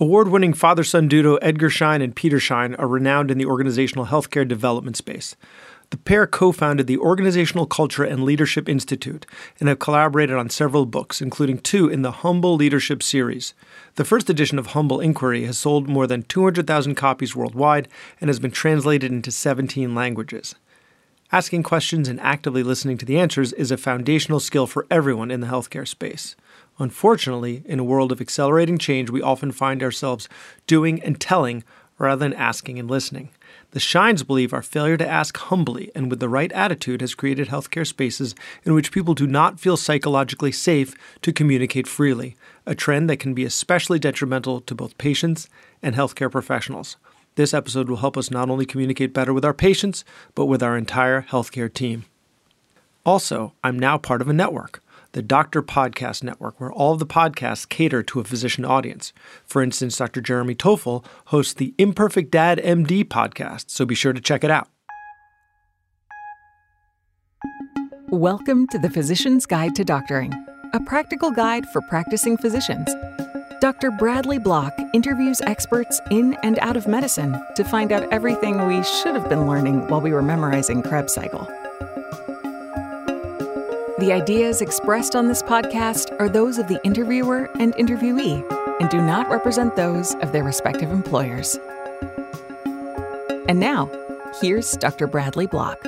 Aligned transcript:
Award 0.00 0.28
winning 0.28 0.52
father 0.52 0.84
son 0.84 1.08
duo 1.08 1.38
Edgar 1.38 1.68
Schein 1.68 2.00
and 2.00 2.14
Peter 2.14 2.38
Schein 2.38 2.76
are 2.76 2.86
renowned 2.86 3.32
in 3.32 3.38
the 3.38 3.46
organizational 3.46 4.06
healthcare 4.06 4.46
development 4.46 4.96
space. 4.96 5.34
The 5.90 5.96
pair 5.96 6.24
co 6.24 6.52
founded 6.52 6.86
the 6.86 6.98
Organizational 6.98 7.66
Culture 7.66 8.04
and 8.04 8.22
Leadership 8.22 8.68
Institute 8.68 9.26
and 9.58 9.68
have 9.68 9.80
collaborated 9.80 10.36
on 10.36 10.50
several 10.50 10.86
books, 10.86 11.20
including 11.20 11.58
two 11.58 11.88
in 11.88 12.02
the 12.02 12.12
Humble 12.12 12.54
Leadership 12.54 13.02
series. 13.02 13.54
The 13.96 14.04
first 14.04 14.30
edition 14.30 14.56
of 14.56 14.68
Humble 14.68 15.00
Inquiry 15.00 15.46
has 15.46 15.58
sold 15.58 15.88
more 15.88 16.06
than 16.06 16.22
200,000 16.22 16.94
copies 16.94 17.34
worldwide 17.34 17.88
and 18.20 18.28
has 18.28 18.38
been 18.38 18.52
translated 18.52 19.10
into 19.10 19.32
17 19.32 19.96
languages. 19.96 20.54
Asking 21.32 21.64
questions 21.64 22.06
and 22.06 22.20
actively 22.20 22.62
listening 22.62 22.98
to 22.98 23.04
the 23.04 23.18
answers 23.18 23.52
is 23.54 23.72
a 23.72 23.76
foundational 23.76 24.38
skill 24.38 24.68
for 24.68 24.86
everyone 24.92 25.32
in 25.32 25.40
the 25.40 25.48
healthcare 25.48 25.88
space. 25.88 26.36
Unfortunately, 26.78 27.62
in 27.64 27.78
a 27.78 27.84
world 27.84 28.12
of 28.12 28.20
accelerating 28.20 28.78
change, 28.78 29.10
we 29.10 29.20
often 29.20 29.50
find 29.50 29.82
ourselves 29.82 30.28
doing 30.66 31.02
and 31.02 31.20
telling 31.20 31.64
rather 31.98 32.20
than 32.20 32.34
asking 32.34 32.78
and 32.78 32.88
listening. 32.88 33.30
The 33.72 33.80
Scheins 33.80 34.26
believe 34.26 34.52
our 34.52 34.62
failure 34.62 34.96
to 34.96 35.08
ask 35.08 35.36
humbly 35.36 35.90
and 35.94 36.08
with 36.08 36.20
the 36.20 36.28
right 36.28 36.50
attitude 36.52 37.00
has 37.00 37.14
created 37.14 37.48
healthcare 37.48 37.86
spaces 37.86 38.34
in 38.64 38.72
which 38.72 38.92
people 38.92 39.14
do 39.14 39.26
not 39.26 39.60
feel 39.60 39.76
psychologically 39.76 40.52
safe 40.52 40.94
to 41.22 41.32
communicate 41.32 41.86
freely, 41.86 42.36
a 42.64 42.74
trend 42.74 43.10
that 43.10 43.18
can 43.18 43.34
be 43.34 43.44
especially 43.44 43.98
detrimental 43.98 44.60
to 44.62 44.74
both 44.74 44.96
patients 44.96 45.48
and 45.82 45.96
healthcare 45.96 46.30
professionals. 46.30 46.96
This 47.34 47.52
episode 47.52 47.88
will 47.88 47.98
help 47.98 48.16
us 48.16 48.30
not 48.30 48.48
only 48.48 48.64
communicate 48.64 49.12
better 49.12 49.34
with 49.34 49.44
our 49.44 49.54
patients, 49.54 50.04
but 50.34 50.46
with 50.46 50.62
our 50.62 50.76
entire 50.76 51.22
healthcare 51.22 51.72
team. 51.72 52.04
Also, 53.04 53.52
I'm 53.62 53.78
now 53.78 53.98
part 53.98 54.22
of 54.22 54.28
a 54.28 54.32
network 54.32 54.82
the 55.12 55.22
Doctor 55.22 55.62
Podcast 55.62 56.22
Network, 56.22 56.60
where 56.60 56.72
all 56.72 56.92
of 56.92 56.98
the 56.98 57.06
podcasts 57.06 57.68
cater 57.68 58.02
to 58.02 58.20
a 58.20 58.24
physician 58.24 58.64
audience. 58.64 59.12
For 59.46 59.62
instance, 59.62 59.96
Dr. 59.96 60.20
Jeremy 60.20 60.54
Toffel 60.54 61.04
hosts 61.26 61.54
the 61.54 61.74
Imperfect 61.78 62.30
Dad 62.30 62.58
MD 62.58 63.04
podcast, 63.04 63.70
so 63.70 63.84
be 63.86 63.94
sure 63.94 64.12
to 64.12 64.20
check 64.20 64.44
it 64.44 64.50
out. 64.50 64.68
Welcome 68.10 68.66
to 68.68 68.78
the 68.78 68.90
Physician's 68.90 69.46
Guide 69.46 69.74
to 69.76 69.84
Doctoring, 69.84 70.32
a 70.72 70.80
practical 70.80 71.30
guide 71.30 71.66
for 71.72 71.80
practicing 71.82 72.36
physicians. 72.36 72.90
Dr. 73.60 73.90
Bradley 73.90 74.38
Block 74.38 74.72
interviews 74.94 75.40
experts 75.42 76.00
in 76.10 76.34
and 76.42 76.58
out 76.60 76.76
of 76.76 76.86
medicine 76.86 77.42
to 77.56 77.64
find 77.64 77.90
out 77.90 78.10
everything 78.12 78.66
we 78.68 78.84
should 78.84 79.16
have 79.16 79.28
been 79.28 79.48
learning 79.48 79.88
while 79.88 80.00
we 80.00 80.12
were 80.12 80.22
memorizing 80.22 80.80
Krebs 80.80 81.12
cycle. 81.12 81.48
The 83.98 84.12
ideas 84.12 84.62
expressed 84.62 85.16
on 85.16 85.26
this 85.26 85.42
podcast 85.42 86.14
are 86.20 86.28
those 86.28 86.58
of 86.58 86.68
the 86.68 86.80
interviewer 86.84 87.50
and 87.58 87.74
interviewee 87.74 88.48
and 88.80 88.88
do 88.88 89.02
not 89.02 89.28
represent 89.28 89.74
those 89.74 90.14
of 90.16 90.30
their 90.30 90.44
respective 90.44 90.92
employers. 90.92 91.58
And 93.48 93.58
now, 93.58 93.90
here's 94.40 94.76
Dr. 94.76 95.08
Bradley 95.08 95.48
Block. 95.48 95.84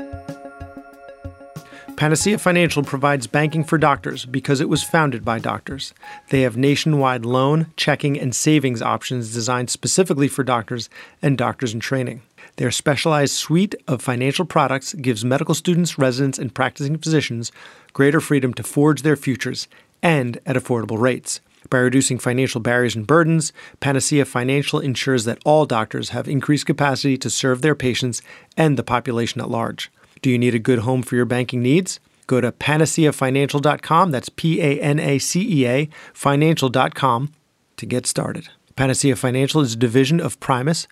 Panacea 1.95 2.39
Financial 2.39 2.83
provides 2.83 3.29
banking 3.29 3.63
for 3.63 3.79
doctors 3.79 4.25
because 4.25 4.61
it 4.61 4.69
was 4.69 4.83
founded 4.83 5.25
by 5.25 5.39
doctors. 5.39 5.95
They 6.31 6.41
have 6.41 6.57
nationwide 6.57 7.25
loan, 7.25 7.73
checking, 7.77 8.19
and 8.19 8.35
savings 8.35 8.83
options 8.83 9.33
designed 9.33 9.71
specifically 9.71 10.27
for 10.27 10.43
doctors 10.43 10.91
and 11.23 11.39
doctors 11.39 11.73
in 11.75 11.79
training. 11.79 12.23
Their 12.61 12.71
specialized 12.71 13.33
suite 13.33 13.75
of 13.89 14.03
financial 14.03 14.45
products 14.45 14.93
gives 14.93 15.25
medical 15.25 15.55
students, 15.55 15.99
residents, 15.99 16.39
and 16.39 16.55
practicing 16.55 16.99
physicians 16.99 17.53
greater 17.95 18.21
freedom 18.21 18.53
to 18.53 18.63
forge 18.63 19.01
their 19.01 19.17
futures 19.17 19.67
and 20.03 20.39
at 20.45 20.57
affordable 20.57 21.01
rates. 21.01 21.41
By 21.71 21.79
reducing 21.79 22.19
financial 22.19 22.61
barriers 22.61 22.95
and 22.95 23.07
burdens, 23.07 23.55
Panacea 23.81 24.27
Financial 24.27 24.79
ensures 24.79 25.25
that 25.25 25.39
all 25.47 25.65
doctors 25.65 26.11
have 26.11 26.29
increased 26.29 26.67
capacity 26.67 27.17
to 27.17 27.31
serve 27.31 27.63
their 27.63 27.75
patients 27.75 28.21
and 28.59 28.77
the 28.77 28.83
population 28.83 29.41
at 29.41 29.49
large. 29.49 29.91
Do 30.21 30.29
you 30.29 30.39
need 30.39 30.55
a 30.55 30.59
good 30.59 30.81
home 30.81 31.03
for 31.03 31.17
your 31.17 31.25
banking 31.25 31.63
needs? 31.63 31.99
Go 32.27 32.43
to 32.43 32.53
panaceafinancial.com, 32.53 34.11
that's 34.11 34.29
P 34.29 34.61
A 34.61 34.79
N 34.83 34.99
A 34.99 35.19
C 35.19 35.63
E 35.63 35.67
A, 35.67 35.89
financial.com 36.13 37.33
to 37.79 37.87
get 37.87 38.07
started. 38.07 38.51
Panacea 38.77 39.17
Financial 39.17 39.63
is 39.63 39.73
a 39.73 39.79
division 39.79 40.21
of 40.21 40.39
Primis, 40.41 40.87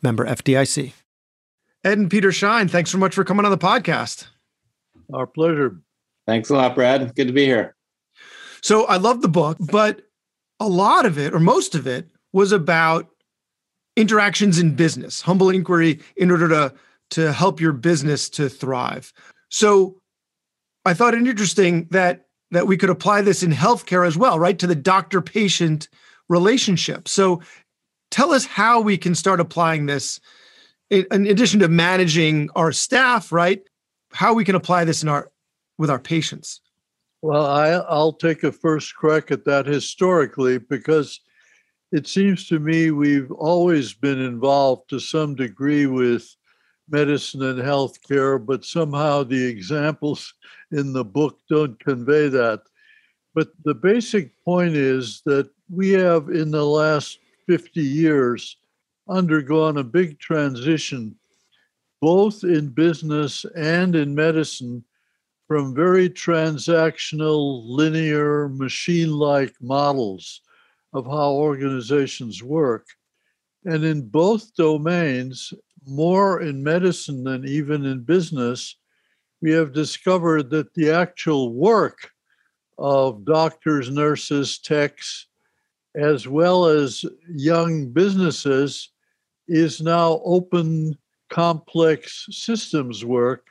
member 0.00 0.24
FDIC. 0.24 0.94
Ed 1.82 1.98
and 1.98 2.10
Peter 2.10 2.30
Schein, 2.30 2.68
thanks 2.68 2.90
so 2.90 2.98
much 2.98 3.14
for 3.14 3.24
coming 3.24 3.44
on 3.44 3.50
the 3.50 3.58
podcast. 3.58 4.26
Our 5.12 5.26
pleasure. 5.26 5.80
Thanks 6.26 6.50
a 6.50 6.54
lot, 6.54 6.74
Brad. 6.74 7.14
Good 7.14 7.28
to 7.28 7.32
be 7.32 7.46
here. 7.46 7.74
So 8.62 8.84
I 8.86 8.98
love 8.98 9.22
the 9.22 9.28
book, 9.28 9.56
but 9.58 10.02
a 10.60 10.68
lot 10.68 11.06
of 11.06 11.18
it, 11.18 11.32
or 11.32 11.40
most 11.40 11.74
of 11.74 11.86
it, 11.86 12.10
was 12.32 12.52
about 12.52 13.08
interactions 13.96 14.58
in 14.58 14.76
business, 14.76 15.22
humble 15.22 15.48
inquiry 15.48 16.00
in 16.16 16.30
order 16.30 16.48
to, 16.48 16.74
to 17.10 17.32
help 17.32 17.60
your 17.60 17.72
business 17.72 18.28
to 18.30 18.48
thrive. 18.48 19.12
So 19.48 20.00
I 20.84 20.94
thought 20.94 21.14
it 21.14 21.26
interesting 21.26 21.88
that 21.90 22.26
that 22.52 22.66
we 22.66 22.76
could 22.76 22.90
apply 22.90 23.22
this 23.22 23.44
in 23.44 23.52
healthcare 23.52 24.04
as 24.04 24.16
well, 24.16 24.36
right? 24.36 24.58
To 24.58 24.66
the 24.66 24.74
doctor-patient 24.74 25.88
relationship. 26.28 27.06
So 27.06 27.40
tell 28.10 28.32
us 28.32 28.44
how 28.44 28.80
we 28.80 28.98
can 28.98 29.14
start 29.14 29.38
applying 29.38 29.86
this 29.86 30.18
in, 30.90 31.26
addition 31.26 31.60
to 31.60 31.68
managing 31.68 32.50
our 32.54 32.72
staff, 32.72 33.32
right? 33.32 33.62
How 34.12 34.34
we 34.34 34.44
can 34.44 34.56
apply 34.56 34.84
this 34.84 35.02
in 35.02 35.08
our 35.08 35.30
with 35.78 35.90
our 35.90 35.98
patients? 35.98 36.60
Well, 37.22 37.46
I, 37.46 37.68
I'll 37.70 38.12
take 38.12 38.44
a 38.44 38.52
first 38.52 38.94
crack 38.94 39.30
at 39.30 39.44
that 39.44 39.66
historically 39.66 40.58
because 40.58 41.20
it 41.92 42.06
seems 42.06 42.46
to 42.48 42.58
me 42.58 42.90
we've 42.90 43.30
always 43.32 43.92
been 43.92 44.20
involved 44.20 44.88
to 44.90 44.98
some 44.98 45.34
degree 45.34 45.86
with 45.86 46.34
medicine 46.88 47.42
and 47.42 47.58
healthcare, 47.60 48.44
but 48.44 48.64
somehow 48.64 49.22
the 49.22 49.44
examples 49.44 50.34
in 50.72 50.92
the 50.92 51.04
book 51.04 51.38
don't 51.48 51.78
convey 51.80 52.28
that. 52.28 52.62
But 53.34 53.48
the 53.64 53.74
basic 53.74 54.32
point 54.44 54.74
is 54.74 55.22
that 55.24 55.48
we 55.70 55.90
have, 55.90 56.30
in 56.30 56.50
the 56.50 56.64
last 56.64 57.18
50 57.46 57.80
years, 57.80 58.56
undergone 59.10 59.76
a 59.78 59.84
big 59.84 60.18
transition, 60.18 61.16
both 62.00 62.44
in 62.44 62.68
business 62.68 63.44
and 63.56 63.94
in 63.96 64.14
medicine, 64.14 64.84
from 65.48 65.74
very 65.74 66.08
transactional, 66.08 67.62
linear, 67.66 68.48
machine 68.48 69.10
like 69.10 69.52
models 69.60 70.42
of 70.92 71.06
how 71.06 71.32
organizations 71.32 72.42
work. 72.42 72.86
And 73.64 73.84
in 73.84 74.08
both 74.08 74.54
domains, 74.54 75.52
more 75.86 76.40
in 76.42 76.62
medicine 76.62 77.24
than 77.24 77.44
even 77.46 77.84
in 77.84 78.04
business, 78.04 78.76
we 79.42 79.50
have 79.50 79.72
discovered 79.72 80.50
that 80.50 80.72
the 80.74 80.90
actual 80.90 81.52
work 81.52 82.10
of 82.78 83.24
doctors, 83.24 83.90
nurses, 83.90 84.58
techs, 84.58 85.26
as 85.96 86.28
well 86.28 86.66
as 86.66 87.04
young 87.28 87.90
businesses, 87.90 88.90
is 89.50 89.80
now 89.82 90.22
open, 90.24 90.96
complex 91.28 92.26
systems 92.30 93.04
work 93.04 93.50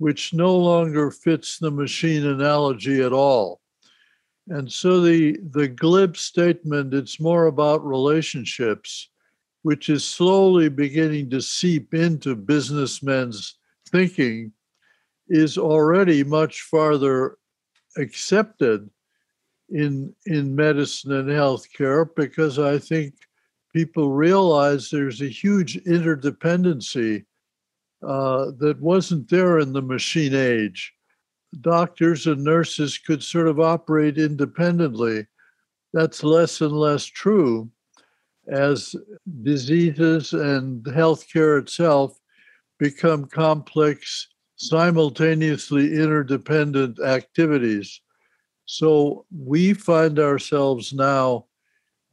which 0.00 0.32
no 0.32 0.56
longer 0.56 1.10
fits 1.10 1.58
the 1.58 1.70
machine 1.70 2.26
analogy 2.26 3.02
at 3.02 3.12
all. 3.12 3.60
And 4.48 4.72
so 4.72 5.02
the, 5.02 5.38
the 5.50 5.68
glib 5.68 6.16
statement, 6.16 6.94
it's 6.94 7.20
more 7.20 7.46
about 7.46 7.84
relationships, 7.84 9.10
which 9.60 9.90
is 9.90 10.02
slowly 10.02 10.70
beginning 10.70 11.28
to 11.30 11.42
seep 11.42 11.92
into 11.92 12.34
businessmen's 12.34 13.58
thinking, 13.90 14.52
is 15.28 15.58
already 15.58 16.24
much 16.24 16.62
farther 16.62 17.36
accepted 17.98 18.88
in, 19.68 20.14
in 20.24 20.56
medicine 20.56 21.12
and 21.12 21.28
healthcare 21.28 22.08
because 22.16 22.58
I 22.58 22.78
think 22.78 23.14
people 23.72 24.10
realize 24.10 24.90
there's 24.90 25.20
a 25.20 25.28
huge 25.28 25.82
interdependency 25.84 27.24
uh, 28.02 28.46
that 28.58 28.78
wasn't 28.80 29.28
there 29.28 29.58
in 29.58 29.72
the 29.72 29.82
machine 29.82 30.34
age. 30.34 30.92
Doctors 31.60 32.26
and 32.26 32.42
nurses 32.42 32.98
could 32.98 33.22
sort 33.22 33.48
of 33.48 33.60
operate 33.60 34.18
independently. 34.18 35.26
That's 35.92 36.22
less 36.22 36.60
and 36.60 36.72
less 36.72 37.04
true 37.04 37.70
as 38.48 38.94
diseases 39.42 40.32
and 40.32 40.82
healthcare 40.84 41.60
itself 41.60 42.18
become 42.78 43.26
complex, 43.26 44.28
simultaneously 44.56 45.94
interdependent 45.94 47.00
activities. 47.00 48.00
So 48.64 49.26
we 49.36 49.74
find 49.74 50.18
ourselves 50.18 50.92
now 50.92 51.46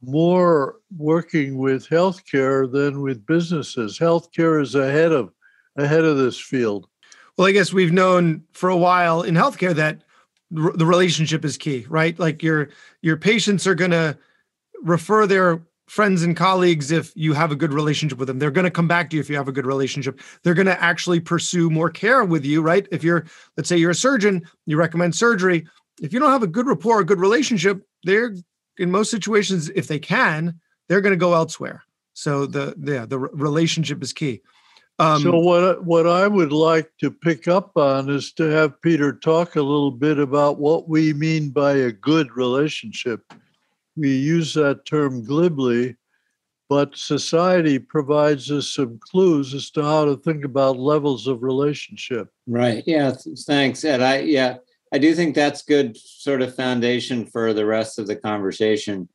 more 0.02 0.76
working 0.96 1.58
with 1.58 1.88
healthcare 1.88 2.70
than 2.70 3.02
with 3.02 3.26
businesses. 3.26 3.98
Healthcare 3.98 4.62
is 4.62 4.74
ahead 4.74 5.12
of 5.12 5.32
ahead 5.76 6.04
of 6.04 6.16
this 6.16 6.38
field? 6.38 6.88
Well, 7.36 7.46
I 7.46 7.52
guess 7.52 7.72
we've 7.72 7.92
known 7.92 8.42
for 8.52 8.68
a 8.68 8.76
while 8.76 9.22
in 9.22 9.34
healthcare 9.34 9.74
that 9.74 10.02
the 10.50 10.86
relationship 10.86 11.44
is 11.44 11.56
key, 11.56 11.86
right? 11.88 12.18
Like 12.18 12.42
your 12.42 12.70
your 13.02 13.16
patients 13.16 13.66
are 13.66 13.74
going 13.74 13.90
to 13.90 14.18
refer 14.82 15.26
their 15.26 15.60
friends 15.88 16.22
and 16.22 16.36
colleagues 16.36 16.90
if 16.90 17.12
you 17.14 17.32
have 17.32 17.50
a 17.50 17.56
good 17.56 17.72
relationship 17.72 18.18
with 18.18 18.28
them. 18.28 18.38
They're 18.38 18.50
going 18.50 18.64
to 18.64 18.70
come 18.70 18.88
back 18.88 19.10
to 19.10 19.16
you 19.16 19.20
if 19.20 19.30
you 19.30 19.36
have 19.36 19.48
a 19.48 19.52
good 19.52 19.66
relationship. 19.66 20.20
They're 20.42 20.54
going 20.54 20.66
to 20.66 20.82
actually 20.82 21.20
pursue 21.20 21.70
more 21.70 21.90
care 21.90 22.24
with 22.24 22.44
you, 22.44 22.60
right? 22.60 22.86
If 22.90 23.02
you're, 23.02 23.24
let's 23.56 23.68
say 23.68 23.78
you're 23.78 23.92
a 23.92 23.94
surgeon, 23.94 24.46
you 24.66 24.76
recommend 24.76 25.14
surgery. 25.14 25.66
If 26.02 26.12
you 26.12 26.20
don't 26.20 26.30
have 26.30 26.42
a 26.42 26.46
good 26.46 26.66
rapport, 26.66 27.00
a 27.00 27.06
good 27.06 27.20
relationship, 27.20 27.82
they're 28.04 28.34
in 28.78 28.90
most 28.90 29.10
situations, 29.10 29.70
if 29.70 29.86
they 29.88 29.98
can, 29.98 30.60
they're 30.88 31.00
going 31.00 31.12
to 31.12 31.16
go 31.16 31.34
elsewhere. 31.34 31.82
So 32.14 32.46
the 32.46 32.74
yeah, 32.80 33.06
the 33.06 33.18
relationship 33.18 34.02
is 34.02 34.12
key. 34.12 34.42
Um, 34.98 35.22
so 35.22 35.38
what 35.38 35.84
what 35.84 36.08
I 36.08 36.26
would 36.26 36.52
like 36.52 36.90
to 36.98 37.10
pick 37.10 37.46
up 37.46 37.76
on 37.76 38.10
is 38.10 38.32
to 38.32 38.44
have 38.44 38.82
Peter 38.82 39.12
talk 39.12 39.54
a 39.54 39.62
little 39.62 39.92
bit 39.92 40.18
about 40.18 40.58
what 40.58 40.88
we 40.88 41.12
mean 41.12 41.50
by 41.50 41.72
a 41.72 41.92
good 41.92 42.36
relationship. 42.36 43.32
We 43.96 44.16
use 44.16 44.54
that 44.54 44.84
term 44.84 45.24
glibly, 45.24 45.96
but 46.68 46.96
society 46.96 47.78
provides 47.78 48.50
us 48.50 48.74
some 48.74 48.98
clues 48.98 49.54
as 49.54 49.70
to 49.72 49.84
how 49.84 50.04
to 50.04 50.16
think 50.16 50.44
about 50.44 50.78
levels 50.78 51.28
of 51.28 51.44
relationship. 51.44 52.28
Right. 52.48 52.82
Yeah. 52.84 53.14
Thanks, 53.46 53.84
Ed. 53.84 54.02
I 54.02 54.20
yeah, 54.20 54.56
I 54.92 54.98
do 54.98 55.14
think 55.14 55.34
that's 55.34 55.62
good 55.62 55.96
sort 55.96 56.42
of 56.42 56.54
foundation 56.54 57.26
for 57.26 57.52
the 57.52 57.66
rest 57.66 57.98
of 57.98 58.06
the 58.06 58.16
conversation. 58.16 59.08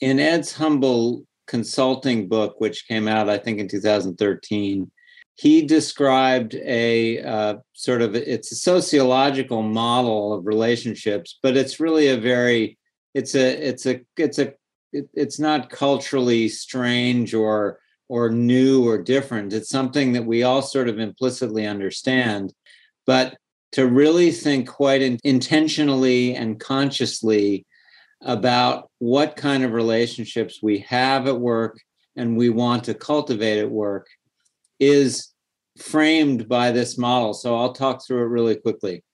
In 0.00 0.18
Ed's 0.18 0.52
humble 0.52 1.24
consulting 1.46 2.28
book, 2.28 2.60
which 2.60 2.86
came 2.86 3.08
out 3.08 3.28
I 3.28 3.38
think 3.38 3.58
in 3.58 3.68
2013 3.68 4.90
he 5.38 5.62
described 5.62 6.56
a 6.56 7.22
uh, 7.22 7.54
sort 7.72 8.02
of 8.02 8.14
it's 8.16 8.50
a 8.50 8.56
sociological 8.56 9.62
model 9.62 10.32
of 10.32 10.46
relationships 10.46 11.38
but 11.42 11.56
it's 11.56 11.80
really 11.80 12.08
a 12.08 12.16
very 12.16 12.76
it's 13.14 13.34
a 13.34 13.68
it's 13.68 13.86
a 13.86 14.00
it's 14.16 14.38
a 14.38 14.52
it's 14.92 15.38
not 15.38 15.70
culturally 15.70 16.48
strange 16.48 17.34
or 17.34 17.78
or 18.08 18.30
new 18.30 18.86
or 18.86 18.98
different 18.98 19.52
it's 19.52 19.68
something 19.68 20.12
that 20.12 20.24
we 20.24 20.42
all 20.42 20.62
sort 20.62 20.88
of 20.88 20.98
implicitly 20.98 21.66
understand 21.66 22.52
but 23.06 23.36
to 23.72 23.86
really 23.86 24.30
think 24.30 24.68
quite 24.68 25.02
in, 25.02 25.18
intentionally 25.24 26.34
and 26.34 26.58
consciously 26.58 27.66
about 28.22 28.90
what 28.98 29.36
kind 29.36 29.64
of 29.64 29.72
relationships 29.72 30.60
we 30.62 30.78
have 30.78 31.26
at 31.26 31.38
work 31.38 31.78
and 32.16 32.36
we 32.36 32.48
want 32.48 32.84
to 32.84 32.94
cultivate 32.94 33.58
at 33.58 33.70
work 33.70 34.08
is 34.80 35.32
framed 35.78 36.48
by 36.48 36.72
this 36.72 36.98
model. 36.98 37.32
So 37.32 37.56
I'll 37.56 37.72
talk 37.72 38.04
through 38.04 38.22
it 38.22 38.28
really 38.28 38.56
quickly. 38.56 39.04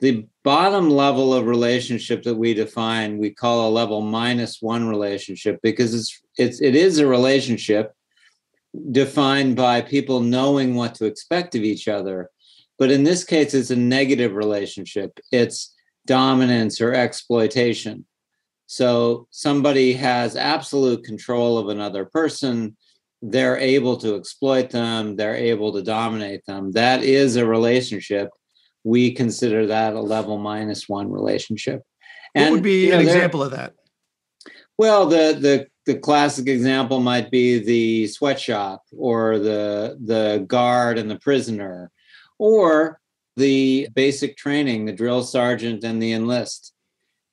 The 0.00 0.26
bottom 0.44 0.90
level 0.90 1.32
of 1.32 1.46
relationship 1.46 2.22
that 2.24 2.34
we 2.34 2.52
define, 2.52 3.16
we 3.16 3.30
call 3.30 3.68
a 3.68 3.70
level 3.70 4.02
minus 4.02 4.60
one 4.60 4.86
relationship 4.86 5.58
because 5.62 5.94
it's 5.94 6.20
it's 6.36 6.60
it 6.60 6.76
is 6.76 6.98
a 6.98 7.06
relationship 7.06 7.92
defined 8.90 9.56
by 9.56 9.80
people 9.80 10.20
knowing 10.20 10.74
what 10.74 10.94
to 10.96 11.06
expect 11.06 11.54
of 11.54 11.62
each 11.62 11.88
other. 11.88 12.30
But 12.78 12.90
in 12.90 13.04
this 13.04 13.24
case, 13.24 13.54
it's 13.54 13.70
a 13.70 13.76
negative 13.76 14.34
relationship. 14.34 15.18
It's 15.32 15.74
dominance 16.06 16.80
or 16.80 16.92
exploitation. 16.92 18.04
So 18.66 19.28
somebody 19.30 19.92
has 19.94 20.36
absolute 20.36 21.04
control 21.04 21.58
of 21.58 21.68
another 21.68 22.04
person 22.04 22.76
they're 23.22 23.56
able 23.56 23.96
to 23.98 24.16
exploit 24.16 24.70
them, 24.70 25.16
they're 25.16 25.34
able 25.34 25.72
to 25.72 25.82
dominate 25.82 26.44
them. 26.46 26.72
That 26.72 27.02
is 27.02 27.36
a 27.36 27.46
relationship. 27.46 28.30
We 28.84 29.12
consider 29.12 29.66
that 29.66 29.94
a 29.94 30.00
level 30.00 30.38
minus 30.38 30.88
one 30.88 31.10
relationship. 31.10 31.82
And, 32.34 32.46
what 32.46 32.56
would 32.56 32.62
be 32.62 32.84
you 32.84 32.90
know, 32.90 32.98
an 32.98 33.02
example 33.02 33.42
of 33.42 33.52
that? 33.52 33.74
Well, 34.78 35.06
the 35.06 35.36
the 35.40 35.66
the 35.86 35.98
classic 35.98 36.48
example 36.48 37.00
might 37.00 37.30
be 37.30 37.58
the 37.58 38.06
sweatshop 38.08 38.82
or 38.96 39.38
the 39.38 39.98
the 40.04 40.44
guard 40.46 40.98
and 40.98 41.10
the 41.10 41.18
prisoner, 41.18 41.90
or 42.38 43.00
the 43.36 43.88
basic 43.94 44.36
training, 44.36 44.84
the 44.84 44.92
drill 44.92 45.22
sergeant 45.22 45.84
and 45.84 46.02
the 46.02 46.12
enlist. 46.12 46.72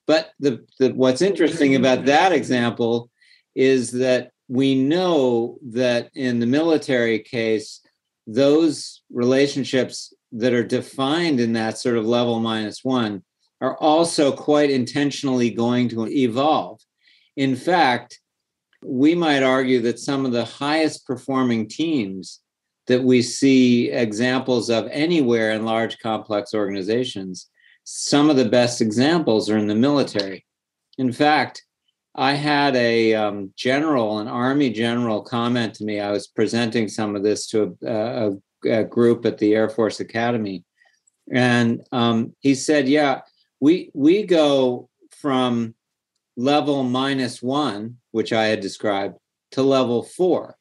But 0.06 0.32
the, 0.40 0.66
the 0.80 0.90
what's 0.90 1.22
interesting 1.22 1.76
about 1.76 2.06
that 2.06 2.34
example 2.34 3.10
is 3.56 3.92
that 3.92 4.32
we 4.50 4.76
know 4.76 5.58
that 5.72 6.10
in 6.14 6.40
the 6.40 6.46
military 6.46 7.20
case, 7.20 7.80
those 8.28 9.02
relationships 9.12 10.14
that 10.34 10.54
are 10.54 10.64
defined 10.64 11.40
in 11.40 11.54
that 11.54 11.78
sort 11.78 11.98
of 11.98 12.06
level 12.06 12.40
minus 12.40 12.84
one 12.84 13.24
are 13.62 13.78
also 13.78 14.32
quite 14.32 14.70
intentionally 14.70 15.50
going 15.50 15.88
to 15.90 16.06
evolve. 16.08 16.82
In 17.38 17.56
fact, 17.56 18.20
we 18.84 19.16
might 19.16 19.44
argue 19.44 19.82
that 19.82 20.00
some 20.00 20.26
of 20.26 20.34
the 20.34 20.46
highest 20.46 21.08
performing 21.08 21.70
teams 21.70 22.42
that 22.88 23.04
we 23.04 23.22
see 23.22 23.90
examples 23.92 24.70
of 24.70 24.88
anywhere 24.92 25.52
in 25.52 25.66
large 25.66 26.00
complex 26.00 26.54
organizations, 26.54 27.50
some 27.84 28.30
of 28.30 28.36
the 28.36 28.50
best 28.50 28.82
examples 28.82 29.50
are 29.50 29.58
in 29.58 29.68
the 29.68 29.76
military. 29.76 30.46
In 30.98 31.12
fact, 31.12 31.64
I 32.16 32.34
had 32.34 32.76
a 32.76 33.16
um, 33.16 33.52
general, 33.56 34.20
an 34.20 34.28
army 34.28 34.70
general, 34.70 35.22
comment 35.22 35.74
to 35.76 35.84
me. 35.84 36.00
I 36.00 36.12
was 36.12 36.28
presenting 36.28 36.88
some 36.88 37.16
of 37.16 37.24
this 37.24 37.48
to 37.48 37.76
a, 37.84 37.88
a, 37.92 38.70
a 38.70 38.84
group 38.84 39.26
at 39.26 39.40
the 39.40 39.56
Air 39.56 39.70
Force 39.70 40.00
Academy, 40.00 40.64
and 41.32 41.82
um, 41.92 42.36
he 42.42 42.54
said, 42.54 42.88
"Yeah, 42.88 43.22
we 43.60 43.90
we 43.96 44.24
go 44.24 44.90
from 45.12 45.74
level 46.38 46.84
minus 46.84 47.42
one, 47.42 47.98
which 48.12 48.32
I 48.32 48.46
had 48.46 48.60
described, 48.60 49.18
to 49.52 49.64
level 49.64 50.04
four. 50.04 50.56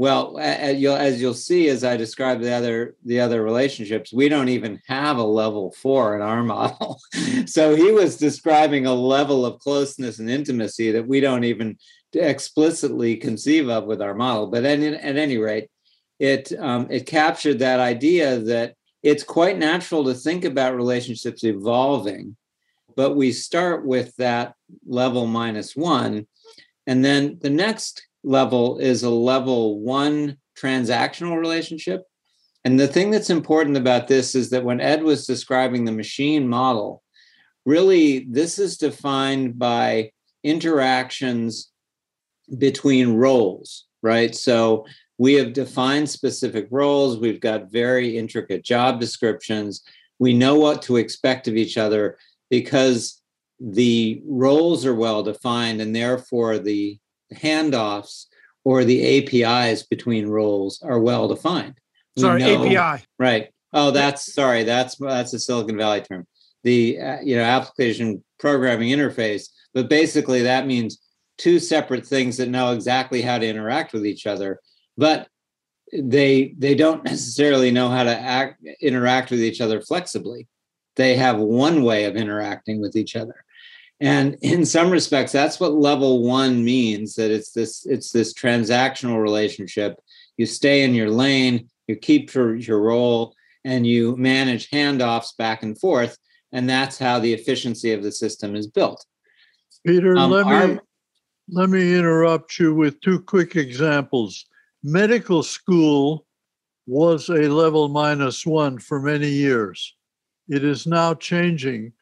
Well, 0.00 0.38
as 0.38 0.78
you'll, 0.78 0.96
as 0.96 1.20
you'll 1.20 1.34
see, 1.34 1.68
as 1.68 1.84
I 1.84 1.98
describe 1.98 2.40
the 2.40 2.54
other 2.54 2.94
the 3.04 3.20
other 3.20 3.42
relationships, 3.42 4.14
we 4.14 4.30
don't 4.30 4.48
even 4.48 4.80
have 4.86 5.18
a 5.18 5.22
level 5.22 5.72
four 5.72 6.16
in 6.16 6.22
our 6.22 6.42
model. 6.56 6.98
so 7.44 7.76
he 7.76 7.92
was 7.92 8.16
describing 8.16 8.86
a 8.86 8.94
level 8.94 9.44
of 9.44 9.58
closeness 9.58 10.18
and 10.18 10.30
intimacy 10.30 10.90
that 10.92 11.06
we 11.06 11.20
don't 11.20 11.44
even 11.44 11.76
explicitly 12.14 13.14
conceive 13.14 13.68
of 13.68 13.84
with 13.84 14.00
our 14.00 14.14
model. 14.14 14.46
But 14.46 14.64
at, 14.64 14.80
at 14.80 15.16
any 15.16 15.36
rate, 15.36 15.68
it 16.18 16.50
um, 16.58 16.86
it 16.88 17.04
captured 17.04 17.58
that 17.58 17.78
idea 17.78 18.38
that 18.38 18.76
it's 19.02 19.22
quite 19.22 19.58
natural 19.58 20.04
to 20.04 20.14
think 20.14 20.46
about 20.46 20.76
relationships 20.76 21.44
evolving, 21.44 22.36
but 22.96 23.16
we 23.16 23.32
start 23.32 23.84
with 23.84 24.16
that 24.16 24.54
level 24.86 25.26
minus 25.26 25.76
one, 25.76 26.26
and 26.86 27.04
then 27.04 27.38
the 27.42 27.50
next 27.50 28.06
level 28.22 28.78
is 28.78 29.02
a 29.02 29.10
level 29.10 29.80
one 29.80 30.36
transactional 30.58 31.38
relationship. 31.38 32.02
And 32.64 32.78
the 32.78 32.88
thing 32.88 33.10
that's 33.10 33.30
important 33.30 33.76
about 33.76 34.08
this 34.08 34.34
is 34.34 34.50
that 34.50 34.64
when 34.64 34.80
Ed 34.80 35.02
was 35.02 35.26
describing 35.26 35.84
the 35.84 35.92
machine 35.92 36.48
model, 36.48 37.02
really 37.64 38.26
this 38.30 38.58
is 38.58 38.76
defined 38.76 39.58
by 39.58 40.12
interactions 40.44 41.70
between 42.58 43.14
roles, 43.14 43.86
right? 44.02 44.34
So 44.34 44.86
we 45.18 45.34
have 45.34 45.52
defined 45.52 46.08
specific 46.08 46.66
roles, 46.70 47.18
we've 47.18 47.40
got 47.40 47.70
very 47.70 48.16
intricate 48.16 48.64
job 48.64 49.00
descriptions, 49.00 49.82
we 50.18 50.34
know 50.34 50.56
what 50.56 50.82
to 50.82 50.96
expect 50.96 51.48
of 51.48 51.56
each 51.56 51.78
other 51.78 52.18
because 52.50 53.22
the 53.60 54.22
roles 54.26 54.86
are 54.86 54.94
well 54.94 55.22
defined 55.22 55.80
and 55.80 55.94
therefore 55.94 56.58
the 56.58 56.98
handoffs 57.34 58.26
or 58.64 58.84
the 58.84 59.42
APIs 59.44 59.84
between 59.84 60.26
roles 60.26 60.82
are 60.82 60.98
well 60.98 61.28
defined. 61.28 61.78
sorry, 62.18 62.42
know, 62.42 62.66
API. 62.66 63.04
Right. 63.18 63.48
Oh, 63.72 63.90
that's 63.90 64.32
sorry. 64.34 64.64
That's 64.64 64.96
that's 64.96 65.32
a 65.32 65.38
Silicon 65.38 65.76
Valley 65.76 66.02
term. 66.02 66.26
The 66.64 67.00
uh, 67.00 67.20
you 67.22 67.36
know 67.36 67.44
application 67.44 68.22
programming 68.38 68.90
interface, 68.90 69.48
but 69.72 69.88
basically 69.88 70.42
that 70.42 70.66
means 70.66 71.00
two 71.38 71.58
separate 71.58 72.06
things 72.06 72.36
that 72.36 72.48
know 72.48 72.72
exactly 72.72 73.22
how 73.22 73.38
to 73.38 73.46
interact 73.46 73.92
with 73.92 74.04
each 74.04 74.26
other, 74.26 74.60
but 74.96 75.28
they 75.92 76.54
they 76.58 76.74
don't 76.74 77.04
necessarily 77.04 77.70
know 77.70 77.88
how 77.88 78.02
to 78.02 78.18
act 78.18 78.62
interact 78.82 79.30
with 79.30 79.40
each 79.40 79.60
other 79.60 79.80
flexibly. 79.80 80.48
They 80.96 81.16
have 81.16 81.38
one 81.38 81.82
way 81.82 82.04
of 82.04 82.16
interacting 82.16 82.80
with 82.80 82.96
each 82.96 83.16
other 83.16 83.44
and 84.00 84.36
in 84.40 84.64
some 84.64 84.90
respects 84.90 85.32
that's 85.32 85.60
what 85.60 85.74
level 85.74 86.22
one 86.22 86.64
means 86.64 87.14
that 87.14 87.30
it's 87.30 87.52
this 87.52 87.86
it's 87.86 88.12
this 88.12 88.34
transactional 88.34 89.20
relationship. 89.22 90.00
You 90.36 90.46
stay 90.46 90.82
in 90.82 90.94
your 90.94 91.10
lane 91.10 91.68
you 91.86 91.96
keep 91.96 92.32
your, 92.34 92.54
your 92.54 92.80
role 92.80 93.34
and 93.64 93.86
you 93.86 94.16
manage 94.16 94.70
handoffs 94.70 95.36
back 95.36 95.62
and 95.62 95.78
forth 95.78 96.16
and 96.52 96.68
that's 96.68 96.98
how 96.98 97.18
the 97.18 97.32
efficiency 97.32 97.92
of 97.92 98.02
the 98.02 98.12
system 98.12 98.56
is 98.56 98.66
built. 98.66 99.04
Peter 99.86 100.16
um, 100.16 100.30
let 100.30 100.46
our, 100.46 100.68
me 100.68 100.78
let 101.52 101.68
me 101.68 101.96
interrupt 101.98 102.58
you 102.58 102.74
with 102.74 103.00
two 103.00 103.20
quick 103.20 103.56
examples. 103.56 104.46
Medical 104.82 105.42
school 105.42 106.26
was 106.86 107.28
a 107.28 107.48
level 107.48 107.88
minus 107.88 108.46
one 108.46 108.78
for 108.78 109.00
many 109.00 109.28
years. 109.28 109.94
It 110.48 110.64
is 110.64 110.86
now 110.86 111.14
changing 111.14 111.92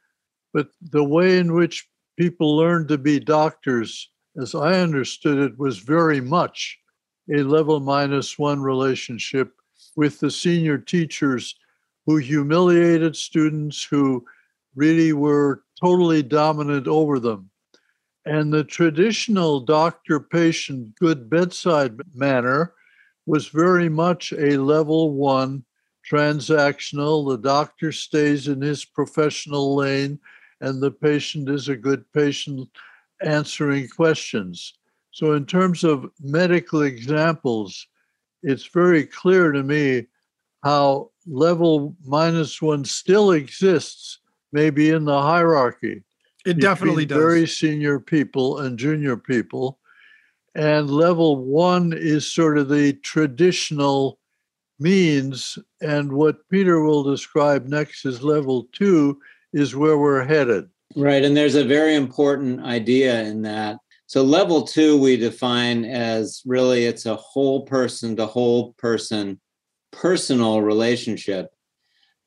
but 0.52 0.68
the 0.80 1.04
way 1.04 1.38
in 1.38 1.54
which 1.54 1.88
people 2.16 2.56
learned 2.56 2.88
to 2.88 2.98
be 2.98 3.20
doctors 3.20 4.10
as 4.38 4.54
I 4.54 4.80
understood 4.80 5.38
it, 5.38 5.58
was 5.58 5.78
very 5.78 6.20
much 6.20 6.78
a 7.30 7.42
level 7.42 7.80
minus 7.80 8.38
one 8.38 8.62
relationship 8.62 9.52
with 9.96 10.20
the 10.20 10.30
senior 10.30 10.78
teachers 10.78 11.56
who 12.06 12.16
humiliated 12.16 13.16
students 13.16 13.82
who 13.82 14.24
really 14.74 15.12
were 15.12 15.64
totally 15.80 16.22
dominant 16.22 16.86
over 16.86 17.18
them. 17.18 17.50
And 18.24 18.52
the 18.52 18.64
traditional 18.64 19.60
doctor 19.60 20.20
patient 20.20 20.94
good 20.96 21.28
bedside 21.28 22.00
manner 22.14 22.74
was 23.26 23.48
very 23.48 23.88
much 23.88 24.32
a 24.32 24.56
level 24.56 25.12
one 25.12 25.64
transactional. 26.10 27.28
The 27.28 27.38
doctor 27.38 27.92
stays 27.92 28.48
in 28.48 28.60
his 28.60 28.84
professional 28.84 29.74
lane, 29.74 30.20
and 30.60 30.82
the 30.82 30.90
patient 30.90 31.48
is 31.48 31.68
a 31.68 31.76
good 31.76 32.04
patient 32.12 32.68
answering 33.22 33.88
questions. 33.88 34.74
So, 35.10 35.32
in 35.32 35.46
terms 35.46 35.84
of 35.84 36.10
medical 36.20 36.82
examples, 36.82 37.86
it's 38.42 38.66
very 38.66 39.04
clear 39.04 39.52
to 39.52 39.62
me 39.62 40.06
how 40.62 41.10
level 41.26 41.96
minus 42.04 42.60
one 42.60 42.84
still 42.84 43.32
exists, 43.32 44.20
maybe 44.52 44.90
in 44.90 45.04
the 45.04 45.20
hierarchy. 45.20 46.02
It 46.46 46.60
definitely 46.60 47.06
does. 47.06 47.18
Very 47.18 47.46
senior 47.46 48.00
people 48.00 48.58
and 48.60 48.78
junior 48.78 49.16
people. 49.16 49.78
And 50.54 50.90
level 50.90 51.36
one 51.36 51.92
is 51.94 52.32
sort 52.32 52.58
of 52.58 52.68
the 52.68 52.94
traditional 52.94 54.18
means. 54.78 55.58
And 55.80 56.12
what 56.12 56.48
Peter 56.48 56.80
will 56.80 57.02
describe 57.02 57.66
next 57.66 58.04
is 58.04 58.22
level 58.22 58.68
two 58.72 59.20
is 59.52 59.74
where 59.74 59.98
we're 59.98 60.24
headed. 60.24 60.68
Right. 60.96 61.24
And 61.24 61.36
there's 61.36 61.54
a 61.54 61.64
very 61.64 61.94
important 61.94 62.60
idea 62.62 63.22
in 63.22 63.42
that. 63.42 63.78
So, 64.06 64.22
level 64.22 64.62
two, 64.62 64.98
we 64.98 65.16
define 65.18 65.84
as 65.84 66.40
really 66.46 66.86
it's 66.86 67.04
a 67.04 67.16
whole 67.16 67.66
person 67.66 68.16
to 68.16 68.26
whole 68.26 68.72
person 68.74 69.40
personal 69.92 70.62
relationship 70.62 71.50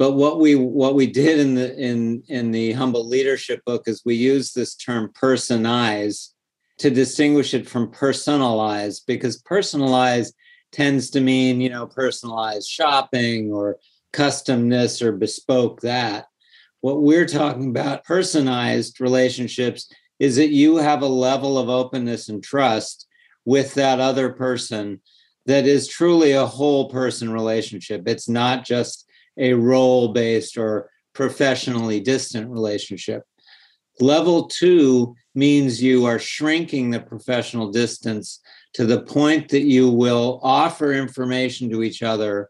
but 0.02 0.14
what 0.14 0.40
we 0.40 0.56
what 0.56 0.96
we 0.96 1.06
did 1.06 1.40
in 1.40 1.54
the 1.54 1.78
in 1.78 2.24
in 2.28 2.50
the 2.50 2.72
humble 2.72 3.08
leadership 3.08 3.62
book 3.68 3.84
is 3.86 4.02
we 4.04 4.16
use 4.16 4.52
this 4.52 4.74
term 4.74 5.12
personize 5.14 6.34
to 6.80 6.90
distinguish 6.90 7.54
it 7.54 7.70
from 7.70 7.92
personalize 7.92 9.00
because 9.06 9.40
personalize 9.44 10.34
tends 10.72 11.12
to 11.12 11.22
mean 11.22 11.62
you 11.62 11.70
know 11.70 11.86
personalized 11.86 12.68
shopping 12.68 13.52
or 13.52 13.78
customness 14.12 15.04
or 15.04 15.12
bespoke 15.12 15.82
that 15.82 16.26
what 16.82 17.02
we're 17.02 17.28
talking 17.28 17.70
about 17.70 18.04
personalized 18.04 19.00
relationships 19.00 19.92
is 20.20 20.36
that 20.36 20.50
you 20.50 20.78
have 20.78 21.02
a 21.02 21.08
level 21.08 21.58
of 21.58 21.70
openness 21.70 22.30
and 22.30 22.44
trust 22.44 23.08
with 23.46 23.74
that 23.74 24.00
other 24.00 24.32
person 24.34 25.02
that 25.48 25.66
is 25.66 25.88
truly 25.88 26.34
a 26.34 26.46
whole 26.46 26.90
person 26.90 27.32
relationship 27.32 28.08
it's 28.08 28.30
not 28.30 28.66
just 28.66 29.08
a 29.38 29.54
role 29.54 30.10
based 30.10 30.58
or 30.58 30.90
professionally 31.14 32.00
distant 32.00 32.50
relationship. 32.50 33.24
Level 34.00 34.48
two 34.48 35.16
means 35.36 35.82
you 35.82 36.06
are 36.06 36.20
shrinking 36.20 36.90
the 36.90 37.00
professional 37.00 37.72
distance 37.72 38.40
to 38.74 38.86
the 38.86 39.02
point 39.02 39.50
that 39.50 39.64
you 39.64 39.90
will 39.90 40.40
offer 40.44 40.94
information 40.94 41.70
to 41.70 41.84
each 41.84 42.02
other 42.02 42.50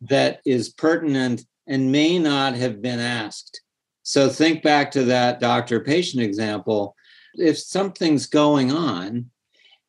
that 0.00 0.40
is 0.46 0.68
pertinent 0.68 1.44
and 1.68 1.92
may 1.92 2.18
not 2.18 2.54
have 2.54 2.82
been 2.82 2.98
asked. 2.98 3.60
So 4.02 4.28
think 4.28 4.62
back 4.62 4.90
to 4.92 5.04
that 5.04 5.38
doctor 5.38 5.80
patient 5.80 6.22
example. 6.22 6.96
If 7.34 7.58
something's 7.58 8.26
going 8.26 8.72
on 8.72 9.30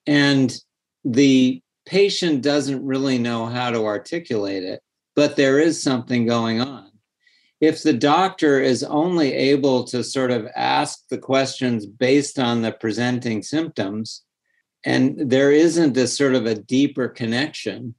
and 0.06 0.56
the 1.06 1.62
patient 1.86 2.42
doesn't 2.42 2.86
really 2.86 3.18
know 3.18 3.46
how 3.46 3.72
to 3.72 3.86
articulate 3.86 4.64
it, 4.64 4.82
but 5.16 5.36
there 5.36 5.58
is 5.58 5.82
something 5.82 6.28
going 6.28 6.62
on. 6.62 6.92
If 7.62 7.82
the 7.82 7.94
doctor 7.94 8.60
is 8.60 8.84
only 8.84 9.34
able 9.34 9.84
to 9.86 10.04
sort 10.04 10.32
of 10.32 10.48
ask 10.56 11.08
the 11.10 11.18
questions 11.18 11.86
based 11.86 12.40
on 12.40 12.62
the 12.62 12.72
presenting 12.72 13.42
symptoms, 13.42 14.24
and 14.86 15.30
there 15.30 15.52
isn't 15.52 15.94
this 15.94 16.16
sort 16.16 16.36
of 16.36 16.46
a 16.46 16.56
deeper 16.56 17.10
connection, 17.10 17.96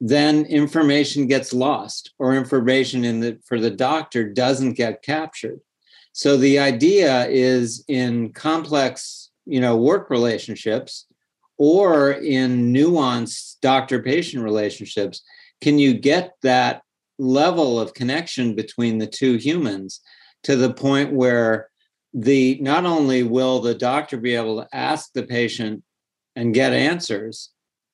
then 0.00 0.44
information 0.46 1.26
gets 1.26 1.52
lost 1.52 2.12
or 2.18 2.34
information 2.34 3.04
in 3.04 3.20
the 3.20 3.38
for 3.44 3.58
the 3.58 3.70
doctor 3.70 4.28
doesn't 4.28 4.74
get 4.74 5.02
captured. 5.02 5.60
So 6.12 6.36
the 6.36 6.58
idea 6.58 7.26
is 7.26 7.84
in 7.88 8.32
complex, 8.32 9.30
you 9.46 9.60
know, 9.60 9.76
work 9.76 10.10
relationships 10.10 11.06
or 11.58 12.12
in 12.12 12.72
nuanced 12.72 13.56
doctor 13.60 14.00
patient 14.00 14.44
relationships 14.44 15.22
can 15.60 15.78
you 15.78 15.94
get 15.94 16.34
that 16.42 16.82
level 17.18 17.80
of 17.80 17.94
connection 17.94 18.54
between 18.54 18.98
the 18.98 19.06
two 19.06 19.34
humans 19.36 20.00
to 20.44 20.54
the 20.54 20.72
point 20.72 21.12
where 21.12 21.68
the 22.14 22.58
not 22.60 22.86
only 22.86 23.24
will 23.24 23.60
the 23.60 23.74
doctor 23.74 24.16
be 24.16 24.34
able 24.34 24.62
to 24.62 24.68
ask 24.72 25.12
the 25.12 25.24
patient 25.24 25.82
and 26.36 26.54
get 26.54 26.72
answers 26.72 27.50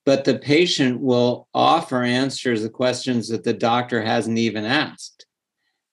but 0.07 0.25
the 0.25 0.39
patient 0.39 1.01
will 1.01 1.49
offer 1.55 2.03
answers 2.03 2.63
to 2.63 2.69
questions 2.69 3.29
that 3.29 3.45
the 3.45 3.53
doctor 3.53 4.03
hasn't 4.03 4.39
even 4.39 4.65
asked 4.65 5.27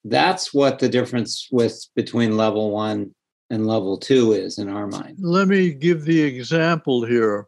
that's 0.03 0.53
what 0.53 0.79
the 0.79 0.89
difference 0.89 1.47
with 1.51 1.87
between 1.95 2.35
level 2.35 2.71
1 2.71 3.13
and 3.49 3.67
level 3.67 3.97
2 3.97 4.33
is 4.33 4.57
in 4.57 4.69
our 4.69 4.87
mind 4.87 5.17
let 5.19 5.47
me 5.47 5.71
give 5.71 6.05
the 6.05 6.21
example 6.21 7.05
here 7.05 7.47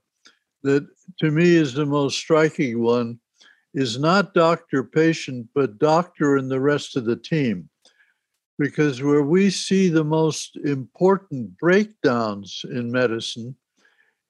that 0.64 0.88
to 1.20 1.32
me 1.32 1.56
is 1.56 1.74
the 1.74 1.86
most 1.86 2.18
striking 2.18 2.82
one 2.82 3.20
is 3.74 3.98
not 3.98 4.34
doctor 4.34 4.84
patient, 4.84 5.48
but 5.56 5.80
doctor 5.80 6.38
and 6.38 6.50
the 6.50 6.60
rest 6.60 6.96
of 6.96 7.06
the 7.06 7.16
team. 7.16 7.70
Because 8.60 9.02
where 9.02 9.24
we 9.24 9.50
see 9.50 9.90
the 9.90 10.04
most 10.04 10.58
important 10.58 11.58
breakdowns 11.58 12.64
in 12.70 12.92
medicine 12.92 13.56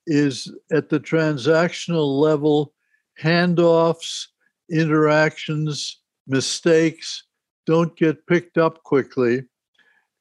is 0.07 0.51
at 0.72 0.89
the 0.89 1.00
transactional 1.00 2.19
level, 2.19 2.74
handoffs, 3.22 4.27
interactions, 4.69 6.00
mistakes 6.27 7.24
don't 7.65 7.95
get 7.95 8.27
picked 8.27 8.57
up 8.57 8.83
quickly. 8.83 9.43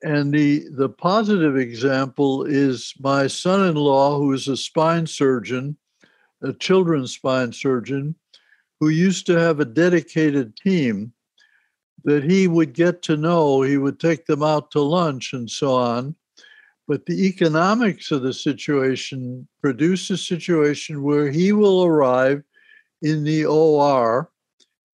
And 0.02 0.32
the, 0.32 0.64
the 0.72 0.88
positive 0.88 1.56
example 1.56 2.44
is 2.44 2.92
my 2.98 3.26
son 3.28 3.68
in 3.68 3.76
law, 3.76 4.18
who 4.18 4.32
is 4.32 4.48
a 4.48 4.56
spine 4.56 5.06
surgeon, 5.06 5.76
a 6.42 6.52
children's 6.52 7.12
spine 7.12 7.52
surgeon, 7.52 8.16
who 8.80 8.88
used 8.88 9.26
to 9.26 9.38
have 9.38 9.60
a 9.60 9.64
dedicated 9.64 10.56
team 10.56 11.12
that 12.04 12.24
he 12.24 12.48
would 12.48 12.72
get 12.72 13.02
to 13.02 13.16
know. 13.16 13.62
He 13.62 13.78
would 13.78 14.00
take 14.00 14.26
them 14.26 14.42
out 14.42 14.72
to 14.72 14.80
lunch 14.80 15.32
and 15.32 15.48
so 15.48 15.74
on. 15.74 16.16
But 16.88 17.06
the 17.06 17.26
economics 17.26 18.10
of 18.10 18.22
the 18.22 18.32
situation 18.32 19.46
produce 19.60 20.10
a 20.10 20.16
situation 20.16 21.02
where 21.02 21.30
he 21.30 21.52
will 21.52 21.84
arrive 21.84 22.42
in 23.02 23.24
the 23.24 23.44
OR 23.46 24.30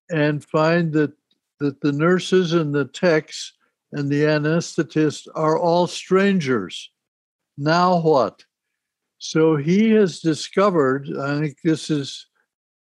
and 0.10 0.44
find 0.44 0.94
that, 0.94 1.13
that 1.60 1.82
the 1.82 1.92
nurses 1.92 2.54
and 2.54 2.74
the 2.74 2.86
techs 2.86 3.54
and 3.92 4.10
the 4.10 4.24
anesthetist 4.24 5.27
are 5.36 5.58
all 5.58 5.88
strangers. 5.88 6.92
Now 7.58 8.01
what? 8.01 8.44
So 9.18 9.56
he 9.56 9.92
has 9.92 10.20
discovered, 10.20 11.08
I 11.18 11.39
think 11.39 11.58
this 11.63 11.89
is 11.89 12.27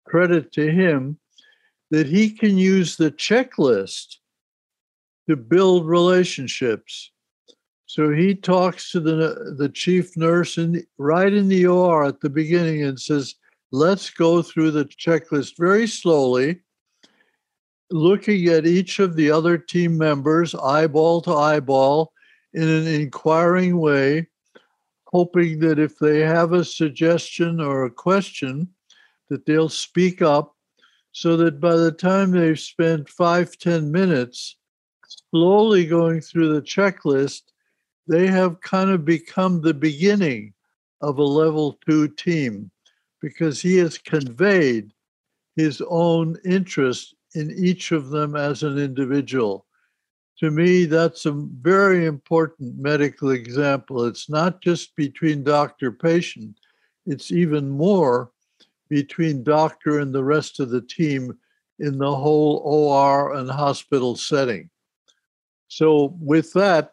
credit 0.06 0.52
to 0.52 0.70
him 0.70 1.18
that 1.90 2.06
he 2.06 2.30
can 2.30 2.58
use 2.58 2.96
the 2.96 3.10
checklist 3.10 4.16
to 5.28 5.36
build 5.36 5.86
relationships. 5.86 7.10
So 7.88 8.12
he 8.12 8.34
talks 8.34 8.92
to 8.92 9.00
the 9.00 9.54
the 9.56 9.70
chief 9.70 10.14
nurse 10.14 10.58
in, 10.58 10.84
right 10.98 11.32
in 11.32 11.48
the 11.48 11.66
OR 11.66 12.04
at 12.04 12.20
the 12.20 12.28
beginning 12.28 12.84
and 12.84 13.00
says, 13.00 13.34
"Let's 13.72 14.10
go 14.10 14.42
through 14.42 14.72
the 14.72 14.84
checklist 14.84 15.56
very 15.56 15.86
slowly, 15.86 16.60
looking 17.90 18.46
at 18.48 18.66
each 18.66 18.98
of 18.98 19.16
the 19.16 19.30
other 19.30 19.56
team 19.56 19.96
members 19.96 20.54
eyeball 20.54 21.22
to 21.22 21.32
eyeball 21.32 22.12
in 22.52 22.68
an 22.68 22.86
inquiring 22.86 23.78
way, 23.78 24.28
hoping 25.06 25.60
that 25.60 25.78
if 25.78 25.98
they 25.98 26.20
have 26.20 26.52
a 26.52 26.66
suggestion 26.66 27.58
or 27.58 27.86
a 27.86 27.90
question, 27.90 28.68
that 29.30 29.46
they'll 29.46 29.70
speak 29.70 30.20
up 30.20 30.54
so 31.12 31.38
that 31.38 31.58
by 31.58 31.74
the 31.74 31.92
time 31.92 32.32
they've 32.32 32.60
spent 32.60 33.08
five 33.08 33.56
ten 33.56 33.90
minutes 33.90 34.58
slowly 35.30 35.86
going 35.86 36.20
through 36.20 36.52
the 36.52 36.60
checklist, 36.60 37.44
they 38.08 38.26
have 38.26 38.60
kind 38.60 38.90
of 38.90 39.04
become 39.04 39.60
the 39.60 39.74
beginning 39.74 40.54
of 41.00 41.18
a 41.18 41.22
level 41.22 41.78
two 41.86 42.08
team 42.08 42.70
because 43.20 43.60
he 43.60 43.76
has 43.76 43.98
conveyed 43.98 44.92
his 45.56 45.82
own 45.88 46.36
interest 46.44 47.14
in 47.34 47.50
each 47.58 47.92
of 47.92 48.10
them 48.10 48.34
as 48.34 48.62
an 48.62 48.78
individual. 48.78 49.66
To 50.38 50.50
me, 50.50 50.84
that's 50.84 51.26
a 51.26 51.32
very 51.32 52.06
important 52.06 52.78
medical 52.78 53.30
example. 53.30 54.04
It's 54.04 54.30
not 54.30 54.62
just 54.62 54.94
between 54.94 55.42
doctor 55.42 55.92
patient, 55.92 56.56
it's 57.06 57.32
even 57.32 57.68
more 57.68 58.30
between 58.88 59.42
doctor 59.42 59.98
and 59.98 60.14
the 60.14 60.24
rest 60.24 60.60
of 60.60 60.70
the 60.70 60.80
team 60.80 61.36
in 61.80 61.98
the 61.98 62.14
whole 62.14 62.62
OR 62.64 63.34
and 63.34 63.50
hospital 63.50 64.16
setting. 64.16 64.70
So, 65.68 66.16
with 66.20 66.52
that, 66.54 66.92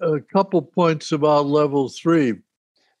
a 0.00 0.20
couple 0.20 0.62
points 0.62 1.12
about 1.12 1.46
level 1.46 1.88
three. 1.88 2.34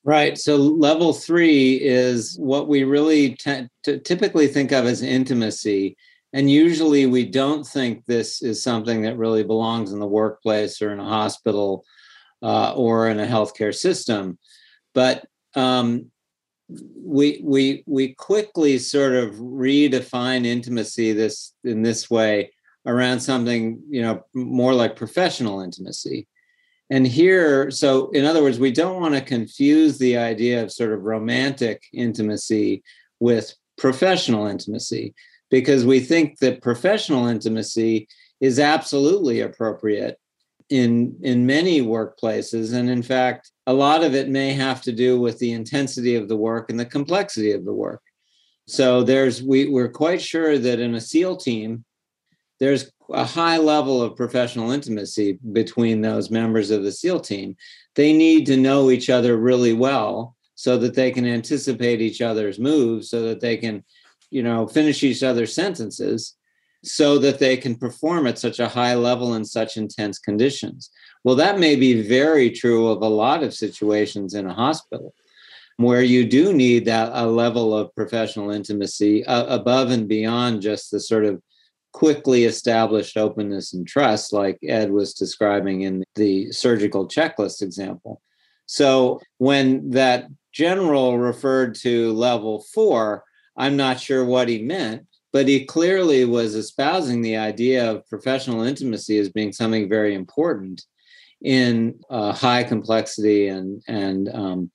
Right. 0.04 0.38
So, 0.38 0.56
level 0.56 1.12
three 1.12 1.80
is 1.82 2.36
what 2.38 2.68
we 2.68 2.84
really 2.84 3.30
t- 3.30 3.68
t- 3.82 3.98
typically 3.98 4.46
think 4.46 4.70
of 4.70 4.86
as 4.86 5.02
intimacy. 5.02 5.96
And 6.32 6.50
usually 6.50 7.06
we 7.06 7.24
don't 7.24 7.66
think 7.66 8.04
this 8.04 8.42
is 8.42 8.62
something 8.62 9.02
that 9.02 9.16
really 9.16 9.42
belongs 9.42 9.92
in 9.92 9.98
the 9.98 10.06
workplace 10.06 10.80
or 10.82 10.92
in 10.92 11.00
a 11.00 11.04
hospital 11.04 11.84
uh, 12.42 12.72
or 12.74 13.08
in 13.08 13.18
a 13.18 13.26
healthcare 13.26 13.74
system. 13.74 14.38
But 14.94 15.26
um, 15.54 16.10
we 16.68 17.40
we 17.42 17.84
we 17.86 18.14
quickly 18.14 18.78
sort 18.78 19.14
of 19.14 19.34
redefine 19.36 20.44
intimacy 20.44 21.12
this 21.12 21.54
in 21.64 21.82
this 21.82 22.10
way 22.10 22.52
around 22.86 23.20
something 23.20 23.80
you 23.88 24.02
know 24.02 24.24
more 24.34 24.74
like 24.74 24.96
professional 24.96 25.60
intimacy 25.60 26.26
and 26.90 27.06
here 27.06 27.70
so 27.70 28.10
in 28.10 28.24
other 28.24 28.42
words 28.42 28.58
we 28.58 28.70
don't 28.70 29.00
want 29.00 29.14
to 29.14 29.20
confuse 29.20 29.98
the 29.98 30.16
idea 30.16 30.62
of 30.62 30.72
sort 30.72 30.92
of 30.92 31.02
romantic 31.02 31.82
intimacy 31.92 32.82
with 33.20 33.54
professional 33.76 34.46
intimacy 34.46 35.14
because 35.50 35.84
we 35.84 36.00
think 36.00 36.38
that 36.38 36.62
professional 36.62 37.26
intimacy 37.26 38.08
is 38.40 38.58
absolutely 38.58 39.40
appropriate 39.40 40.18
in 40.68 41.16
in 41.22 41.46
many 41.46 41.80
workplaces. 41.80 42.74
And 42.74 42.90
in 42.90 43.02
fact 43.02 43.52
a 43.66 43.72
lot 43.72 44.02
of 44.02 44.14
it 44.14 44.28
may 44.28 44.52
have 44.52 44.82
to 44.82 44.92
do 44.92 45.20
with 45.20 45.38
the 45.38 45.52
intensity 45.52 46.14
of 46.16 46.28
the 46.28 46.36
work 46.36 46.70
and 46.70 46.78
the 46.78 46.84
complexity 46.86 47.52
of 47.52 47.64
the 47.64 47.72
work. 47.72 48.02
So 48.66 49.02
there's 49.02 49.42
we, 49.42 49.68
we're 49.68 49.90
quite 49.90 50.20
sure 50.20 50.58
that 50.58 50.80
in 50.80 50.94
a 50.94 51.00
seal 51.00 51.36
team 51.36 51.84
there's 52.58 52.90
a 53.10 53.24
high 53.24 53.58
level 53.58 54.02
of 54.02 54.16
professional 54.16 54.70
intimacy 54.70 55.38
between 55.52 56.00
those 56.00 56.30
members 56.30 56.70
of 56.70 56.82
the 56.82 56.92
seal 56.92 57.20
team 57.20 57.56
they 57.94 58.12
need 58.12 58.46
to 58.46 58.56
know 58.56 58.90
each 58.90 59.10
other 59.10 59.36
really 59.36 59.72
well 59.72 60.36
so 60.54 60.76
that 60.78 60.94
they 60.94 61.10
can 61.10 61.26
anticipate 61.26 62.00
each 62.00 62.20
other's 62.20 62.58
moves 62.58 63.10
so 63.10 63.22
that 63.22 63.40
they 63.40 63.56
can 63.56 63.84
you 64.30 64.42
know 64.42 64.66
finish 64.66 65.02
each 65.02 65.22
other's 65.22 65.54
sentences 65.54 66.36
so 66.86 67.18
that 67.18 67.38
they 67.38 67.56
can 67.56 67.74
perform 67.74 68.26
at 68.26 68.38
such 68.38 68.60
a 68.60 68.68
high 68.68 68.94
level 68.94 69.34
in 69.34 69.44
such 69.44 69.76
intense 69.76 70.18
conditions. 70.18 70.90
Well, 71.24 71.34
that 71.36 71.58
may 71.58 71.74
be 71.74 72.06
very 72.06 72.50
true 72.50 72.88
of 72.88 73.02
a 73.02 73.08
lot 73.08 73.42
of 73.42 73.54
situations 73.54 74.34
in 74.34 74.46
a 74.46 74.54
hospital 74.54 75.12
where 75.78 76.02
you 76.02 76.24
do 76.24 76.52
need 76.54 76.84
that 76.86 77.10
a 77.12 77.26
level 77.26 77.76
of 77.76 77.94
professional 77.94 78.50
intimacy 78.50 79.24
uh, 79.26 79.46
above 79.46 79.90
and 79.90 80.08
beyond 80.08 80.62
just 80.62 80.90
the 80.90 81.00
sort 81.00 81.24
of 81.24 81.42
quickly 81.96 82.44
established 82.44 83.16
openness 83.16 83.72
and 83.72 83.88
trust 83.88 84.32
like 84.32 84.58
Ed 84.62 84.90
was 84.90 85.14
describing 85.14 85.80
in 85.82 86.04
the 86.14 86.52
surgical 86.52 87.08
checklist 87.08 87.62
example. 87.62 88.20
So 88.66 89.20
when 89.38 89.90
that 89.90 90.26
general 90.52 91.18
referred 91.18 91.74
to 91.76 92.12
level 92.12 92.64
4, 92.74 93.24
I'm 93.56 93.76
not 93.76 93.98
sure 93.98 94.24
what 94.24 94.48
he 94.48 94.62
meant 94.62 95.06
but 95.36 95.48
he 95.48 95.66
clearly 95.66 96.24
was 96.24 96.54
espousing 96.54 97.20
the 97.20 97.36
idea 97.36 97.90
of 97.90 98.08
professional 98.08 98.62
intimacy 98.62 99.18
as 99.18 99.28
being 99.28 99.52
something 99.52 99.86
very 99.86 100.14
important 100.14 100.86
in 101.42 101.98
uh, 102.08 102.32
high 102.32 102.64
complexity 102.64 103.48
and 103.48 103.82
and 103.86 104.30
um, 104.34 104.70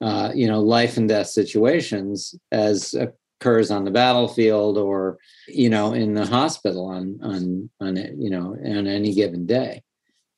uh, 0.00 0.32
you 0.34 0.48
know 0.48 0.60
life 0.60 0.96
and 0.96 1.10
death 1.10 1.26
situations 1.26 2.34
as 2.52 2.94
occurs 3.40 3.70
on 3.70 3.84
the 3.84 3.90
battlefield 3.90 4.76
or 4.76 5.18
you 5.46 5.70
know 5.70 5.92
in 5.92 6.14
the 6.14 6.26
hospital 6.26 6.86
on 6.86 7.18
on 7.22 7.70
on 7.80 7.96
you 8.20 8.30
know 8.30 8.56
on 8.64 8.86
any 8.86 9.14
given 9.14 9.46
day 9.46 9.82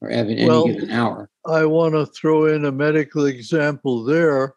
or 0.00 0.10
any, 0.10 0.46
well, 0.46 0.66
given 0.66 0.90
hour. 0.90 1.30
I 1.46 1.64
want 1.64 1.94
to 1.94 2.06
throw 2.06 2.46
in 2.46 2.64
a 2.64 2.72
medical 2.72 3.26
example 3.26 4.04
there 4.04 4.54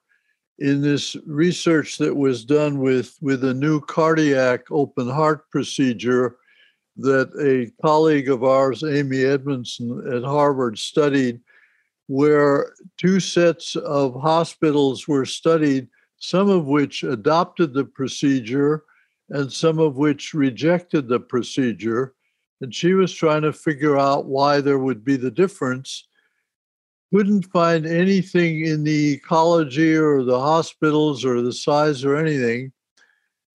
in 0.59 0.81
this 0.81 1.15
research 1.25 1.97
that 1.97 2.15
was 2.15 2.45
done 2.45 2.79
with, 2.79 3.17
with 3.21 3.43
a 3.43 3.53
new 3.53 3.81
cardiac 3.81 4.71
open 4.71 5.09
heart 5.09 5.49
procedure 5.49 6.37
that 6.97 7.29
a 7.41 7.71
colleague 7.81 8.29
of 8.29 8.43
ours, 8.43 8.83
Amy 8.83 9.23
Edmondson 9.23 10.13
at 10.13 10.23
Harvard, 10.23 10.77
studied, 10.77 11.41
where 12.07 12.73
two 12.97 13.19
sets 13.19 13.75
of 13.75 14.19
hospitals 14.21 15.07
were 15.07 15.25
studied, 15.25 15.87
some 16.23 16.49
of 16.49 16.67
which 16.67 17.03
adopted 17.03 17.73
the 17.73 17.83
procedure 17.83 18.85
and 19.29 19.51
some 19.51 19.77
of 19.77 19.97
which 19.97 20.33
rejected 20.33 21.09
the 21.09 21.19
procedure. 21.19 22.13
And 22.61 22.73
she 22.73 22.93
was 22.93 23.13
trying 23.13 23.41
to 23.41 23.51
figure 23.51 23.97
out 23.97 24.25
why 24.25 24.61
there 24.61 24.79
would 24.79 25.03
be 25.03 25.17
the 25.17 25.29
difference 25.29 26.07
couldn't 27.13 27.43
find 27.51 27.85
anything 27.85 28.65
in 28.65 28.83
the 28.83 29.13
ecology 29.13 29.95
or 29.95 30.23
the 30.23 30.39
hospitals 30.39 31.23
or 31.23 31.43
the 31.43 31.53
size 31.53 32.03
or 32.03 32.15
anything, 32.15 32.71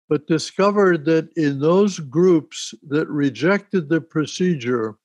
but 0.10 0.28
discovered 0.28 1.06
that 1.06 1.28
in 1.38 1.60
those 1.60 1.98
groups 1.98 2.76
that 2.88 3.08
rejected 3.08 3.90
the 3.90 4.00
procedure, 4.00 4.96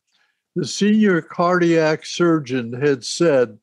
the 0.55 0.66
senior 0.66 1.22
cardiac 1.22 2.05
surgeon 2.05 2.75
had 2.75 3.03
said, 3.03 3.57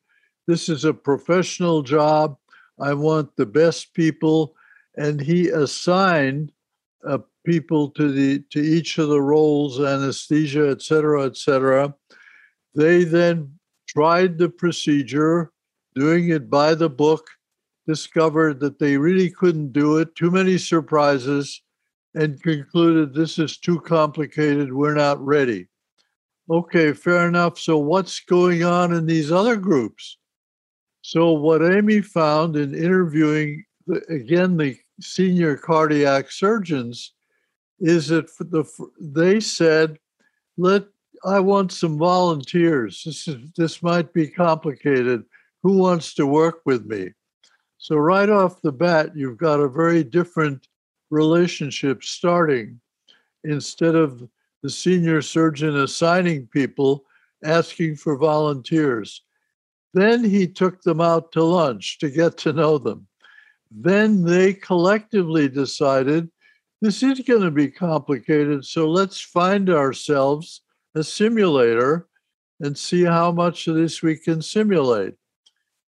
This 0.48 0.68
is 0.68 0.84
a 0.84 0.92
professional 0.92 1.82
job. 1.82 2.36
I 2.80 2.94
want 2.94 3.36
the 3.36 3.46
best 3.46 3.94
people. 3.94 4.54
And 4.96 5.20
he 5.20 5.48
assigned 5.48 6.52
uh, 7.06 7.18
people 7.44 7.90
to 7.90 8.10
the 8.10 8.40
to 8.50 8.60
each 8.60 8.98
of 8.98 9.08
the 9.08 9.22
roles, 9.22 9.80
anesthesia, 9.80 10.70
et 10.70 10.82
cetera, 10.82 11.24
et 11.26 11.36
cetera. 11.36 11.94
They 12.74 13.04
then 13.04 13.58
tried 13.88 14.38
the 14.38 14.48
procedure, 14.48 15.52
doing 15.94 16.28
it 16.28 16.50
by 16.50 16.74
the 16.74 16.90
book, 16.90 17.26
discovered 17.86 18.60
that 18.60 18.78
they 18.78 18.96
really 18.96 19.30
couldn't 19.30 19.72
do 19.72 19.96
it, 19.98 20.14
too 20.14 20.30
many 20.30 20.58
surprises, 20.58 21.62
and 22.14 22.42
concluded 22.42 23.14
this 23.14 23.38
is 23.38 23.58
too 23.58 23.80
complicated, 23.80 24.72
we're 24.72 24.94
not 24.94 25.24
ready. 25.24 25.66
Okay, 26.48 26.92
fair 26.92 27.28
enough. 27.28 27.58
So, 27.58 27.78
what's 27.78 28.20
going 28.20 28.64
on 28.64 28.92
in 28.92 29.06
these 29.06 29.30
other 29.32 29.56
groups? 29.56 30.18
So, 31.02 31.32
what 31.32 31.62
Amy 31.62 32.00
found 32.00 32.56
in 32.56 32.74
interviewing, 32.74 33.64
the, 33.86 34.02
again, 34.08 34.56
the 34.56 34.76
senior 35.00 35.56
cardiac 35.56 36.30
surgeons 36.30 37.12
is 37.80 38.08
that 38.08 38.26
the, 38.38 38.64
they 39.00 39.40
said, 39.40 39.98
let 40.58 40.84
I 41.24 41.40
want 41.40 41.72
some 41.72 41.98
volunteers. 41.98 43.02
This 43.04 43.28
is 43.28 43.36
this 43.56 43.82
might 43.82 44.12
be 44.12 44.28
complicated. 44.28 45.24
Who 45.62 45.76
wants 45.76 46.14
to 46.14 46.26
work 46.26 46.60
with 46.64 46.86
me? 46.86 47.10
So 47.78 47.96
right 47.96 48.28
off 48.28 48.62
the 48.62 48.72
bat, 48.72 49.16
you've 49.16 49.38
got 49.38 49.60
a 49.60 49.68
very 49.68 50.04
different 50.04 50.68
relationship 51.10 52.04
starting. 52.04 52.80
Instead 53.44 53.94
of 53.94 54.28
the 54.62 54.70
senior 54.70 55.22
surgeon 55.22 55.76
assigning 55.76 56.46
people, 56.46 57.04
asking 57.44 57.96
for 57.96 58.16
volunteers. 58.16 59.22
Then 59.92 60.22
he 60.22 60.46
took 60.46 60.82
them 60.82 61.00
out 61.00 61.32
to 61.32 61.42
lunch 61.42 61.98
to 61.98 62.10
get 62.10 62.36
to 62.38 62.52
know 62.52 62.78
them. 62.78 63.06
Then 63.70 64.24
they 64.24 64.54
collectively 64.54 65.48
decided 65.48 66.30
this 66.80 67.02
is 67.02 67.20
going 67.20 67.42
to 67.42 67.50
be 67.50 67.70
complicated, 67.70 68.64
so 68.64 68.88
let's 68.88 69.20
find 69.20 69.68
ourselves 69.68 70.62
a 70.94 71.04
simulator 71.04 72.08
and 72.60 72.76
see 72.76 73.04
how 73.04 73.32
much 73.32 73.68
of 73.68 73.74
this 73.74 74.02
we 74.02 74.16
can 74.16 74.40
simulate. 74.42 75.14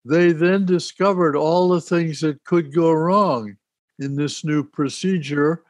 They 0.05 0.31
then 0.31 0.65
discovered 0.65 1.35
all 1.35 1.69
the 1.69 1.81
things 1.81 2.21
that 2.21 2.43
could 2.43 2.73
go 2.73 2.91
wrong 2.91 3.55
in 3.99 4.15
this 4.15 4.43
new 4.43 4.63
procedure 4.63 5.63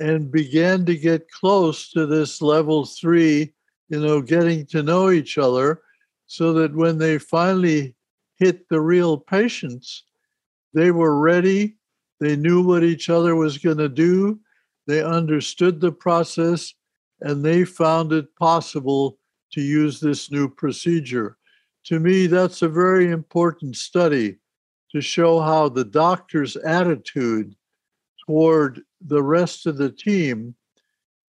and 0.00 0.30
began 0.30 0.84
to 0.86 0.96
get 0.96 1.30
close 1.30 1.90
to 1.90 2.06
this 2.06 2.40
level 2.40 2.84
three, 2.84 3.52
you 3.88 4.00
know, 4.00 4.20
getting 4.20 4.66
to 4.66 4.82
know 4.82 5.10
each 5.10 5.38
other 5.38 5.82
so 6.26 6.52
that 6.54 6.74
when 6.74 6.98
they 6.98 7.18
finally 7.18 7.94
hit 8.38 8.68
the 8.68 8.80
real 8.80 9.18
patients, 9.18 10.04
they 10.72 10.90
were 10.90 11.18
ready. 11.18 11.76
They 12.20 12.36
knew 12.36 12.62
what 12.62 12.82
each 12.82 13.08
other 13.10 13.36
was 13.36 13.58
going 13.58 13.78
to 13.78 13.88
do. 13.88 14.40
They 14.86 15.02
understood 15.02 15.80
the 15.80 15.92
process 15.92 16.74
and 17.20 17.44
they 17.44 17.64
found 17.64 18.12
it 18.12 18.34
possible 18.36 19.18
to 19.52 19.60
use 19.60 20.00
this 20.00 20.30
new 20.30 20.48
procedure. 20.48 21.38
To 21.84 22.00
me, 22.00 22.26
that's 22.26 22.62
a 22.62 22.68
very 22.68 23.10
important 23.10 23.76
study 23.76 24.38
to 24.92 25.00
show 25.00 25.40
how 25.40 25.68
the 25.68 25.84
doctor's 25.84 26.56
attitude 26.56 27.54
toward 28.26 28.82
the 29.00 29.22
rest 29.22 29.66
of 29.66 29.76
the 29.76 29.90
team 29.90 30.54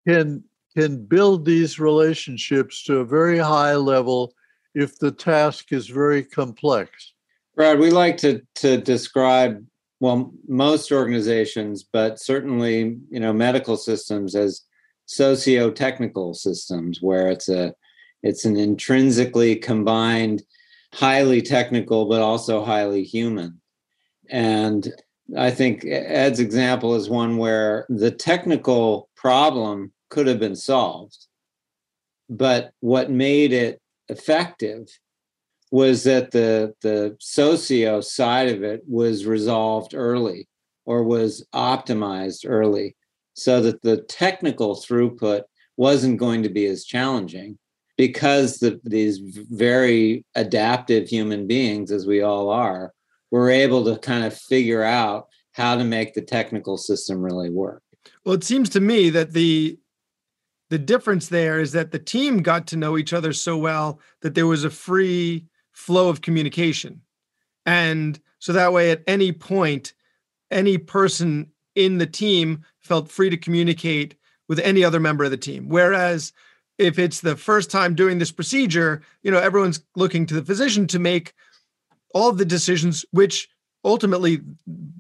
can 0.07 0.43
can 0.77 1.05
build 1.05 1.45
these 1.45 1.81
relationships 1.81 2.85
to 2.85 2.99
a 2.99 3.05
very 3.05 3.39
high 3.39 3.75
level 3.75 4.33
if 4.75 4.99
the 4.99 5.11
task 5.11 5.73
is 5.73 5.89
very 5.89 6.23
complex. 6.23 7.13
Brad, 7.57 7.79
we 7.79 7.91
like 7.91 8.17
to 8.19 8.43
to 8.57 8.79
describe 8.79 9.65
well, 10.01 10.33
most 10.47 10.93
organizations, 10.93 11.83
but 11.83 12.21
certainly, 12.21 12.99
you 13.11 13.19
know, 13.19 13.33
medical 13.33 13.77
systems 13.77 14.37
as 14.37 14.63
socio-technical 15.09 16.35
systems 16.35 17.01
where 17.01 17.29
it's 17.29 17.49
a 17.49 17.73
it's 18.23 18.45
an 18.45 18.57
intrinsically 18.57 19.57
combined 19.57 20.43
highly 20.93 21.41
technical 21.41 22.07
but 22.07 22.21
also 22.21 22.63
highly 22.63 23.03
human 23.03 23.59
and 24.29 24.93
i 25.39 25.51
think 25.51 25.83
ed's 25.87 26.41
example 26.41 26.95
is 26.95 27.09
one 27.09 27.39
where 27.39 27.87
the 27.89 28.11
technical 28.11 29.09
problem 29.17 29.91
could 30.11 30.27
have 30.27 30.39
been 30.39 30.57
solved 30.57 31.27
but 32.29 32.73
what 32.81 33.11
made 33.11 33.55
it 33.55 33.81
effective 34.09 34.89
was 35.71 36.05
that 36.05 36.31
the 36.31 36.75
the 36.81 37.17
socio 37.21 38.01
side 38.01 38.49
of 38.49 38.63
it 38.63 38.83
was 38.87 39.27
resolved 39.27 39.95
early 39.95 40.49
or 40.87 41.03
was 41.03 41.47
optimized 41.55 42.49
early 42.49 42.97
so 43.35 43.61
that 43.61 43.83
the 43.83 43.99
technical 44.03 44.75
throughput 44.75 45.43
wasn't 45.77 46.19
going 46.19 46.43
to 46.43 46.49
be 46.49 46.67
as 46.67 46.85
challenging 46.85 47.59
because 47.97 48.59
the, 48.59 48.81
these 48.85 49.19
very 49.19 50.25
adaptive 50.35 51.09
human 51.09 51.47
beings, 51.47 51.91
as 51.93 52.07
we 52.07 52.23
all 52.23 52.49
are, 52.49 52.93
were 53.31 53.51
able 53.51 53.85
to 53.85 53.99
kind 53.99 54.25
of 54.25 54.37
figure 54.37 54.83
out 54.83 55.29
how 55.53 55.77
to 55.77 55.85
make 55.85 56.15
the 56.15 56.23
technical 56.23 56.79
system 56.79 57.21
really 57.21 57.51
work. 57.51 57.83
Well, 58.25 58.35
it 58.35 58.45
seems 58.45 58.71
to 58.71 58.81
me 58.81 59.11
that 59.11 59.33
the 59.33 59.79
the 60.71 60.79
difference 60.79 61.29
there 61.29 61.61
is 61.61 61.73
that 61.73 61.91
the 61.91 61.99
team 61.99 62.43
got 62.43 62.67
to 62.69 62.77
know 62.77 62.99
each 62.99 63.13
other 63.13 63.33
so 63.33 63.57
well 63.57 64.01
that 64.21 64.35
there 64.35 64.47
was 64.47 64.65
a 64.65 64.71
free 64.71 65.47
flow 65.73 66.09
of 66.09 66.21
communication. 66.21 67.01
And 67.65 68.21
so 68.39 68.53
that 68.53 68.73
way 68.73 68.91
at 68.91 69.03
any 69.07 69.33
point 69.33 69.95
any 70.51 70.79
person 70.79 71.51
in 71.75 71.99
the 71.99 72.07
team 72.07 72.65
felt 72.81 73.11
free 73.11 73.31
to 73.31 73.37
communicate 73.37 74.17
with 74.49 74.59
any 74.61 74.83
other 74.83 74.99
member 74.99 75.25
of 75.25 75.31
the 75.31 75.37
team. 75.37 75.69
Whereas 75.69 76.33
if 76.79 76.99
it's 76.99 77.21
the 77.21 77.37
first 77.37 77.71
time 77.71 77.95
doing 77.95 78.19
this 78.19 78.33
procedure, 78.33 79.03
you 79.23 79.31
know, 79.31 79.39
everyone's 79.39 79.83
looking 79.97 80.27
to 80.27 80.35
the 80.35 80.45
physician 80.45 80.87
to 80.89 80.99
make 80.99 81.35
all 82.15 82.33
the 82.33 82.45
decisions, 82.45 83.05
which 83.11 83.49
ultimately 83.85 84.41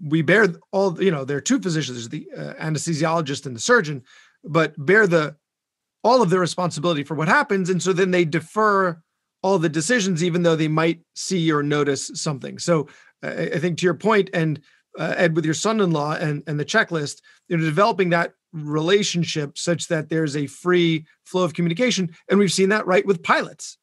we 0.02 0.22
bear 0.22 0.48
all, 0.72 1.02
you 1.02 1.10
know, 1.10 1.24
there 1.24 1.36
are 1.36 1.42
two 1.42 1.60
physicians, 1.60 2.08
the 2.08 2.28
uh, 2.36 2.54
anesthesiologist 2.54 3.46
and 3.46 3.56
the 3.56 3.60
surgeon, 3.60 4.02
but 4.44 4.74
bear 4.84 5.06
the 5.06 5.36
all 6.04 6.22
of 6.22 6.30
the 6.30 6.38
responsibility 6.38 7.04
for 7.04 7.14
what 7.14 7.28
happens. 7.28 7.70
And 7.70 7.82
so 7.82 7.92
then 7.92 8.10
they 8.10 8.24
defer 8.24 9.00
all 9.42 9.58
the 9.58 9.68
decisions, 9.68 10.22
even 10.24 10.42
though 10.42 10.56
they 10.56 10.68
might 10.68 11.00
see 11.14 11.50
or 11.52 11.62
notice 11.62 12.10
something. 12.14 12.58
So 12.58 12.88
I 13.22 13.58
think 13.58 13.78
to 13.78 13.84
your 13.84 13.94
point, 13.94 14.30
and 14.32 14.60
uh, 14.98 15.14
Ed, 15.16 15.36
with 15.36 15.44
your 15.44 15.54
son-in-law 15.54 16.14
and 16.14 16.42
and 16.46 16.58
the 16.58 16.64
checklist, 16.64 17.20
you 17.48 17.56
know, 17.56 17.64
developing 17.64 18.10
that 18.10 18.34
relationship 18.52 19.58
such 19.58 19.88
that 19.88 20.08
there's 20.08 20.36
a 20.36 20.46
free 20.46 21.06
flow 21.24 21.44
of 21.44 21.54
communication, 21.54 22.10
and 22.28 22.38
we've 22.38 22.52
seen 22.52 22.68
that 22.70 22.86
right 22.86 23.06
with 23.06 23.22
pilots. 23.22 23.78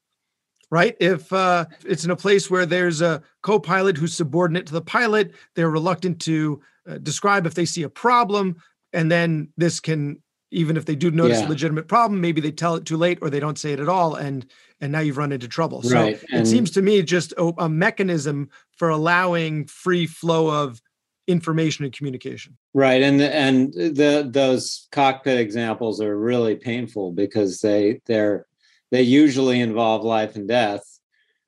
Right. 0.71 0.97
If 0.99 1.31
uh, 1.31 1.65
it's 1.85 2.05
in 2.05 2.11
a 2.11 2.15
place 2.15 2.49
where 2.49 2.65
there's 2.65 2.99
a 3.01 3.21
co 3.43 3.59
pilot 3.59 3.97
who's 3.97 4.15
subordinate 4.15 4.65
to 4.67 4.73
the 4.73 4.81
pilot, 4.81 5.33
they're 5.55 5.69
reluctant 5.69 6.19
to 6.21 6.59
uh, 6.89 6.97
describe 6.97 7.45
if 7.45 7.53
they 7.53 7.65
see 7.65 7.83
a 7.83 7.89
problem. 7.89 8.55
And 8.91 9.11
then 9.11 9.49
this 9.57 9.79
can, 9.79 10.21
even 10.55 10.77
if 10.77 10.85
they 10.85 10.95
do 10.95 11.11
notice 11.11 11.39
yeah. 11.39 11.47
a 11.47 11.49
legitimate 11.49 11.87
problem, 11.87 12.21
maybe 12.21 12.41
they 12.41 12.51
tell 12.51 12.75
it 12.75 12.85
too 12.85 12.97
late 12.97 13.19
or 13.21 13.29
they 13.29 13.39
don't 13.39 13.59
say 13.59 13.73
it 13.73 13.79
at 13.79 13.89
all. 13.89 14.15
And 14.15 14.45
and 14.81 14.91
now 14.91 14.99
you've 14.99 15.17
run 15.17 15.31
into 15.31 15.47
trouble. 15.47 15.81
Right. 15.81 16.19
So 16.19 16.25
and 16.31 16.41
it 16.41 16.47
seems 16.47 16.71
to 16.71 16.81
me 16.81 17.01
just 17.01 17.33
a, 17.33 17.53
a 17.57 17.69
mechanism 17.69 18.49
for 18.77 18.89
allowing 18.89 19.67
free 19.67 20.07
flow 20.07 20.63
of 20.63 20.81
information 21.27 21.85
and 21.85 21.93
communication. 21.93 22.57
Right, 22.73 23.01
and 23.01 23.21
and 23.21 23.73
the 23.73 24.27
those 24.29 24.87
cockpit 24.91 25.39
examples 25.39 26.01
are 26.01 26.17
really 26.17 26.55
painful 26.55 27.11
because 27.11 27.61
they 27.61 28.01
they're 28.05 28.45
they 28.91 29.01
usually 29.01 29.61
involve 29.61 30.03
life 30.03 30.35
and 30.35 30.47
death. 30.47 30.83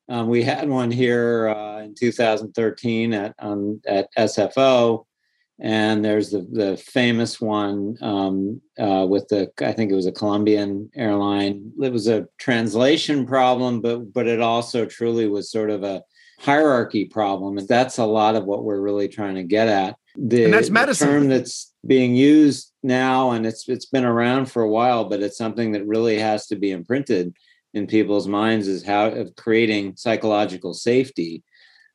Um, 0.09 0.27
we 0.27 0.41
had 0.41 0.69
one 0.69 0.89
here 0.89 1.49
uh, 1.49 1.81
in 1.81 1.95
2013 1.95 3.13
at 3.13 3.35
um, 3.39 3.81
at 3.85 4.07
SFO, 4.17 5.05
and 5.59 6.05
there's 6.05 6.29
the 6.29 6.47
the 6.51 6.77
famous 6.77 7.41
one 7.41 7.97
um, 8.01 8.61
uh, 8.79 9.05
with 9.09 9.27
the 9.29 9.51
I 9.59 9.71
think 9.71 9.91
it 9.91 9.95
was 9.95 10.05
a 10.05 10.11
Colombian 10.11 10.89
airline. 10.95 11.71
It 11.81 11.91
was 11.91 12.07
a 12.07 12.27
translation 12.37 13.25
problem, 13.25 13.81
but 13.81 14.13
but 14.13 14.27
it 14.27 14.41
also 14.41 14.85
truly 14.85 15.27
was 15.27 15.51
sort 15.51 15.69
of 15.69 15.83
a 15.83 16.03
hierarchy 16.39 17.05
problem. 17.05 17.57
And 17.57 17.67
that's 17.67 17.97
a 17.97 18.05
lot 18.05 18.35
of 18.35 18.45
what 18.45 18.63
we're 18.63 18.79
really 18.79 19.07
trying 19.07 19.35
to 19.35 19.43
get 19.43 19.67
at. 19.67 19.95
The, 20.15 20.45
and 20.45 20.53
that's 20.53 20.69
medicine. 20.69 21.07
term 21.07 21.27
that's 21.29 21.73
being 21.85 22.15
used 22.15 22.71
now, 22.83 23.31
and 23.31 23.45
it's 23.45 23.67
it's 23.67 23.85
been 23.85 24.05
around 24.05 24.51
for 24.51 24.61
a 24.61 24.69
while, 24.69 25.05
but 25.05 25.21
it's 25.21 25.37
something 25.37 25.71
that 25.71 25.85
really 25.85 26.19
has 26.19 26.47
to 26.47 26.55
be 26.55 26.71
imprinted 26.71 27.35
in 27.73 27.87
people's 27.87 28.27
minds 28.27 28.67
is 28.67 28.83
how 28.83 29.07
of 29.07 29.35
creating 29.35 29.95
psychological 29.95 30.73
safety 30.73 31.43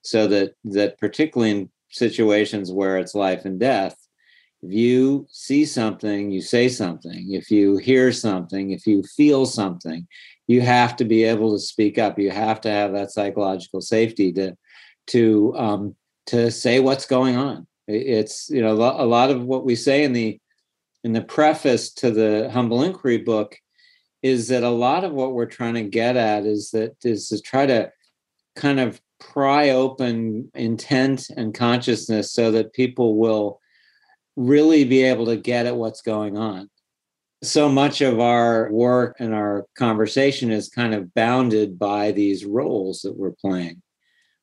so 0.02 0.26
that 0.26 0.54
that 0.64 0.98
particularly 0.98 1.50
in 1.50 1.70
situations 1.92 2.72
where 2.72 2.98
it's 2.98 3.14
life 3.14 3.44
and 3.44 3.60
death 3.60 3.96
if 4.62 4.72
you 4.72 5.26
see 5.30 5.64
something 5.64 6.30
you 6.30 6.40
say 6.40 6.68
something. 6.68 7.32
If 7.32 7.50
you 7.50 7.76
hear 7.76 8.12
something 8.12 8.70
if 8.70 8.86
you 8.86 9.02
feel 9.02 9.46
something 9.46 10.06
you 10.46 10.60
have 10.60 10.96
to 10.96 11.04
be 11.04 11.24
able 11.24 11.52
to 11.52 11.58
speak 11.58 11.98
up. 11.98 12.18
You 12.18 12.30
have 12.30 12.60
to 12.62 12.70
have 12.70 12.92
that 12.92 13.10
psychological 13.10 13.80
safety 13.80 14.32
to 14.32 14.56
to 15.08 15.54
um, 15.56 15.96
to 16.26 16.50
say 16.50 16.80
what's 16.80 17.06
going 17.06 17.36
on. 17.36 17.66
It's 17.88 18.48
you 18.50 18.60
know 18.60 18.72
a 18.72 19.06
lot 19.06 19.30
of 19.30 19.44
what 19.44 19.64
we 19.64 19.76
say 19.76 20.04
in 20.04 20.12
the 20.12 20.38
in 21.04 21.12
the 21.12 21.22
preface 21.22 21.92
to 21.94 22.10
the 22.10 22.50
humble 22.52 22.82
inquiry 22.82 23.18
book 23.18 23.56
is 24.22 24.48
that 24.48 24.62
a 24.62 24.70
lot 24.70 25.02
of 25.02 25.12
what 25.12 25.32
we're 25.32 25.46
trying 25.46 25.74
to 25.74 25.82
get 25.82 26.16
at 26.16 26.46
is 26.46 26.70
that 26.70 26.94
is 27.04 27.28
to 27.28 27.40
try 27.40 27.66
to 27.66 27.90
kind 28.54 28.78
of 28.78 29.00
pry 29.32 29.70
open 29.70 30.50
intent 30.54 31.28
and 31.36 31.54
consciousness 31.54 32.32
so 32.32 32.50
that 32.50 32.72
people 32.72 33.16
will 33.16 33.60
really 34.36 34.84
be 34.84 35.02
able 35.02 35.26
to 35.26 35.36
get 35.36 35.66
at 35.66 35.76
what's 35.76 36.02
going 36.02 36.36
on 36.36 36.68
so 37.42 37.68
much 37.68 38.00
of 38.00 38.20
our 38.20 38.70
work 38.70 39.16
and 39.18 39.34
our 39.34 39.66
conversation 39.76 40.52
is 40.52 40.68
kind 40.68 40.94
of 40.94 41.12
bounded 41.12 41.78
by 41.78 42.12
these 42.12 42.44
roles 42.44 43.00
that 43.02 43.16
we're 43.16 43.32
playing. 43.32 43.82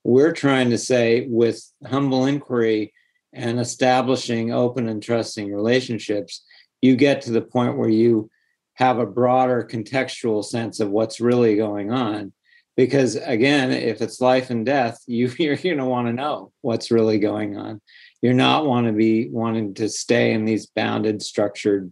We're 0.03 0.33
trying 0.33 0.69
to 0.71 0.77
say, 0.77 1.25
with 1.29 1.63
humble 1.85 2.25
inquiry 2.25 2.93
and 3.31 3.59
establishing 3.59 4.51
open 4.51 4.89
and 4.89 5.01
trusting 5.01 5.53
relationships, 5.53 6.43
you 6.81 6.95
get 6.95 7.21
to 7.21 7.31
the 7.31 7.41
point 7.41 7.77
where 7.77 7.89
you 7.89 8.29
have 8.73 8.99
a 8.99 9.05
broader 9.05 9.67
contextual 9.69 10.43
sense 10.43 10.79
of 10.79 10.89
what's 10.89 11.21
really 11.21 11.55
going 11.55 11.91
on. 11.91 12.33
Because 12.79 13.17
again, 13.17 13.73
if 13.73 14.01
it's 14.01 14.21
life 14.21 14.51
and 14.51 14.65
death, 14.65 15.03
you, 15.05 15.29
you're 15.37 15.57
going 15.57 15.79
to 15.79 15.85
want 15.85 16.07
to 16.07 16.13
know 16.13 16.53
what's 16.61 16.91
really 16.91 17.19
going 17.19 17.57
on. 17.57 17.81
You're 18.21 18.33
not 18.33 18.65
want 18.65 18.87
to 18.87 18.93
be 18.93 19.27
wanting 19.27 19.73
to 19.73 19.89
stay 19.89 20.31
in 20.31 20.45
these 20.45 20.65
bounded, 20.65 21.21
structured 21.21 21.91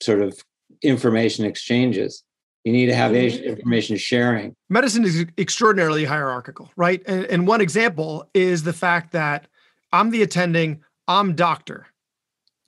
sort 0.00 0.22
of 0.22 0.40
information 0.80 1.44
exchanges. 1.44 2.22
You 2.62 2.72
need 2.72 2.86
to 2.86 2.94
have 2.94 3.10
mm-hmm. 3.10 3.48
information 3.48 3.96
sharing. 3.96 4.54
Medicine 4.68 5.04
is 5.04 5.26
extraordinarily 5.38 6.04
hierarchical, 6.04 6.70
right? 6.76 7.02
And, 7.08 7.24
and 7.24 7.48
one 7.48 7.60
example 7.60 8.30
is 8.32 8.62
the 8.62 8.72
fact 8.72 9.10
that 9.10 9.48
I'm 9.92 10.10
the 10.10 10.22
attending, 10.22 10.84
I'm 11.08 11.34
doctor. 11.34 11.88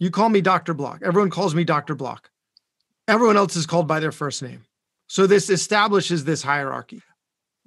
You 0.01 0.11
call 0.11 0.29
me 0.29 0.41
Dr. 0.41 0.75
Block. 0.75 1.03
Everyone 1.05 1.31
calls 1.31 1.55
me 1.55 1.63
Dr. 1.63 1.95
Block. 1.95 2.31
Everyone 3.07 3.37
else 3.37 3.55
is 3.55 3.65
called 3.65 3.87
by 3.87 4.01
their 4.01 4.11
first 4.11 4.43
name. 4.43 4.65
So 5.07 5.29
this 5.29 5.49
establishes 5.51 6.25
this 6.25 6.43
hierarchy. 6.43 7.01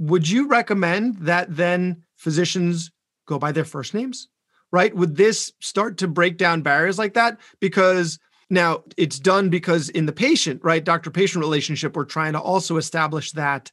Would 0.02 0.28
you 0.28 0.48
recommend 0.48 1.18
that 1.20 1.56
then 1.56 2.04
physicians 2.18 2.92
go 3.28 3.38
by 3.38 3.52
their 3.52 3.66
first 3.66 3.94
names? 3.94 4.28
Right? 4.72 4.96
Would 4.96 5.16
this 5.16 5.52
start 5.60 5.98
to 6.00 6.08
break 6.08 6.38
down 6.38 6.62
barriers 6.62 6.98
like 6.98 7.14
that? 7.14 7.38
Because 7.60 8.18
now, 8.50 8.84
it's 8.98 9.18
done 9.18 9.50
because 9.50 9.88
in 9.88 10.08
the 10.08 10.12
patient, 10.12 10.62
right, 10.62 10.84
doctor 10.84 11.10
patient 11.10 11.42
relationship, 11.42 11.96
we're 11.96 12.04
trying 12.04 12.34
to 12.34 12.42
also 12.42 12.76
establish 12.76 13.32
that 13.32 13.72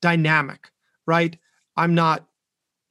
dynamic, 0.00 0.70
right? 1.06 1.38
I'm 1.76 1.94
not 1.94 2.26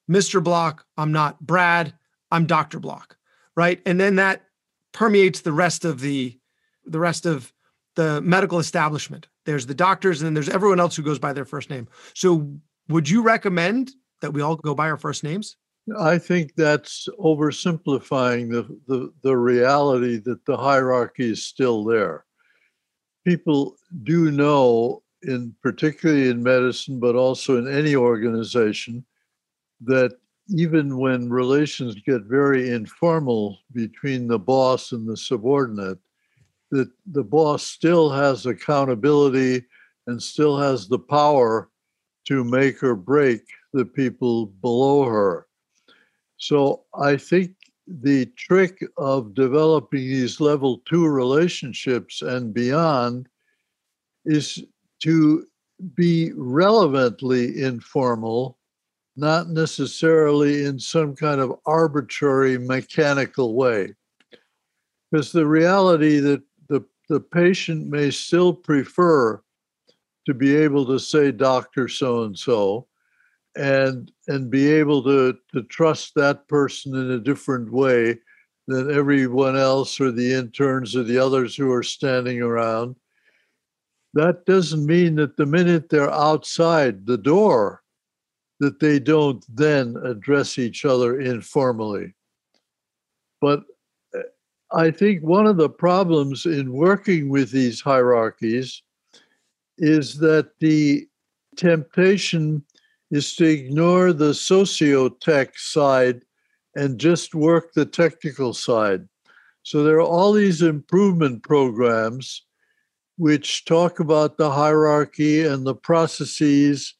Mr. 0.09 0.43
Block, 0.43 0.85
I'm 0.95 1.11
not 1.11 1.39
Brad, 1.39 1.93
I'm 2.29 2.45
Dr. 2.45 2.79
Block, 2.79 3.17
right? 3.55 3.81
And 3.85 3.99
then 3.99 4.17
that 4.17 4.43
permeates 4.91 5.41
the 5.41 5.53
rest 5.53 5.85
of 5.85 6.01
the 6.01 6.37
the 6.85 6.99
rest 6.99 7.25
of 7.25 7.51
the 7.95 8.21
medical 8.21 8.59
establishment. 8.59 9.27
There's 9.45 9.65
the 9.65 9.73
doctors 9.73 10.21
and 10.21 10.27
then 10.27 10.33
there's 10.35 10.49
everyone 10.49 10.79
else 10.79 10.95
who 10.95 11.01
goes 11.01 11.19
by 11.19 11.33
their 11.33 11.45
first 11.45 11.69
name. 11.69 11.87
So 12.13 12.59
would 12.89 13.09
you 13.09 13.21
recommend 13.21 13.91
that 14.21 14.33
we 14.33 14.41
all 14.41 14.55
go 14.55 14.75
by 14.75 14.89
our 14.89 14.97
first 14.97 15.23
names? 15.23 15.57
I 15.99 16.17
think 16.17 16.55
that's 16.55 17.09
oversimplifying 17.19 18.49
the, 18.49 18.63
the, 18.87 19.11
the 19.21 19.35
reality 19.35 20.17
that 20.19 20.45
the 20.45 20.55
hierarchy 20.55 21.31
is 21.31 21.45
still 21.45 21.83
there. 21.83 22.25
People 23.25 23.75
do 24.03 24.31
know, 24.31 25.03
in 25.23 25.53
particularly 25.61 26.29
in 26.29 26.41
medicine, 26.41 26.99
but 26.99 27.15
also 27.15 27.57
in 27.57 27.67
any 27.67 27.95
organization, 27.95 29.05
that 29.81 30.13
even 30.49 30.97
when 30.97 31.29
relations 31.29 31.95
get 32.05 32.23
very 32.23 32.69
informal 32.69 33.59
between 33.73 34.27
the 34.27 34.39
boss 34.39 34.91
and 34.91 35.07
the 35.07 35.17
subordinate, 35.17 35.99
that 36.71 36.89
the 37.11 37.23
boss 37.23 37.63
still 37.63 38.09
has 38.09 38.45
accountability 38.45 39.63
and 40.07 40.21
still 40.21 40.57
has 40.57 40.87
the 40.87 40.99
power 40.99 41.69
to 42.25 42.43
make 42.43 42.83
or 42.83 42.95
break 42.95 43.41
the 43.73 43.85
people 43.85 44.47
below 44.47 45.03
her. 45.03 45.47
So 46.37 46.83
I 46.93 47.17
think 47.17 47.55
the 47.87 48.25
trick 48.37 48.83
of 48.97 49.33
developing 49.33 50.01
these 50.01 50.39
level 50.39 50.81
two 50.85 51.07
relationships 51.07 52.21
and 52.21 52.53
beyond 52.53 53.27
is 54.25 54.63
to 55.01 55.47
be 55.95 56.31
relevantly 56.35 57.61
informal, 57.61 58.57
not 59.15 59.49
necessarily 59.49 60.65
in 60.65 60.79
some 60.79 61.15
kind 61.15 61.41
of 61.41 61.59
arbitrary 61.65 62.57
mechanical 62.57 63.53
way. 63.53 63.93
Because 65.11 65.31
the 65.31 65.45
reality 65.45 66.19
that 66.19 66.41
the, 66.69 66.83
the 67.09 67.19
patient 67.19 67.87
may 67.87 68.11
still 68.11 68.53
prefer 68.53 69.41
to 70.25 70.33
be 70.33 70.55
able 70.55 70.85
to 70.85 70.99
say 70.99 71.31
doctor 71.31 71.87
so 71.87 72.23
and 72.23 72.37
so 72.37 72.87
and 73.55 74.11
and 74.27 74.49
be 74.49 74.71
able 74.71 75.03
to 75.03 75.37
to 75.53 75.63
trust 75.63 76.13
that 76.15 76.47
person 76.47 76.95
in 76.95 77.11
a 77.11 77.19
different 77.19 77.71
way 77.71 78.17
than 78.67 78.91
everyone 78.91 79.57
else 79.57 79.99
or 79.99 80.11
the 80.11 80.33
interns 80.33 80.95
or 80.95 81.03
the 81.03 81.17
others 81.17 81.55
who 81.55 81.71
are 81.71 81.83
standing 81.83 82.41
around. 82.41 82.95
That 84.13 84.45
doesn't 84.45 84.85
mean 84.85 85.15
that 85.15 85.37
the 85.37 85.45
minute 85.45 85.89
they're 85.89 86.11
outside 86.11 87.05
the 87.05 87.17
door 87.17 87.81
that 88.59 88.79
they 88.79 88.99
don't 88.99 89.43
then 89.49 89.97
address 90.05 90.57
each 90.57 90.85
other 90.85 91.19
informally. 91.19 92.13
But 93.41 93.63
uh, 94.15 94.21
i 94.71 94.89
think 94.89 95.21
one 95.21 95.45
of 95.45 95.57
the 95.57 95.69
problems 95.69 96.45
in 96.45 96.71
working 96.71 97.29
with 97.29 97.51
these 97.51 97.81
hierarchies 97.81 98.81
is 99.77 100.17
that 100.19 100.51
the 100.59 101.07
temptation 101.55 102.63
is 103.11 103.35
to 103.35 103.45
ignore 103.45 104.13
the 104.13 104.33
socio-tech 104.33 105.57
side 105.57 106.21
and 106.75 106.99
just 106.99 107.35
work 107.35 107.73
the 107.73 107.85
technical 107.85 108.53
side. 108.53 109.07
So 109.61 109.83
there 109.83 109.97
are 109.97 110.01
all 110.01 110.33
these 110.33 110.61
improvement 110.61 111.43
programs 111.43 112.43
which 113.17 113.65
talk 113.65 113.99
about 113.99 114.37
the 114.37 114.49
hierarchy 114.49 115.45
and 115.45 115.65
the 115.65 115.75
processes 115.75 116.95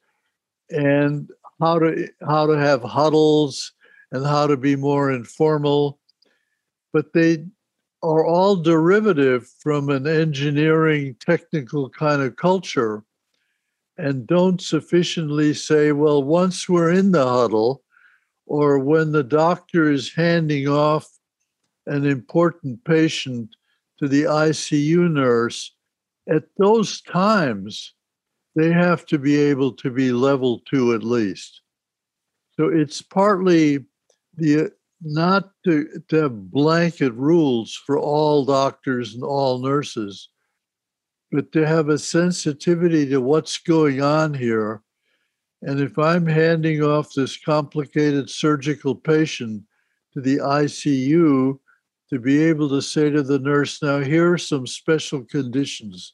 and 0.69 1.29
how 1.59 1.79
to 1.79 2.07
how 2.25 2.45
to 2.47 2.53
have 2.53 2.83
huddles 2.83 3.73
and 4.11 4.25
how 4.25 4.47
to 4.47 4.57
be 4.57 4.75
more 4.75 5.11
informal 5.11 5.99
but 6.93 7.13
they 7.13 7.45
are 8.03 8.25
all 8.25 8.57
derivative 8.57 9.47
from 9.59 9.89
an 9.89 10.05
engineering 10.05 11.15
technical 11.25 11.89
kind 11.89 12.21
of 12.21 12.35
culture 12.35 13.03
and 13.97 14.27
don't 14.27 14.59
sufficiently 14.59 15.53
say, 15.53 15.93
well, 15.93 16.21
once 16.21 16.67
we're 16.67 16.91
in 16.91 17.11
the 17.11 17.25
huddle, 17.25 17.81
or 18.45 18.77
when 18.77 19.11
the 19.11 19.23
doctor 19.23 19.89
is 19.89 20.13
handing 20.13 20.67
off 20.67 21.07
an 21.85 22.05
important 22.05 22.83
patient 22.83 23.49
to 23.99 24.07
the 24.07 24.23
ICU 24.23 25.09
nurse, 25.09 25.73
at 26.29 26.43
those 26.57 27.01
times, 27.01 27.93
they 28.55 28.71
have 28.71 29.05
to 29.05 29.17
be 29.17 29.39
able 29.39 29.71
to 29.71 29.89
be 29.89 30.11
level 30.11 30.61
two 30.69 30.93
at 30.93 31.03
least. 31.03 31.61
So 32.57 32.67
it's 32.67 33.01
partly 33.01 33.85
the 34.35 34.71
not 35.03 35.51
to, 35.65 36.01
to 36.09 36.15
have 36.15 36.51
blanket 36.51 37.13
rules 37.13 37.73
for 37.85 37.97
all 37.99 38.45
doctors 38.45 39.15
and 39.15 39.23
all 39.23 39.59
nurses, 39.59 40.29
but 41.31 41.51
to 41.51 41.65
have 41.65 41.89
a 41.89 41.97
sensitivity 41.97 43.07
to 43.09 43.19
what's 43.19 43.57
going 43.57 44.01
on 44.01 44.33
here. 44.33 44.81
And 45.61 45.79
if 45.79 45.97
I'm 45.97 46.25
handing 46.25 46.83
off 46.83 47.13
this 47.13 47.37
complicated 47.37 48.29
surgical 48.29 48.95
patient 48.95 49.63
to 50.13 50.21
the 50.21 50.37
ICU, 50.37 51.59
to 52.09 52.19
be 52.19 52.43
able 52.43 52.69
to 52.69 52.81
say 52.81 53.09
to 53.09 53.23
the 53.23 53.39
nurse, 53.39 53.81
now 53.81 53.99
here 53.99 54.33
are 54.33 54.37
some 54.37 54.67
special 54.67 55.23
conditions 55.23 56.13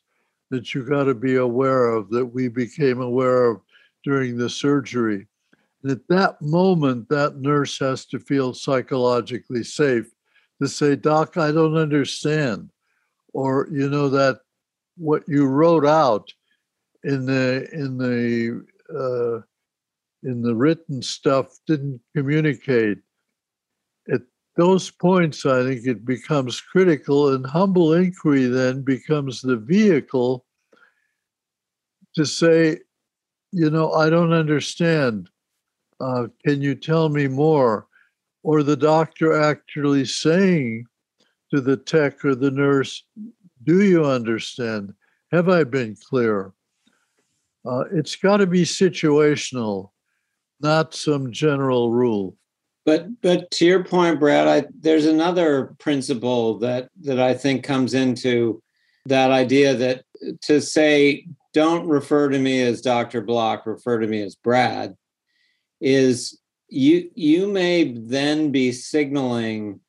that 0.49 0.73
you 0.73 0.84
got 0.84 1.04
to 1.04 1.13
be 1.13 1.36
aware 1.36 1.88
of 1.89 2.10
that 2.10 2.25
we 2.25 2.47
became 2.47 3.02
aware 3.02 3.52
of 3.52 3.62
during 4.06 4.38
the 4.38 4.49
surgery. 4.49 5.28
At 5.88 6.08
that 6.10 6.42
moment, 6.42 7.08
that 7.10 7.38
nurse 7.38 7.80
has 7.80 8.06
to 8.08 8.20
feel 8.20 8.54
psychologically 8.54 9.63
safe 9.63 10.12
to 10.62 10.68
say, 10.68 10.96
Doc, 10.96 11.38
I 11.38 11.52
don't 11.52 11.78
understand. 11.78 12.70
Or, 13.34 13.70
you 13.72 13.89
know, 13.89 14.10
that 14.10 14.42
what 14.98 15.24
you 15.28 15.46
wrote 15.46 15.86
out 15.86 16.34
in 17.04 17.26
the 17.26 17.68
in 17.72 17.98
the 17.98 18.65
uh, 18.94 19.42
in 20.28 20.42
the 20.42 20.56
written 20.56 21.02
stuff 21.02 21.58
didn't 21.65 22.02
communicate. 22.15 22.98
At 24.12 24.22
those 24.58 24.92
points, 24.92 25.46
I 25.46 25.63
think 25.63 25.86
it 25.86 26.04
becomes 26.06 26.60
critical, 26.60 27.34
and 27.34 27.46
humble 27.46 27.94
inquiry 27.94 28.46
then 28.46 28.82
becomes 28.82 29.42
the 29.42 29.56
vehicle 29.56 30.46
to 32.15 32.26
say, 32.26 32.80
you 33.52 33.70
know, 33.70 33.94
I 33.94 34.10
don't 34.10 34.34
understand 34.34 35.30
uh, 36.00 36.28
can 36.46 36.62
you 36.62 36.76
tell 36.76 37.10
me 37.10 37.28
more? 37.28 37.88
Or 38.44 38.64
the 38.64 38.78
doctor 38.78 39.42
actually 39.42 40.06
saying 40.06 40.86
to 41.54 41.62
the 41.62 41.78
tech 41.78 42.24
or 42.24 42.36
the 42.36 42.52
nurse, 42.52 43.04
Do 43.64 43.84
you 43.84 44.06
understand? 44.06 44.94
Have 45.32 45.50
I 45.50 45.64
been 45.64 45.96
clear? 46.10 46.54
Uh, 47.66 47.84
it's 47.92 48.16
got 48.16 48.38
to 48.38 48.48
be 48.48 48.64
situational, 48.64 49.92
not 50.62 50.94
some 50.94 51.32
general 51.32 51.92
rule. 51.92 52.36
But 52.86 53.22
but 53.22 53.52
to 53.52 53.66
your 53.66 53.84
point, 53.84 54.20
Brad, 54.20 54.48
I, 54.48 54.68
there's 54.80 55.06
another 55.06 55.76
principle 55.80 56.58
that 56.60 56.90
that 57.02 57.20
I 57.20 57.34
think 57.34 57.64
comes 57.64 57.94
into 57.94 58.64
that 59.06 59.32
idea 59.32 59.76
that 59.76 60.06
to 60.44 60.62
say 60.62 61.28
don't 61.54 61.88
refer 61.88 62.30
to 62.30 62.40
me 62.40 62.62
as 62.62 62.82
Dr. 62.82 63.22
Block, 63.22 63.66
refer 63.66 64.00
to 64.00 64.08
me 64.08 64.22
as 64.22 64.36
Brad 64.36 64.96
is 65.82 66.39
you 66.68 67.10
you 67.15 67.48
may 67.48 67.94
then 67.94 68.52
be 68.52 68.72
signaling 68.72 69.80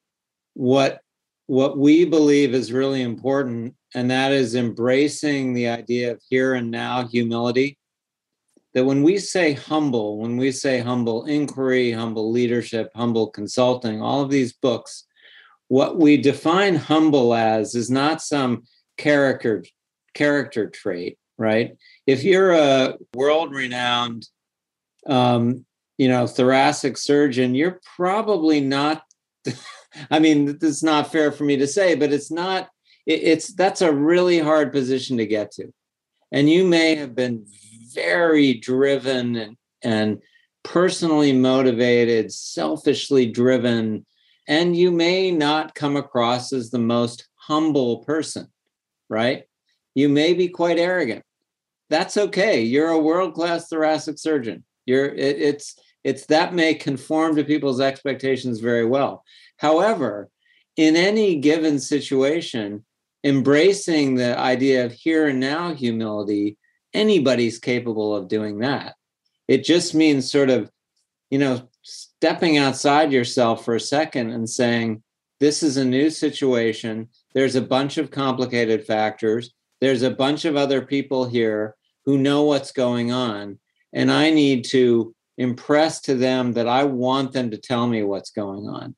what 0.54 1.00
what 1.46 1.78
we 1.78 2.04
believe 2.04 2.54
is 2.54 2.72
really 2.72 3.02
important 3.02 3.74
and 3.94 4.10
that 4.10 4.32
is 4.32 4.54
embracing 4.54 5.52
the 5.52 5.68
idea 5.68 6.12
of 6.12 6.22
here 6.28 6.54
and 6.54 6.70
now 6.70 7.06
humility. 7.08 7.76
That 8.72 8.84
when 8.84 9.02
we 9.02 9.18
say 9.18 9.52
humble 9.52 10.18
when 10.18 10.36
we 10.36 10.52
say 10.52 10.78
humble 10.78 11.24
inquiry 11.26 11.90
humble 11.90 12.30
leadership 12.30 12.90
humble 12.94 13.28
consulting 13.28 14.00
all 14.00 14.22
of 14.22 14.30
these 14.30 14.52
books 14.52 15.06
what 15.68 15.98
we 15.98 16.16
define 16.16 16.76
humble 16.76 17.34
as 17.34 17.74
is 17.74 17.90
not 17.90 18.22
some 18.22 18.62
character 18.96 19.64
character 20.14 20.68
trait 20.68 21.18
right? 21.40 21.76
If 22.06 22.22
you're 22.22 22.52
a 22.52 22.96
world 23.14 23.52
renowned 23.52 24.28
um, 25.06 25.64
you 26.00 26.08
know 26.08 26.26
thoracic 26.26 26.96
surgeon 26.96 27.54
you're 27.54 27.78
probably 27.96 28.60
not 28.60 29.02
i 30.10 30.18
mean 30.18 30.56
it's 30.62 30.82
not 30.82 31.12
fair 31.12 31.30
for 31.30 31.44
me 31.44 31.56
to 31.56 31.66
say 31.66 31.94
but 31.94 32.12
it's 32.12 32.30
not 32.30 32.70
it, 33.06 33.22
it's 33.22 33.52
that's 33.54 33.82
a 33.82 33.92
really 33.92 34.38
hard 34.38 34.72
position 34.72 35.16
to 35.18 35.26
get 35.26 35.52
to. 35.52 35.72
And 36.32 36.48
you 36.48 36.64
may 36.64 36.94
have 36.94 37.14
been 37.14 37.44
very 37.92 38.54
driven 38.54 39.36
and, 39.36 39.56
and 39.82 40.22
personally 40.62 41.32
motivated 41.32 42.32
selfishly 42.32 43.26
driven 43.26 44.06
and 44.46 44.76
you 44.76 44.90
may 44.90 45.30
not 45.30 45.74
come 45.74 45.96
across 45.96 46.52
as 46.52 46.70
the 46.70 46.78
most 46.78 47.28
humble 47.34 48.04
person 48.04 48.46
right? 49.08 49.42
You 49.96 50.08
may 50.08 50.34
be 50.34 50.46
quite 50.46 50.78
arrogant. 50.78 51.24
That's 51.88 52.16
okay. 52.16 52.62
You're 52.62 52.90
a 52.90 52.98
world 52.98 53.34
class 53.34 53.68
thoracic 53.68 54.18
surgeon. 54.18 54.62
You're 54.86 55.06
it, 55.06 55.40
it's 55.40 55.76
it's 56.04 56.26
that 56.26 56.54
may 56.54 56.74
conform 56.74 57.36
to 57.36 57.44
people's 57.44 57.80
expectations 57.80 58.60
very 58.60 58.84
well. 58.84 59.24
However, 59.58 60.30
in 60.76 60.96
any 60.96 61.36
given 61.36 61.78
situation, 61.78 62.84
embracing 63.22 64.14
the 64.14 64.38
idea 64.38 64.86
of 64.86 64.92
here 64.92 65.28
and 65.28 65.40
now 65.40 65.74
humility, 65.74 66.56
anybody's 66.94 67.58
capable 67.58 68.14
of 68.14 68.28
doing 68.28 68.58
that. 68.60 68.94
It 69.46 69.64
just 69.64 69.94
means 69.94 70.30
sort 70.30 70.48
of, 70.48 70.70
you 71.28 71.38
know, 71.38 71.68
stepping 71.82 72.56
outside 72.56 73.12
yourself 73.12 73.64
for 73.64 73.74
a 73.74 73.80
second 73.80 74.30
and 74.30 74.48
saying, 74.48 75.02
this 75.38 75.62
is 75.62 75.76
a 75.76 75.84
new 75.84 76.10
situation. 76.10 77.08
There's 77.34 77.56
a 77.56 77.62
bunch 77.62 77.98
of 77.98 78.10
complicated 78.10 78.86
factors. 78.86 79.52
There's 79.80 80.02
a 80.02 80.10
bunch 80.10 80.44
of 80.44 80.56
other 80.56 80.82
people 80.82 81.24
here 81.24 81.76
who 82.04 82.18
know 82.18 82.42
what's 82.44 82.72
going 82.72 83.12
on. 83.12 83.58
And 83.92 84.10
I 84.10 84.30
need 84.30 84.64
to 84.66 85.14
impress 85.40 86.02
to 86.02 86.14
them 86.14 86.52
that 86.52 86.68
I 86.68 86.84
want 86.84 87.32
them 87.32 87.50
to 87.50 87.56
tell 87.56 87.86
me 87.86 88.02
what's 88.02 88.30
going 88.30 88.68
on. 88.68 88.94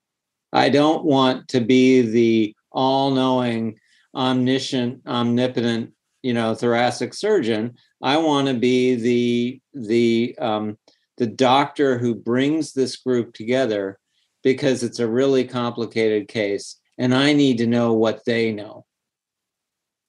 I 0.53 0.71
don't 0.71 1.05
want 1.05 1.47
to 1.49 1.61
be 1.61 2.03
the 2.03 2.57
all-knowing, 2.73 3.79
omniscient, 4.13 5.07
omnipotent, 5.07 5.93
you 6.21 6.35
know, 6.35 6.57
thoracic 6.57 7.15
surgeon. 7.15 7.77
I 8.03 8.17
want 8.17 8.49
to 8.49 8.55
be 8.55 8.97
the 8.97 9.61
the 9.73 10.35
um, 10.41 10.79
the 11.17 11.29
doctor 11.29 11.97
who 11.97 12.15
brings 12.15 12.73
this 12.73 12.97
group 12.97 13.35
together 13.35 14.01
because 14.43 14.83
it's 14.83 14.99
a 14.99 15.09
really 15.09 15.45
complicated 15.45 16.27
case, 16.27 16.81
and 16.99 17.15
I 17.15 17.35
need 17.35 17.59
to 17.59 17.69
know 17.69 17.93
what 17.93 18.25
they 18.25 18.51
know. 18.53 18.85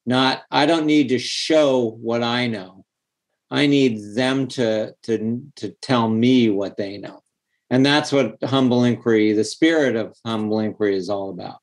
Not, 0.06 0.42
I 0.50 0.66
don't 0.66 0.88
need 0.88 1.10
to 1.10 1.20
show 1.20 1.92
what 2.02 2.24
I 2.24 2.48
know. 2.48 2.86
I 3.54 3.68
need 3.68 4.16
them 4.16 4.48
to 4.50 4.96
to 5.04 5.42
to 5.56 5.70
tell 5.82 6.10
me 6.10 6.50
what 6.50 6.76
they 6.76 6.98
know. 6.98 7.24
And 7.70 7.86
that's 7.86 8.12
what 8.12 8.38
humble 8.44 8.84
inquiry, 8.84 9.32
the 9.34 9.44
spirit 9.44 9.96
of 9.96 10.16
humble 10.26 10.60
inquiry 10.60 10.96
is 10.96 11.10
all 11.10 11.30
about. 11.30 11.60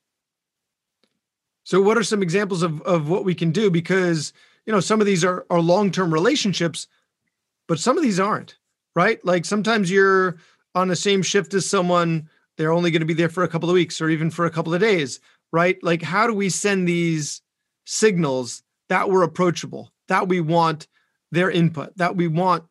So 1.65 1.81
what 1.81 1.99
are 1.99 2.03
some 2.03 2.23
examples 2.23 2.63
of, 2.63 2.81
of 2.83 3.09
what 3.09 3.25
we 3.25 3.35
can 3.35 3.53
do? 3.53 3.71
Because, 3.71 4.33
you 4.67 4.73
know, 4.73 4.81
some 4.81 5.01
of 5.01 5.07
these 5.07 5.25
are, 5.25 5.47
are 5.51 5.61
long-term 5.61 6.13
relationships, 6.13 6.89
but 7.69 7.79
some 7.79 7.97
of 7.97 8.03
these 8.03 8.19
aren't, 8.19 8.57
right? 8.97 9.25
Like 9.25 9.45
sometimes 9.45 9.89
you're 9.89 10.39
on 10.75 10.89
the 10.89 10.97
same 10.97 11.23
shift 11.23 11.55
as 11.55 11.69
someone, 11.69 12.29
they're 12.57 12.73
only 12.73 12.91
going 12.91 13.03
to 13.03 13.07
be 13.07 13.15
there 13.15 13.29
for 13.29 13.45
a 13.45 13.49
couple 13.49 13.69
of 13.69 13.75
weeks 13.75 14.01
or 14.01 14.11
even 14.11 14.31
for 14.31 14.47
a 14.47 14.51
couple 14.51 14.75
of 14.75 14.81
days, 14.81 15.21
right? 15.53 15.79
Like 15.83 16.03
how 16.03 16.27
do 16.27 16.35
we 16.35 16.49
send 16.49 16.89
these 16.89 17.41
signals 17.85 18.65
that 18.89 19.09
we're 19.11 19.23
approachable, 19.23 19.93
that 20.09 20.27
we 20.27 20.41
want 20.41 20.89
their 21.31 21.51
input, 21.51 21.97
that 21.97 22.17
we 22.17 22.29
want 22.29 22.65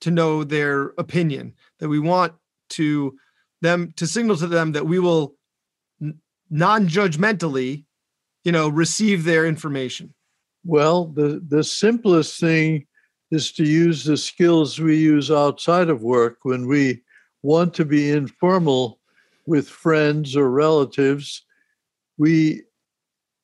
to 0.00 0.10
know 0.10 0.44
their 0.44 0.92
opinion, 0.98 1.54
that 1.78 1.88
we 1.88 1.98
want 1.98 2.32
to 2.70 3.16
them 3.62 3.92
to 3.96 4.06
signal 4.06 4.36
to 4.36 4.46
them 4.46 4.72
that 4.72 4.86
we 4.86 4.98
will 4.98 5.34
non-judgmentally, 6.50 7.84
you 8.44 8.52
know, 8.52 8.68
receive 8.68 9.24
their 9.24 9.46
information? 9.46 10.12
Well, 10.64 11.06
the 11.06 11.42
the 11.48 11.64
simplest 11.64 12.40
thing 12.40 12.86
is 13.30 13.52
to 13.52 13.64
use 13.64 14.04
the 14.04 14.16
skills 14.16 14.78
we 14.78 14.96
use 14.96 15.30
outside 15.30 15.88
of 15.88 16.02
work 16.02 16.38
when 16.42 16.66
we 16.66 17.02
want 17.42 17.74
to 17.74 17.84
be 17.84 18.10
informal 18.10 19.00
with 19.46 19.68
friends 19.68 20.36
or 20.36 20.50
relatives. 20.50 21.44
We 22.18 22.62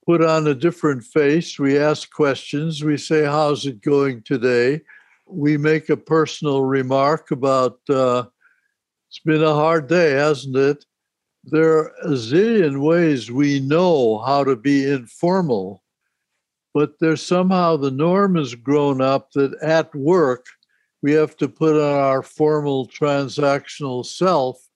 put 0.05 0.23
on 0.23 0.47
a 0.47 0.55
different 0.55 1.05
face. 1.05 1.59
We 1.59 1.79
ask 1.79 2.11
questions. 2.11 2.83
We 2.83 2.97
say, 2.97 3.25
How's 3.25 3.67
it 3.67 3.81
going 3.81 4.23
today? 4.23 4.83
We 5.27 5.57
make 5.57 5.89
a 5.89 5.97
personal 5.97 6.63
remark 6.63 7.31
about, 7.31 7.79
uh, 7.89 8.25
It's 9.09 9.21
been 9.21 9.43
a 9.43 9.55
hard 9.55 9.89
day, 9.89 10.13
hasn't 10.13 10.57
it? 10.57 10.85
There 11.45 11.79
are 11.79 11.93
a 12.03 12.11
zillion 12.11 12.81
ways 12.81 13.31
we 13.31 13.61
know 13.61 14.19
how 14.19 14.45
to 14.45 14.55
be 14.55 14.89
informal, 14.89 15.83
but 16.73 16.99
there's 17.01 17.25
somehow 17.25 17.77
the 17.77 17.91
norm 17.91 18.37
has 18.37 18.55
grown 18.55 19.01
up 19.01 19.33
that 19.33 19.55
at 19.61 19.93
work, 19.95 20.47
we 21.03 21.13
have 21.13 21.37
to 21.39 21.49
put 21.49 21.75
on 21.75 21.99
our 21.99 22.23
formal 22.23 22.87
transactional 22.87 24.07
self 24.07 24.69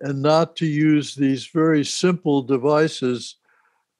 and 0.00 0.20
not 0.20 0.54
to 0.56 0.66
use 0.66 1.14
these 1.14 1.46
very 1.46 1.82
simple 1.82 2.42
devices 2.42 3.36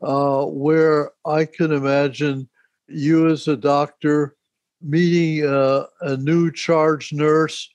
uh, 0.03 0.45
where 0.47 1.11
I 1.25 1.45
can 1.45 1.73
imagine 1.73 2.49
you 2.89 3.29
as 3.29 3.49
a 3.49 3.57
doctor 3.57 4.37
meeting 4.81 5.47
uh, 5.47 5.85
a 6.01 6.17
new 6.17 6.51
charge 6.51 7.13
nurse 7.13 7.71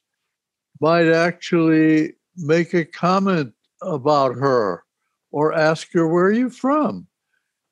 might 0.81 1.07
actually 1.07 2.13
make 2.35 2.73
a 2.73 2.85
comment 2.85 3.53
about 3.81 4.35
her 4.35 4.83
or 5.31 5.53
ask 5.53 5.91
her, 5.93 6.07
Where 6.07 6.25
are 6.25 6.31
you 6.31 6.49
from? 6.49 7.07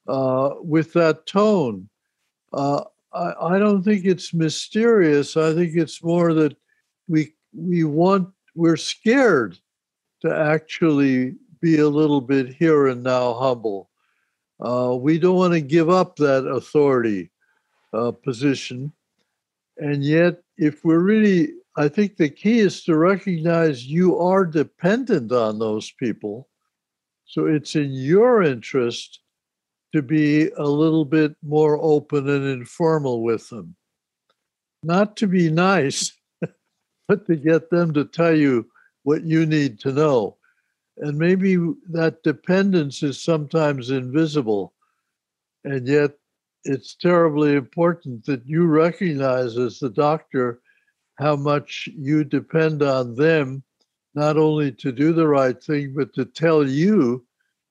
Uh, 0.08 0.56
with 0.62 0.94
that 0.94 1.26
tone. 1.26 1.89
Uh, 2.54 2.84
I, 3.13 3.56
I 3.56 3.60
don't 3.60 3.82
think 3.82 4.06
it's 4.06 4.34
mysterious. 4.34 5.36
I 5.36 5.54
think 5.54 5.76
it's 5.76 6.04
more 6.04 6.34
that 6.34 6.56
we 7.08 7.34
we 7.54 7.84
want 7.84 8.30
we're 8.54 8.78
scared 8.78 9.58
to 10.22 10.36
actually 10.36 11.36
be 11.60 11.80
a 11.80 11.89
little 11.89 12.22
bit 12.22 12.54
here 12.54 12.88
and 12.88 13.04
now 13.04 13.34
humble. 13.34 13.89
Uh, 14.60 14.96
we 15.00 15.20
don't 15.20 15.36
want 15.36 15.54
to 15.54 15.62
give 15.62 15.89
up 15.89 16.15
that 16.15 16.48
authority 16.48 17.32
uh, 17.94 18.12
position. 18.12 18.91
And 19.78 20.04
yet, 20.04 20.41
if 20.58 20.86
we're 20.86 21.00
really, 21.00 21.54
I 21.78 21.89
think 21.89 22.15
the 22.15 22.30
key 22.30 22.60
is 22.60 22.84
to 22.86 22.96
recognize 22.96 23.86
you 23.86 24.18
are 24.20 24.46
dependent 24.46 25.32
on 25.32 25.60
those 25.60 25.91
people. 25.91 26.48
So 27.26 27.48
it's 27.48 27.76
in 27.76 27.91
your 27.91 28.44
interest 28.44 29.20
to 29.94 30.02
be 30.02 30.50
a 30.52 30.63
little 30.63 31.06
bit 31.06 31.36
more 31.44 31.80
open 31.82 32.30
and 32.30 32.46
informal 32.46 33.24
with 33.24 33.50
them. 33.50 33.76
Not 34.84 35.18
to 35.18 35.28
be 35.28 35.50
nice, 35.50 36.13
but 37.08 37.26
to 37.28 37.36
get 37.36 37.70
them 37.70 37.94
to 37.94 38.06
tell 38.06 38.36
you 38.36 38.70
what 39.04 39.24
you 39.24 39.46
need 39.46 39.80
to 39.80 39.91
know. 39.91 40.35
And 40.98 41.18
maybe 41.18 41.58
that 41.90 42.24
dependence 42.24 43.04
is 43.04 43.22
sometimes 43.22 43.90
invisible. 43.92 44.74
And 45.64 45.88
yet, 45.88 46.12
it's 46.64 46.96
terribly 46.96 47.56
important 47.56 48.26
that 48.26 48.46
you 48.46 48.66
recognize 48.66 49.58
as 49.58 49.80
the 49.80 49.90
doctor 49.90 50.62
how 51.16 51.36
much 51.36 51.88
you 51.96 52.24
depend 52.24 52.82
on 52.82 53.16
them, 53.16 53.64
not 54.16 54.38
only 54.38 54.72
to 54.72 54.92
do 54.92 55.14
the 55.14 55.28
right 55.28 55.62
thing, 55.64 55.94
but 55.96 56.14
to 56.14 56.26
tell 56.26 56.68
you 56.68 57.26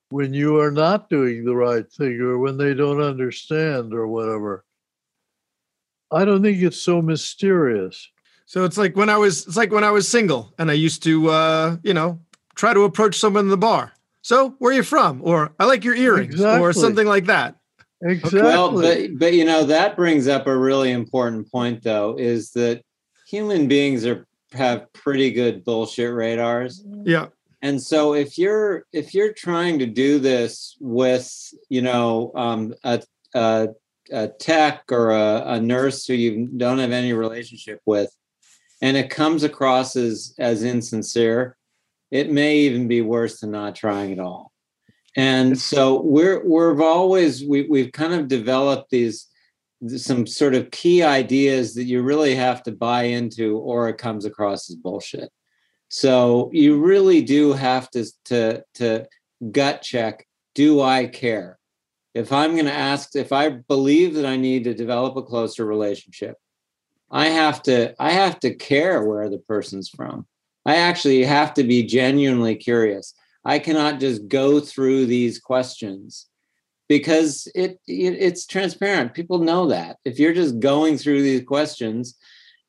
when 0.09 0.33
you 0.33 0.59
are 0.59 0.71
not 0.71 1.09
doing 1.09 1.43
the 1.43 1.55
right 1.55 1.91
thing 1.91 2.19
or 2.21 2.37
when 2.37 2.57
they 2.57 2.73
don't 2.73 3.01
understand 3.01 3.93
or 3.93 4.07
whatever. 4.07 4.63
I 6.11 6.23
don't 6.25 6.41
think 6.41 6.61
it's 6.61 6.81
so 6.81 7.01
mysterious. 7.01 8.09
So 8.45 8.63
it's 8.63 8.77
like 8.77 8.95
when 8.95 9.09
I 9.09 9.17
was 9.17 9.47
it's 9.47 9.57
like 9.57 9.71
when 9.71 9.83
I 9.83 9.91
was 9.91 10.07
single 10.07 10.53
and 10.59 10.69
I 10.69 10.75
used 10.75 11.03
to 11.03 11.29
uh, 11.29 11.77
you 11.83 11.93
know, 11.93 12.19
try 12.55 12.73
to 12.73 12.83
approach 12.83 13.17
someone 13.19 13.45
in 13.45 13.49
the 13.49 13.57
bar. 13.57 13.93
So, 14.21 14.55
where 14.59 14.71
are 14.71 14.75
you 14.75 14.83
from? 14.83 15.21
Or 15.23 15.53
I 15.59 15.65
like 15.65 15.83
your 15.83 15.95
earrings 15.95 16.35
exactly. 16.35 16.61
or 16.61 16.73
something 16.73 17.07
like 17.07 17.25
that. 17.25 17.55
Exactly. 18.01 18.41
Well, 18.41 18.71
but 18.71 19.17
but 19.17 19.33
you 19.33 19.45
know 19.45 19.63
that 19.65 19.95
brings 19.95 20.27
up 20.27 20.47
a 20.47 20.57
really 20.57 20.91
important 20.91 21.49
point 21.51 21.83
though 21.83 22.17
is 22.17 22.51
that 22.51 22.81
human 23.27 23.67
beings 23.67 24.05
are 24.05 24.25
have 24.53 24.91
pretty 24.93 25.31
good 25.31 25.63
bullshit 25.63 26.13
radars. 26.13 26.83
Yeah. 27.03 27.27
And 27.61 27.81
so 27.81 28.13
if 28.13 28.37
you're 28.37 28.85
if 28.93 29.13
you're 29.13 29.33
trying 29.33 29.79
to 29.79 29.85
do 29.85 30.19
this 30.19 30.77
with, 30.79 31.53
you 31.69 31.81
know, 31.81 32.31
um, 32.35 32.75
a, 32.83 33.01
a, 33.33 33.69
a 34.11 34.27
tech 34.27 34.83
or 34.91 35.11
a, 35.11 35.43
a 35.45 35.59
nurse 35.59 36.05
who 36.05 36.13
you 36.13 36.47
don't 36.57 36.79
have 36.79 36.91
any 36.91 37.13
relationship 37.13 37.81
with, 37.85 38.15
and 38.81 38.95
it 38.95 39.09
comes 39.09 39.43
across 39.43 39.95
as 39.95 40.35
as 40.37 40.63
insincere, 40.63 41.57
it 42.11 42.31
may 42.31 42.59
even 42.59 42.87
be 42.87 43.01
worse 43.01 43.39
than 43.39 43.51
not 43.51 43.75
trying 43.75 44.11
at 44.11 44.19
all. 44.19 44.51
And 45.17 45.57
so 45.57 46.01
we're 46.01 46.43
we've 46.43 46.81
always 46.81 47.45
we 47.45 47.67
we've 47.69 47.91
kind 47.91 48.13
of 48.13 48.27
developed 48.27 48.89
these 48.89 49.27
some 49.97 50.25
sort 50.25 50.55
of 50.55 50.71
key 50.71 51.03
ideas 51.03 51.73
that 51.75 51.83
you 51.83 52.01
really 52.01 52.35
have 52.35 52.63
to 52.63 52.71
buy 52.71 53.03
into 53.03 53.57
or 53.57 53.87
it 53.87 53.97
comes 53.97 54.25
across 54.25 54.69
as 54.69 54.75
bullshit. 54.75 55.29
So 55.89 56.49
you 56.53 56.81
really 56.81 57.21
do 57.21 57.53
have 57.53 57.89
to 57.91 58.05
to 58.25 58.63
to 58.75 59.05
gut 59.51 59.81
check 59.81 60.25
do 60.55 60.81
I 60.81 61.05
care? 61.05 61.59
If 62.13 62.31
I'm 62.31 62.53
going 62.53 62.65
to 62.65 62.73
ask 62.73 63.15
if 63.15 63.33
I 63.33 63.49
believe 63.49 64.15
that 64.15 64.25
I 64.25 64.37
need 64.37 64.63
to 64.63 64.73
develop 64.73 65.17
a 65.17 65.21
closer 65.21 65.65
relationship, 65.65 66.37
I 67.11 67.27
have 67.27 67.61
to 67.63 67.93
I 67.99 68.11
have 68.11 68.39
to 68.39 68.55
care 68.55 69.03
where 69.03 69.29
the 69.29 69.37
person's 69.37 69.89
from. 69.89 70.25
I 70.65 70.77
actually 70.77 71.23
have 71.23 71.53
to 71.55 71.63
be 71.63 71.83
genuinely 71.83 72.55
curious. 72.55 73.13
I 73.43 73.59
cannot 73.59 73.99
just 73.99 74.27
go 74.27 74.59
through 74.59 75.05
these 75.05 75.39
questions 75.39 76.27
because 76.89 77.47
it, 77.53 77.79
it, 77.87 78.15
it's 78.19 78.45
transparent. 78.45 79.13
People 79.13 79.39
know 79.39 79.67
that. 79.67 79.97
If 80.05 80.19
you're 80.19 80.33
just 80.33 80.59
going 80.59 80.97
through 80.97 81.21
these 81.21 81.43
questions, 81.43 82.15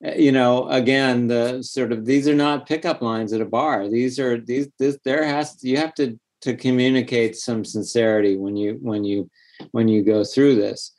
eh, 0.05 0.17
you 0.17 0.33
know, 0.33 0.69
again, 0.69 1.27
the 1.27 1.63
sort 1.63 1.93
of 1.93 2.05
these 2.05 2.29
are 2.29 2.35
not 2.35 2.69
pickup 2.69 3.01
lines 3.01 3.33
at 3.33 3.41
a 3.41 3.47
bar. 3.47 3.89
These 3.89 4.19
are 4.19 4.39
these 4.39 4.69
this 4.79 4.99
there 5.05 5.25
has 5.25 5.57
to, 5.57 5.69
you 5.69 5.79
have 5.79 5.95
to 5.95 6.19
to 6.43 6.55
communicate 6.55 7.37
some 7.37 7.65
sincerity 7.65 8.37
when 8.37 8.57
you 8.57 8.79
when 8.83 9.05
you 9.05 9.31
when 9.73 9.89
you 9.89 10.03
go 10.03 10.23
through 10.25 10.57
this. 10.57 10.93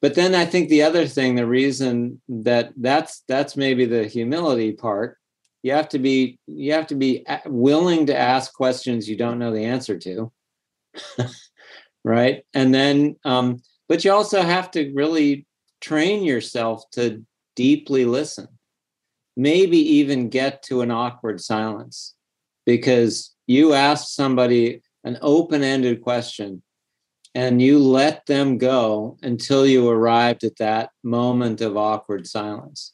But 0.00 0.14
then 0.14 0.34
I 0.34 0.44
think 0.44 0.68
the 0.68 0.82
other 0.82 1.06
thing, 1.06 1.34
the 1.34 1.46
reason 1.46 2.20
that 2.28 2.72
that's 2.76 3.22
that's 3.26 3.56
maybe 3.56 3.84
the 3.86 4.06
humility 4.06 4.72
part 4.72 5.18
you 5.64 5.72
have 5.72 5.88
to 5.88 5.98
be 5.98 6.38
you 6.46 6.72
have 6.74 6.86
to 6.88 6.94
be 6.94 7.24
willing 7.46 8.06
to 8.06 8.16
ask 8.16 8.52
questions 8.52 9.08
you 9.08 9.16
don't 9.16 9.38
know 9.38 9.50
the 9.52 9.64
answer 9.64 9.98
to. 9.98 10.30
Right? 12.06 12.44
And 12.52 12.74
then 12.74 13.16
um, 13.24 13.62
but 13.88 14.04
you 14.04 14.12
also 14.12 14.42
have 14.42 14.70
to 14.72 14.92
really 14.92 15.46
train 15.80 16.22
yourself 16.22 16.82
to 16.90 17.24
deeply 17.56 18.04
listen. 18.04 18.46
Maybe 19.38 19.78
even 19.78 20.28
get 20.28 20.62
to 20.64 20.82
an 20.82 20.90
awkward 20.90 21.40
silence. 21.40 22.14
Because 22.66 23.34
you 23.46 23.72
ask 23.72 24.08
somebody 24.08 24.82
an 25.02 25.16
open-ended 25.22 26.02
question 26.02 26.62
and 27.34 27.62
you 27.62 27.78
let 27.78 28.26
them 28.26 28.58
go 28.58 29.16
until 29.22 29.66
you 29.66 29.88
arrived 29.88 30.44
at 30.44 30.56
that 30.56 30.90
moment 31.02 31.62
of 31.62 31.74
awkward 31.74 32.26
silence 32.26 32.92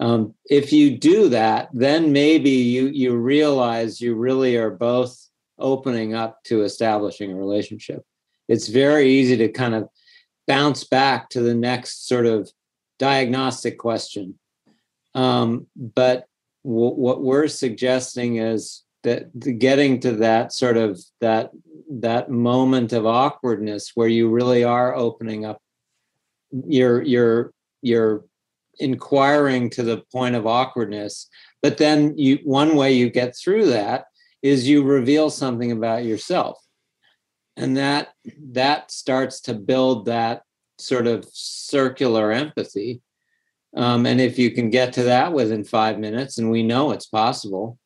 um, 0.00 0.34
if 0.46 0.72
you 0.72 0.96
do 0.98 1.28
that 1.28 1.68
then 1.72 2.12
maybe 2.12 2.50
you 2.50 2.88
you 2.88 3.16
realize 3.16 4.00
you 4.00 4.14
really 4.14 4.56
are 4.56 4.70
both 4.70 5.26
opening 5.58 6.14
up 6.14 6.42
to 6.44 6.62
establishing 6.62 7.32
a 7.32 7.36
relationship. 7.36 8.04
It's 8.48 8.68
very 8.68 9.10
easy 9.10 9.36
to 9.38 9.48
kind 9.48 9.74
of 9.74 9.88
bounce 10.46 10.84
back 10.84 11.28
to 11.30 11.40
the 11.40 11.54
next 11.54 12.06
sort 12.06 12.26
of 12.26 12.50
diagnostic 12.98 13.78
question. 13.78 14.38
Um, 15.14 15.66
but 15.74 16.26
w- 16.64 16.94
what 16.94 17.22
we're 17.22 17.48
suggesting 17.48 18.36
is 18.36 18.84
that 19.02 19.58
getting 19.58 20.00
to 20.00 20.12
that 20.12 20.52
sort 20.52 20.76
of 20.76 21.00
that 21.20 21.50
that 21.88 22.30
moment 22.30 22.92
of 22.92 23.06
awkwardness 23.06 23.92
where 23.94 24.08
you 24.08 24.28
really 24.28 24.64
are 24.64 24.94
opening 24.94 25.44
up 25.44 25.62
your 26.66 27.02
your 27.02 27.52
you're 27.82 28.24
inquiring 28.78 29.70
to 29.70 29.82
the 29.82 30.02
point 30.12 30.34
of 30.34 30.46
awkwardness 30.46 31.28
but 31.66 31.78
then 31.78 32.16
you 32.16 32.38
one 32.44 32.76
way 32.76 32.92
you 32.92 33.10
get 33.10 33.36
through 33.36 33.66
that 33.66 34.04
is 34.40 34.68
you 34.68 34.84
reveal 34.84 35.30
something 35.30 35.72
about 35.72 36.04
yourself. 36.04 36.58
And 37.56 37.76
that 37.76 38.10
that 38.52 38.92
starts 38.92 39.40
to 39.42 39.54
build 39.54 40.06
that 40.06 40.42
sort 40.78 41.08
of 41.08 41.26
circular 41.32 42.30
empathy. 42.30 43.02
Um, 43.76 44.06
and 44.06 44.20
if 44.20 44.38
you 44.38 44.52
can 44.52 44.70
get 44.70 44.92
to 44.92 45.02
that 45.04 45.32
within 45.32 45.64
five 45.64 45.98
minutes 45.98 46.38
and 46.38 46.52
we 46.52 46.62
know 46.62 46.92
it's 46.92 47.06
possible 47.06 47.78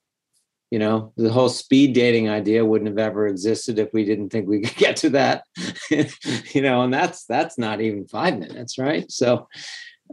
you 0.71 0.79
know 0.79 1.13
the 1.17 1.33
whole 1.33 1.49
speed 1.49 1.95
dating 1.95 2.29
idea 2.29 2.65
wouldn't 2.65 2.91
have 2.91 2.99
ever 2.99 3.27
existed 3.27 3.79
if 3.79 3.93
we 3.93 4.05
didn't 4.05 4.29
think 4.29 4.47
we 4.47 4.61
could 4.61 4.77
get 4.77 4.95
to 4.95 5.11
that 5.11 5.43
you 5.91 6.63
know 6.63 6.83
and 6.83 6.95
that's 6.95 7.25
that's 7.25 7.59
not 7.59 7.81
even 7.81 8.07
five 8.07 8.39
minutes 8.39 8.79
right? 8.79 9.11
So 9.11 9.49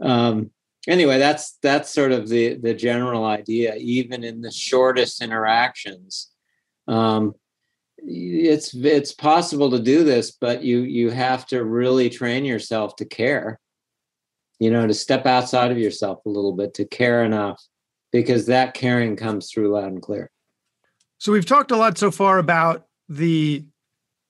um 0.02 0.50
anyway 0.86 1.18
that's 1.18 1.58
that's 1.62 1.92
sort 1.92 2.12
of 2.12 2.28
the 2.28 2.54
the 2.54 2.74
general 2.74 3.24
idea 3.24 3.74
even 3.76 4.24
in 4.24 4.40
the 4.40 4.50
shortest 4.50 5.22
interactions. 5.22 6.30
Um 6.86 7.34
it's 7.98 8.74
it's 8.74 9.12
possible 9.12 9.70
to 9.70 9.80
do 9.80 10.04
this 10.04 10.30
but 10.30 10.62
you 10.62 10.80
you 10.80 11.10
have 11.10 11.44
to 11.46 11.64
really 11.64 12.08
train 12.08 12.44
yourself 12.44 12.96
to 12.96 13.04
care. 13.04 13.58
You 14.58 14.70
know 14.70 14.86
to 14.86 14.94
step 14.94 15.26
outside 15.26 15.70
of 15.70 15.78
yourself 15.78 16.24
a 16.24 16.28
little 16.28 16.52
bit 16.52 16.74
to 16.74 16.84
care 16.84 17.24
enough 17.24 17.62
because 18.12 18.46
that 18.46 18.74
caring 18.74 19.16
comes 19.16 19.50
through 19.50 19.68
loud 19.72 19.92
and 19.92 20.02
clear. 20.02 20.30
So 21.18 21.32
we've 21.32 21.46
talked 21.46 21.70
a 21.70 21.76
lot 21.76 21.98
so 21.98 22.10
far 22.10 22.38
about 22.38 22.86
the 23.08 23.64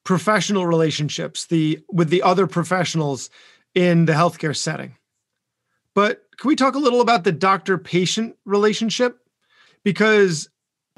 professional 0.04 0.66
relationships, 0.66 1.46
the 1.46 1.80
with 1.90 2.08
the 2.08 2.22
other 2.22 2.46
professionals 2.46 3.28
in 3.74 4.06
the 4.06 4.14
healthcare 4.14 4.56
setting. 4.56 4.96
But 5.94 6.22
can 6.38 6.48
we 6.48 6.56
talk 6.56 6.74
a 6.74 6.80
little 6.80 7.00
about 7.00 7.24
the 7.24 7.32
doctor-patient 7.32 8.36
relationship? 8.44 9.18
Because 9.84 10.48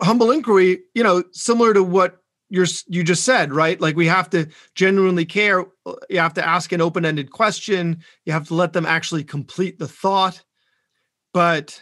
humble 0.00 0.30
inquiry, 0.30 0.80
you 0.94 1.02
know, 1.02 1.22
similar 1.32 1.74
to 1.74 1.82
what 1.82 2.18
you're 2.48 2.66
you 2.88 3.04
just 3.04 3.24
said, 3.24 3.52
right? 3.52 3.80
Like 3.80 3.96
we 3.96 4.06
have 4.06 4.28
to 4.30 4.48
genuinely 4.74 5.24
care. 5.24 5.64
You 6.08 6.18
have 6.18 6.34
to 6.34 6.46
ask 6.46 6.72
an 6.72 6.80
open-ended 6.80 7.30
question. 7.30 8.02
You 8.24 8.32
have 8.32 8.48
to 8.48 8.54
let 8.54 8.72
them 8.72 8.86
actually 8.86 9.24
complete 9.24 9.78
the 9.78 9.86
thought. 9.88 10.42
But 11.32 11.80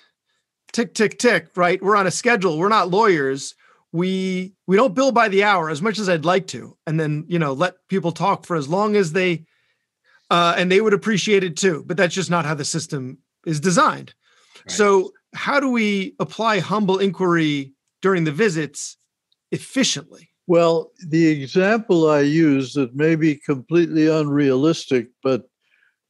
tick 0.72 0.94
tick 0.94 1.18
tick, 1.18 1.48
right? 1.56 1.82
We're 1.82 1.96
on 1.96 2.06
a 2.06 2.10
schedule. 2.10 2.58
We're 2.58 2.68
not 2.68 2.90
lawyers 2.90 3.54
we 3.92 4.54
we 4.66 4.76
don't 4.76 4.94
bill 4.94 5.12
by 5.12 5.28
the 5.28 5.44
hour 5.44 5.70
as 5.70 5.80
much 5.80 5.98
as 5.98 6.08
I'd 6.08 6.24
like 6.24 6.46
to, 6.48 6.76
and 6.86 6.98
then 6.98 7.24
you 7.28 7.38
know 7.38 7.52
let 7.52 7.74
people 7.88 8.12
talk 8.12 8.44
for 8.44 8.56
as 8.56 8.68
long 8.68 8.96
as 8.96 9.12
they 9.12 9.46
uh, 10.30 10.54
and 10.56 10.70
they 10.70 10.80
would 10.80 10.92
appreciate 10.92 11.44
it 11.44 11.56
too. 11.56 11.84
But 11.86 11.96
that's 11.96 12.14
just 12.14 12.30
not 12.30 12.44
how 12.44 12.54
the 12.54 12.64
system 12.64 13.18
is 13.48 13.60
designed. 13.60 14.14
Right. 14.58 14.70
So 14.70 15.12
how 15.34 15.58
do 15.60 15.70
we 15.70 16.14
apply 16.20 16.60
humble 16.60 16.98
inquiry 16.98 17.72
during 18.02 18.24
the 18.24 18.32
visits 18.32 18.96
efficiently? 19.50 20.30
Well, 20.46 20.92
the 21.06 21.26
example 21.26 22.08
I 22.08 22.20
use 22.20 22.72
that 22.74 22.94
may 22.94 23.16
be 23.16 23.34
completely 23.36 24.08
unrealistic, 24.08 25.08
but 25.22 25.48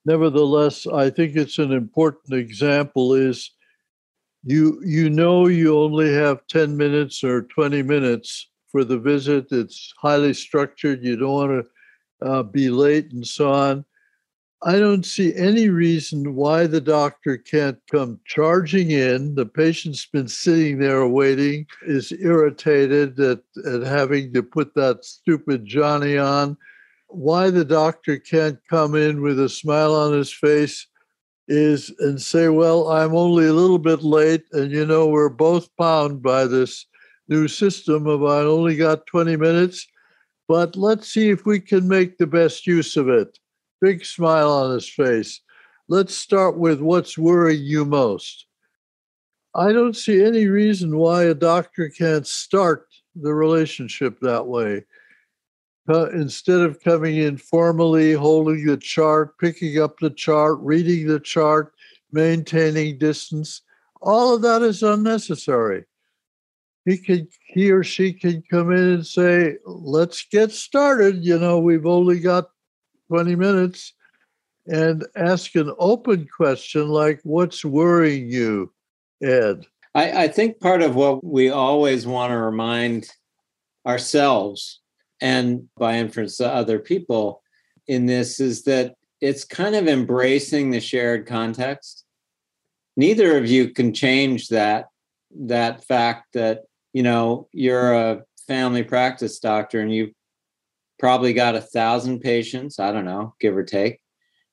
nevertheless, 0.04 0.86
I 0.86 1.10
think 1.10 1.34
it's 1.34 1.58
an 1.58 1.72
important 1.72 2.34
example 2.34 3.14
is 3.14 3.50
you 4.44 4.80
you 4.84 5.10
know 5.10 5.48
you 5.48 5.76
only 5.76 6.12
have 6.12 6.46
10 6.46 6.76
minutes 6.76 7.24
or 7.24 7.42
20 7.42 7.82
minutes 7.82 8.48
for 8.70 8.84
the 8.84 8.98
visit 8.98 9.46
it's 9.50 9.92
highly 10.00 10.32
structured 10.32 11.02
you 11.02 11.16
don't 11.16 11.32
want 11.32 11.66
to 12.20 12.26
uh, 12.26 12.42
be 12.44 12.70
late 12.70 13.10
and 13.12 13.26
so 13.26 13.52
on 13.52 13.84
i 14.62 14.78
don't 14.78 15.06
see 15.06 15.34
any 15.36 15.68
reason 15.68 16.34
why 16.34 16.66
the 16.66 16.80
doctor 16.80 17.36
can't 17.36 17.78
come 17.90 18.18
charging 18.24 18.90
in 18.90 19.34
the 19.34 19.46
patient's 19.46 20.06
been 20.06 20.28
sitting 20.28 20.78
there 20.78 21.06
waiting 21.06 21.66
is 21.82 22.12
irritated 22.12 23.18
at, 23.20 23.40
at 23.66 23.82
having 23.82 24.32
to 24.32 24.42
put 24.42 24.74
that 24.74 25.04
stupid 25.04 25.64
johnny 25.64 26.16
on 26.16 26.56
why 27.08 27.50
the 27.50 27.64
doctor 27.64 28.18
can't 28.18 28.58
come 28.68 28.94
in 28.94 29.22
with 29.22 29.40
a 29.40 29.48
smile 29.48 29.94
on 29.94 30.12
his 30.12 30.32
face 30.32 30.86
is 31.48 31.92
and 31.98 32.20
say, 32.20 32.48
well, 32.48 32.88
I'm 32.90 33.14
only 33.14 33.46
a 33.46 33.52
little 33.52 33.78
bit 33.78 34.02
late, 34.02 34.44
and 34.52 34.70
you 34.70 34.84
know, 34.84 35.06
we're 35.08 35.30
both 35.30 35.74
bound 35.76 36.22
by 36.22 36.44
this 36.44 36.86
new 37.28 37.48
system 37.48 38.06
of 38.06 38.22
I 38.24 38.40
only 38.40 38.76
got 38.76 39.06
20 39.06 39.36
minutes, 39.36 39.86
but 40.46 40.76
let's 40.76 41.08
see 41.08 41.30
if 41.30 41.46
we 41.46 41.60
can 41.60 41.88
make 41.88 42.18
the 42.18 42.26
best 42.26 42.66
use 42.66 42.96
of 42.96 43.08
it. 43.08 43.38
Big 43.80 44.04
smile 44.04 44.50
on 44.50 44.72
his 44.72 44.88
face. 44.88 45.40
Let's 45.88 46.14
start 46.14 46.58
with 46.58 46.80
what's 46.80 47.16
worrying 47.16 47.62
you 47.62 47.84
most. 47.84 48.46
I 49.54 49.72
don't 49.72 49.96
see 49.96 50.22
any 50.22 50.46
reason 50.46 50.96
why 50.96 51.24
a 51.24 51.34
doctor 51.34 51.88
can't 51.88 52.26
start 52.26 52.88
the 53.14 53.34
relationship 53.34 54.18
that 54.20 54.46
way 54.46 54.84
uh, 55.88 56.10
instead 56.10 56.60
of 56.60 56.82
coming 56.82 57.16
in 57.16 57.36
formally, 57.36 58.12
holding 58.12 58.64
the 58.66 58.76
chart, 58.76 59.38
picking 59.38 59.80
up 59.80 59.98
the 59.98 60.10
chart, 60.10 60.58
reading 60.60 61.06
the 61.06 61.20
chart, 61.20 61.72
maintaining 62.12 62.98
distance, 62.98 63.62
all 64.02 64.34
of 64.34 64.42
that 64.42 64.62
is 64.62 64.82
unnecessary. 64.82 65.84
He 66.84 66.98
can, 66.98 67.28
he 67.46 67.70
or 67.70 67.82
she 67.82 68.12
can 68.12 68.42
come 68.50 68.70
in 68.70 68.78
and 68.78 69.06
say, 69.06 69.56
"Let's 69.66 70.24
get 70.30 70.52
started." 70.52 71.24
You 71.24 71.38
know, 71.38 71.58
we've 71.58 71.86
only 71.86 72.20
got 72.20 72.50
twenty 73.08 73.34
minutes, 73.34 73.94
and 74.66 75.04
ask 75.16 75.54
an 75.56 75.74
open 75.78 76.28
question 76.34 76.88
like, 76.88 77.20
"What's 77.24 77.64
worrying 77.64 78.30
you, 78.30 78.72
Ed?" 79.22 79.66
I, 79.94 80.24
I 80.24 80.28
think 80.28 80.60
part 80.60 80.82
of 80.82 80.94
what 80.94 81.24
we 81.24 81.50
always 81.50 82.06
want 82.06 82.30
to 82.30 82.38
remind 82.38 83.10
ourselves 83.86 84.80
and 85.20 85.68
by 85.76 85.96
inference 85.96 86.36
to 86.36 86.46
other 86.46 86.78
people 86.78 87.42
in 87.86 88.06
this 88.06 88.38
is 88.38 88.64
that 88.64 88.94
it's 89.20 89.44
kind 89.44 89.74
of 89.74 89.88
embracing 89.88 90.70
the 90.70 90.80
shared 90.80 91.26
context 91.26 92.04
neither 92.96 93.38
of 93.38 93.46
you 93.46 93.70
can 93.70 93.92
change 93.92 94.48
that 94.48 94.86
that 95.30 95.84
fact 95.84 96.26
that 96.34 96.64
you 96.92 97.02
know 97.02 97.48
you're 97.52 97.94
a 97.94 98.22
family 98.46 98.82
practice 98.82 99.38
doctor 99.38 99.80
and 99.80 99.92
you've 99.92 100.12
probably 100.98 101.32
got 101.32 101.54
a 101.54 101.60
thousand 101.60 102.20
patients 102.20 102.78
i 102.78 102.92
don't 102.92 103.04
know 103.04 103.34
give 103.40 103.56
or 103.56 103.64
take. 103.64 104.00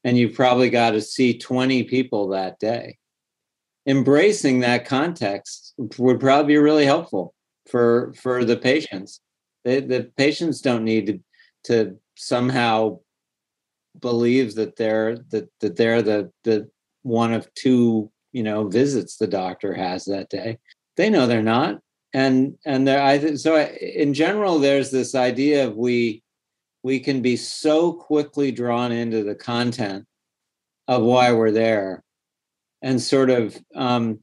And 0.03 0.17
you've 0.17 0.35
probably 0.35 0.69
got 0.69 0.91
to 0.91 1.01
see 1.01 1.37
20 1.37 1.83
people 1.83 2.29
that 2.29 2.59
day. 2.59 2.97
Embracing 3.87 4.59
that 4.59 4.85
context 4.85 5.73
would 5.97 6.19
probably 6.19 6.53
be 6.53 6.57
really 6.57 6.85
helpful 6.85 7.33
for 7.69 8.13
for 8.13 8.45
the 8.45 8.57
patients. 8.57 9.21
The, 9.63 9.79
the 9.79 10.11
patients 10.15 10.61
don't 10.61 10.83
need 10.83 11.07
to, 11.07 11.19
to 11.65 11.99
somehow 12.15 12.99
believe 13.99 14.55
that 14.55 14.75
they're 14.75 15.17
that, 15.29 15.49
that 15.59 15.75
they're 15.75 16.01
the 16.01 16.31
the 16.43 16.69
one 17.03 17.33
of 17.33 17.51
two 17.53 18.11
you 18.31 18.43
know 18.43 18.67
visits 18.67 19.17
the 19.17 19.27
doctor 19.27 19.73
has 19.73 20.05
that 20.05 20.29
day. 20.29 20.57
They 20.97 21.11
know 21.11 21.27
they're 21.27 21.43
not, 21.43 21.79
and 22.11 22.57
and 22.65 22.87
there 22.87 23.01
I 23.01 23.35
so 23.35 23.59
in 23.59 24.15
general 24.15 24.57
there's 24.57 24.89
this 24.89 25.13
idea 25.13 25.67
of 25.67 25.75
we 25.75 26.23
we 26.85 26.99
can 26.99 27.19
be 27.19 27.35
so 27.35 27.91
quickly 27.91 28.51
drawn 28.51 28.91
into 28.91 29.23
the 29.23 29.33
content 29.33 30.05
of 30.87 31.01
why 31.01 31.33
we're 31.33 31.49
there 31.49 32.03
and 32.83 33.01
sort 33.01 33.31
of 33.31 33.57
um, 33.73 34.19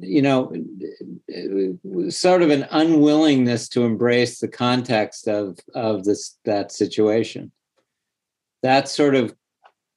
you 0.00 0.22
know, 0.22 0.50
sort 2.08 2.40
of 2.40 2.48
an 2.48 2.66
unwillingness 2.70 3.68
to 3.68 3.84
embrace 3.84 4.38
the 4.38 4.48
context 4.48 5.28
of 5.28 5.58
of 5.74 6.04
this 6.04 6.38
that 6.46 6.72
situation. 6.72 7.52
That 8.62 8.88
sort 8.88 9.14
of 9.14 9.34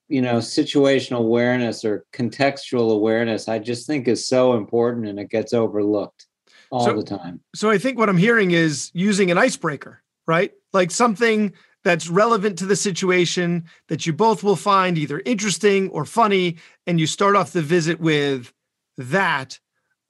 you 0.10 0.22
know 0.22 0.40
situational 0.40 1.20
awareness 1.20 1.86
or 1.86 2.06
contextual 2.14 2.94
awareness 2.94 3.50
i 3.50 3.60
just 3.60 3.86
think 3.86 4.08
is 4.08 4.26
so 4.26 4.54
important 4.54 5.06
and 5.06 5.20
it 5.20 5.30
gets 5.30 5.52
overlooked 5.52 6.28
all 6.72 6.86
so, 6.86 6.96
the 6.96 7.04
time 7.04 7.42
so 7.54 7.70
i 7.70 7.78
think 7.78 7.98
what 7.98 8.08
i'm 8.08 8.16
hearing 8.16 8.52
is 8.52 8.90
using 8.94 9.32
an 9.32 9.38
icebreaker 9.38 10.02
right? 10.28 10.52
Like 10.74 10.92
something 10.92 11.54
that's 11.84 12.10
relevant 12.10 12.60
to 12.60 12.66
the 12.66 12.76
situation 12.76 13.64
that 13.88 14.06
you 14.06 14.14
both 14.14 14.44
will 14.44 14.58
find 14.58 14.98
either 14.98 15.22
interesting 15.26 15.90
or 15.90 16.06
funny 16.06 16.58
and 16.86 17.00
you 17.00 17.08
start 17.08 17.36
off 17.36 17.54
the 17.54 17.62
visit 17.62 18.00
with 18.00 18.54
that 18.98 19.60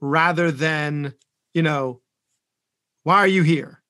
rather 0.01 0.51
than 0.51 1.13
you 1.53 1.61
know 1.61 2.01
why 3.03 3.17
are 3.17 3.27
you 3.27 3.43
here? 3.43 3.81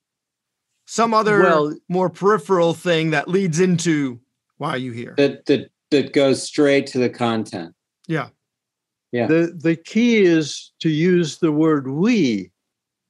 Some 0.85 1.13
other 1.13 1.41
well, 1.41 1.75
more 1.89 2.09
peripheral 2.09 2.73
thing 2.73 3.11
that 3.11 3.27
leads 3.27 3.59
into 3.59 4.19
why 4.57 4.71
are 4.71 4.77
you 4.77 4.91
here? 4.91 5.15
That 5.17 5.45
that 5.45 5.71
that 5.91 6.13
goes 6.13 6.43
straight 6.43 6.87
to 6.87 6.99
the 6.99 7.09
content. 7.09 7.73
Yeah. 8.07 8.29
Yeah. 9.11 9.27
The 9.27 9.57
the 9.57 9.75
key 9.75 10.17
is 10.17 10.71
to 10.81 10.89
use 10.89 11.37
the 11.37 11.51
word 11.51 11.87
we 11.87 12.51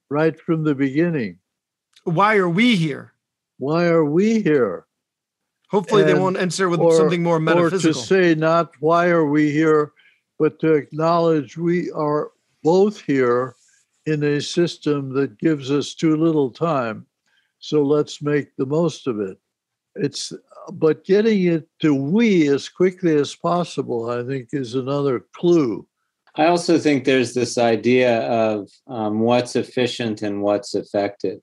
right 0.10 0.40
from 0.40 0.64
the 0.64 0.76
beginning 0.76 1.40
why 2.08 2.38
are 2.38 2.50
we 2.50 2.76
here? 2.76 3.14
Why 3.58 3.86
are 3.86 4.06
we 4.06 4.42
here? 4.42 4.86
Hopefully 5.70 6.04
and, 6.04 6.10
they 6.10 6.20
won't 6.20 6.38
answer 6.38 6.70
with 6.70 6.80
or, 6.80 6.96
something 6.96 7.22
more 7.22 7.40
metaphysical 7.40 7.90
or 7.90 7.94
to 7.94 8.00
say 8.00 8.36
not 8.36 8.72
why 8.80 9.08
are 9.08 9.26
we 9.26 9.52
here 9.52 9.92
but 10.40 10.60
to 10.60 10.74
acknowledge 10.74 11.58
we 11.58 11.92
are 11.92 12.32
both 12.64 13.02
here 13.02 13.56
in 14.06 14.24
a 14.24 14.40
system 14.40 15.14
that 15.14 15.38
gives 15.40 15.72
us 15.72 15.94
too 15.94 16.16
little 16.16 16.52
time. 16.52 17.06
So 17.60 17.84
let's 17.84 18.22
make 18.22 18.56
the 18.56 18.66
most 18.66 19.08
of 19.08 19.20
it. 19.20 19.38
It's 19.96 20.32
but 20.72 21.04
getting 21.04 21.44
it 21.46 21.68
to 21.80 21.94
we 21.94 22.48
as 22.50 22.68
quickly 22.68 23.16
as 23.16 23.34
possible 23.34 24.10
i 24.10 24.22
think 24.24 24.50
is 24.52 24.76
another 24.76 25.26
clue. 25.34 25.88
I 26.36 26.48
also 26.48 26.78
think 26.78 27.04
there's 27.04 27.34
this 27.34 27.58
idea 27.58 28.20
of 28.28 28.70
um, 28.86 29.22
what's 29.22 29.56
efficient 29.56 30.22
and 30.22 30.44
what's 30.44 30.76
effective 30.76 31.40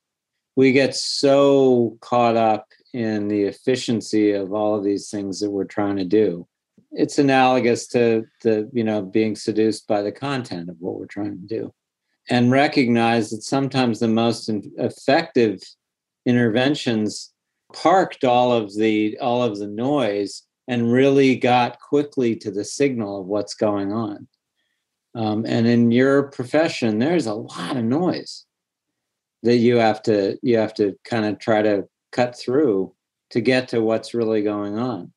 we 0.57 0.73
get 0.73 0.95
so 0.95 1.97
caught 2.01 2.37
up 2.37 2.69
in 2.93 3.29
the 3.29 3.43
efficiency 3.43 4.33
of 4.33 4.53
all 4.53 4.77
of 4.77 4.85
these 4.85 5.11
things 5.11 5.41
that 5.41 5.51
we're 5.51 5.65
trying 5.65 5.97
to 5.97 6.05
do. 6.05 6.47
It's 6.93 7.19
analogous 7.19 7.89
to 7.89 8.25
the 8.43 8.71
you 8.73 8.85
know 8.85 9.03
being 9.03 9.35
seduced 9.35 9.89
by 9.89 10.03
the 10.03 10.13
content 10.13 10.69
of 10.69 10.77
what 10.79 10.99
we're 10.99 11.07
trying 11.07 11.33
to 11.41 11.47
do 11.47 11.75
and 12.31 12.51
recognize 12.51 13.31
that 13.31 13.43
sometimes 13.43 13.99
the 13.99 14.09
most 14.09 14.49
effective 14.79 15.61
interventions 16.25 17.33
parked 17.73 18.25
all 18.25 18.53
of 18.53 18.75
the 18.77 19.19
all 19.21 19.43
of 19.43 19.59
the 19.59 19.67
noise 19.67 20.43
and 20.69 20.93
really 20.93 21.37
got 21.37 21.81
quickly 21.81 22.37
to 22.37 22.51
the 22.51 22.65
signal 22.65 23.21
of 23.21 23.27
what's 23.27 23.55
going 23.55 23.93
on. 23.93 24.27
Um, 25.17 25.45
and 25.47 25.67
in 25.67 25.91
your 25.91 26.25
profession 26.25 27.01
there's 27.01 27.27
a 27.27 27.35
lot 27.35 27.77
of 27.77 27.85
noise 27.85 28.47
that 29.45 29.59
you 29.59 29.77
have 29.77 30.03
to 30.03 30.37
you 30.43 30.57
have 30.57 30.75
to 30.75 30.99
kind 31.05 31.27
of 31.27 31.39
try 31.39 31.63
to 31.63 31.85
cut 32.13 32.37
through 32.37 32.93
to 33.31 33.41
get 33.41 33.69
to 33.69 33.81
what's 33.81 34.15
really 34.15 34.43
going 34.43 34.79
on. 34.79 35.13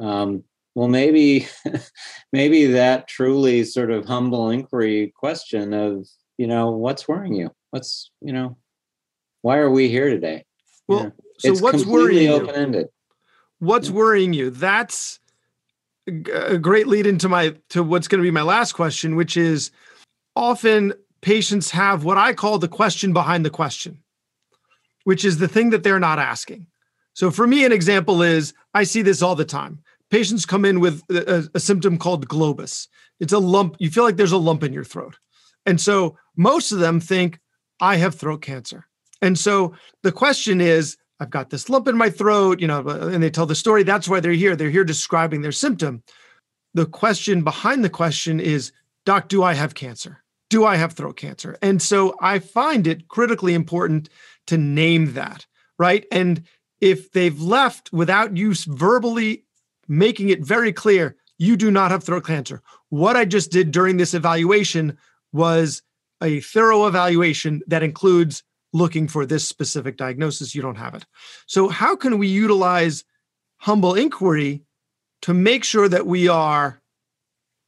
Um, 0.00 0.44
well 0.74 0.88
maybe 0.88 1.46
maybe 2.32 2.66
that 2.66 3.08
truly 3.08 3.64
sort 3.64 3.90
of 3.90 4.06
humble 4.06 4.50
inquiry 4.50 5.12
question 5.14 5.72
of 5.72 6.06
you 6.38 6.46
know 6.46 6.70
what's 6.70 7.06
worrying 7.06 7.34
you? 7.34 7.50
What's 7.70 8.10
you 8.20 8.32
know 8.32 8.56
why 9.42 9.58
are 9.58 9.70
we 9.70 9.88
here 9.88 10.08
today? 10.08 10.44
Well 10.88 11.04
know, 11.04 11.12
so 11.38 11.52
it's 11.52 11.60
what's 11.60 11.84
worrying 11.84 12.30
open-ended 12.30 12.86
you? 12.86 13.66
what's 13.66 13.88
yeah. 13.88 13.94
worrying 13.94 14.32
you? 14.32 14.50
That's 14.50 15.20
a 16.08 16.56
great 16.56 16.86
lead 16.86 17.06
into 17.06 17.28
my 17.28 17.54
to 17.70 17.82
what's 17.82 18.08
going 18.08 18.20
to 18.20 18.26
be 18.26 18.30
my 18.30 18.42
last 18.42 18.72
question 18.72 19.16
which 19.16 19.36
is 19.36 19.72
often 20.36 20.92
patients 21.20 21.70
have 21.70 22.04
what 22.04 22.18
i 22.18 22.32
call 22.32 22.58
the 22.58 22.68
question 22.68 23.12
behind 23.12 23.44
the 23.44 23.50
question 23.50 23.98
which 25.04 25.24
is 25.24 25.38
the 25.38 25.48
thing 25.48 25.70
that 25.70 25.82
they're 25.82 26.00
not 26.00 26.18
asking 26.18 26.66
so 27.14 27.30
for 27.30 27.46
me 27.46 27.64
an 27.64 27.72
example 27.72 28.22
is 28.22 28.54
i 28.74 28.84
see 28.84 29.02
this 29.02 29.22
all 29.22 29.34
the 29.34 29.44
time 29.44 29.82
patients 30.10 30.46
come 30.46 30.64
in 30.64 30.80
with 30.80 31.02
a, 31.10 31.48
a, 31.54 31.60
symptom 31.60 31.98
called 31.98 32.28
globus. 32.28 32.88
It's 33.20 33.32
a 33.32 33.38
lump. 33.38 33.76
You 33.78 33.90
feel 33.90 34.04
like 34.04 34.16
there's 34.16 34.32
a 34.32 34.38
lump 34.38 34.62
in 34.62 34.72
your 34.72 34.84
throat. 34.84 35.18
And 35.64 35.80
so 35.80 36.16
most 36.36 36.72
of 36.72 36.78
them 36.78 37.00
think, 37.00 37.40
I 37.80 37.96
have 37.96 38.14
throat 38.14 38.42
cancer. 38.42 38.86
And 39.20 39.38
so 39.38 39.74
the 40.02 40.12
question 40.12 40.60
is, 40.60 40.96
I've 41.18 41.30
got 41.30 41.50
this 41.50 41.68
lump 41.68 41.88
in 41.88 41.96
my 41.96 42.10
throat, 42.10 42.60
you 42.60 42.66
know, 42.66 42.86
uh, 42.86 43.08
and 43.08 43.22
they 43.22 43.30
tell 43.30 43.46
the 43.46 43.54
story. 43.54 43.82
That's 43.82 44.08
why 44.08 44.20
they're 44.20 44.32
here. 44.32 44.54
They're 44.54 44.70
here 44.70 44.84
describing 44.84 45.42
their 45.42 45.52
symptom. 45.52 46.02
The 46.74 46.86
question 46.86 47.42
behind 47.42 47.84
the 47.84 47.90
question 47.90 48.38
is, 48.38 48.72
Doc, 49.04 49.28
do 49.28 49.42
I 49.42 49.54
have 49.54 49.74
cancer? 49.74 50.22
Do 50.56 50.64
I 50.64 50.76
have 50.76 50.94
throat 50.94 51.18
cancer? 51.18 51.58
And 51.60 51.82
so 51.82 52.14
I 52.18 52.38
find 52.38 52.86
it 52.86 53.08
critically 53.08 53.52
important 53.52 54.08
to 54.46 54.56
name 54.56 55.12
that, 55.12 55.44
right? 55.78 56.06
And 56.10 56.44
if 56.80 57.12
they've 57.12 57.38
left 57.38 57.92
without 57.92 58.38
you 58.38 58.54
verbally 58.66 59.44
making 59.86 60.30
it 60.30 60.42
very 60.42 60.72
clear 60.72 61.14
you 61.36 61.58
do 61.58 61.70
not 61.70 61.90
have 61.90 62.02
throat 62.04 62.24
cancer. 62.24 62.62
What 62.88 63.16
I 63.16 63.26
just 63.26 63.50
did 63.50 63.70
during 63.70 63.98
this 63.98 64.14
evaluation 64.14 64.96
was 65.30 65.82
a 66.22 66.40
thorough 66.40 66.86
evaluation 66.86 67.60
that 67.66 67.82
includes 67.82 68.42
looking 68.72 69.08
for 69.08 69.26
this 69.26 69.46
specific 69.46 69.98
diagnosis. 69.98 70.54
You 70.54 70.62
don't 70.62 70.76
have 70.76 70.94
it. 70.94 71.04
So, 71.44 71.68
how 71.68 71.96
can 71.96 72.16
we 72.16 72.28
utilize 72.28 73.04
humble 73.58 73.92
inquiry 73.92 74.62
to 75.20 75.34
make 75.34 75.64
sure 75.64 75.86
that 75.86 76.06
we 76.06 76.28
are 76.28 76.80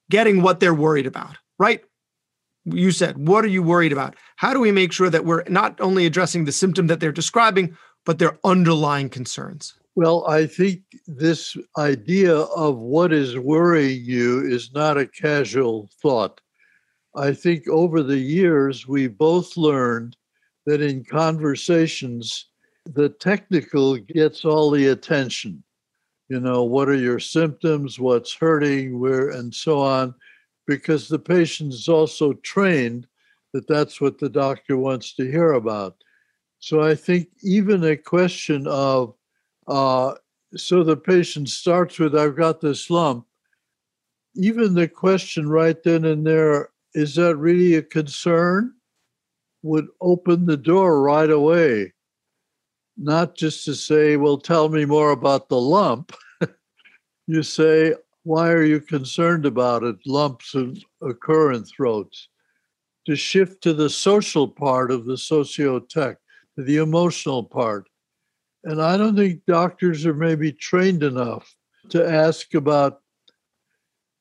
getting 0.08 0.40
what 0.40 0.58
they're 0.58 0.72
worried 0.72 1.06
about, 1.06 1.36
right? 1.58 1.84
You 2.72 2.92
said, 2.92 3.26
what 3.28 3.44
are 3.44 3.48
you 3.48 3.62
worried 3.62 3.92
about? 3.92 4.16
How 4.36 4.52
do 4.52 4.60
we 4.60 4.72
make 4.72 4.92
sure 4.92 5.10
that 5.10 5.24
we're 5.24 5.44
not 5.48 5.80
only 5.80 6.06
addressing 6.06 6.44
the 6.44 6.52
symptom 6.52 6.86
that 6.88 7.00
they're 7.00 7.12
describing, 7.12 7.76
but 8.04 8.18
their 8.18 8.38
underlying 8.44 9.08
concerns? 9.08 9.74
Well, 9.94 10.24
I 10.28 10.46
think 10.46 10.82
this 11.06 11.56
idea 11.76 12.36
of 12.36 12.78
what 12.78 13.12
is 13.12 13.36
worrying 13.36 14.04
you 14.04 14.46
is 14.46 14.72
not 14.72 14.96
a 14.96 15.06
casual 15.06 15.90
thought. 16.00 16.40
I 17.16 17.32
think 17.32 17.66
over 17.68 18.02
the 18.02 18.18
years, 18.18 18.86
we 18.86 19.08
both 19.08 19.56
learned 19.56 20.16
that 20.66 20.80
in 20.80 21.04
conversations, 21.04 22.46
the 22.84 23.08
technical 23.08 23.96
gets 23.96 24.44
all 24.44 24.70
the 24.70 24.88
attention. 24.88 25.64
You 26.28 26.40
know, 26.40 26.62
what 26.62 26.88
are 26.88 26.94
your 26.94 27.18
symptoms, 27.18 27.98
what's 27.98 28.34
hurting, 28.34 29.00
where, 29.00 29.30
and 29.30 29.52
so 29.52 29.80
on, 29.80 30.14
because 30.68 31.08
the 31.08 31.18
patient 31.18 31.72
is 31.72 31.88
also 31.88 32.34
trained 32.34 33.08
that 33.54 33.66
that's 33.66 34.00
what 34.00 34.18
the 34.18 34.28
doctor 34.28 34.76
wants 34.76 35.14
to 35.14 35.28
hear 35.28 35.52
about. 35.52 35.96
So 36.60 36.82
I 36.82 36.94
think 36.94 37.28
even 37.42 37.82
a 37.82 37.96
question 37.96 38.66
of 38.66 39.14
uh, 39.66 40.14
so 40.54 40.84
the 40.84 40.96
patient 40.96 41.48
starts 41.48 41.98
with, 41.98 42.14
I've 42.14 42.36
got 42.36 42.60
this 42.60 42.90
lump. 42.90 43.26
Even 44.34 44.74
the 44.74 44.88
question 44.88 45.48
right 45.48 45.82
then 45.82 46.04
and 46.04 46.26
there, 46.26 46.70
is 46.94 47.14
that 47.14 47.36
really 47.36 47.74
a 47.74 47.82
concern? 47.82 48.74
Would 49.62 49.88
open 50.00 50.46
the 50.46 50.56
door 50.56 51.02
right 51.02 51.30
away. 51.30 51.92
Not 52.96 53.36
just 53.36 53.64
to 53.64 53.74
say, 53.74 54.16
well, 54.16 54.38
tell 54.38 54.68
me 54.68 54.84
more 54.84 55.10
about 55.10 55.48
the 55.48 55.60
lump. 55.60 56.14
you 57.26 57.42
say, 57.42 57.94
why 58.28 58.50
are 58.50 58.64
you 58.64 58.80
concerned 58.80 59.46
about 59.46 59.82
it? 59.82 59.96
Lumps 60.06 60.54
occur 61.02 61.52
in 61.52 61.64
throats. 61.64 62.28
To 63.06 63.16
shift 63.16 63.62
to 63.62 63.72
the 63.72 63.88
social 63.88 64.46
part 64.46 64.90
of 64.90 65.06
the 65.06 65.14
sociotech, 65.14 66.16
to 66.56 66.62
the 66.62 66.76
emotional 66.76 67.42
part 67.42 67.88
and 68.64 68.82
I 68.82 68.96
don't 68.96 69.16
think 69.16 69.44
doctors 69.46 70.04
are 70.06 70.14
maybe 70.14 70.52
trained 70.52 71.02
enough 71.02 71.54
to 71.90 72.06
ask 72.06 72.54
about 72.54 73.00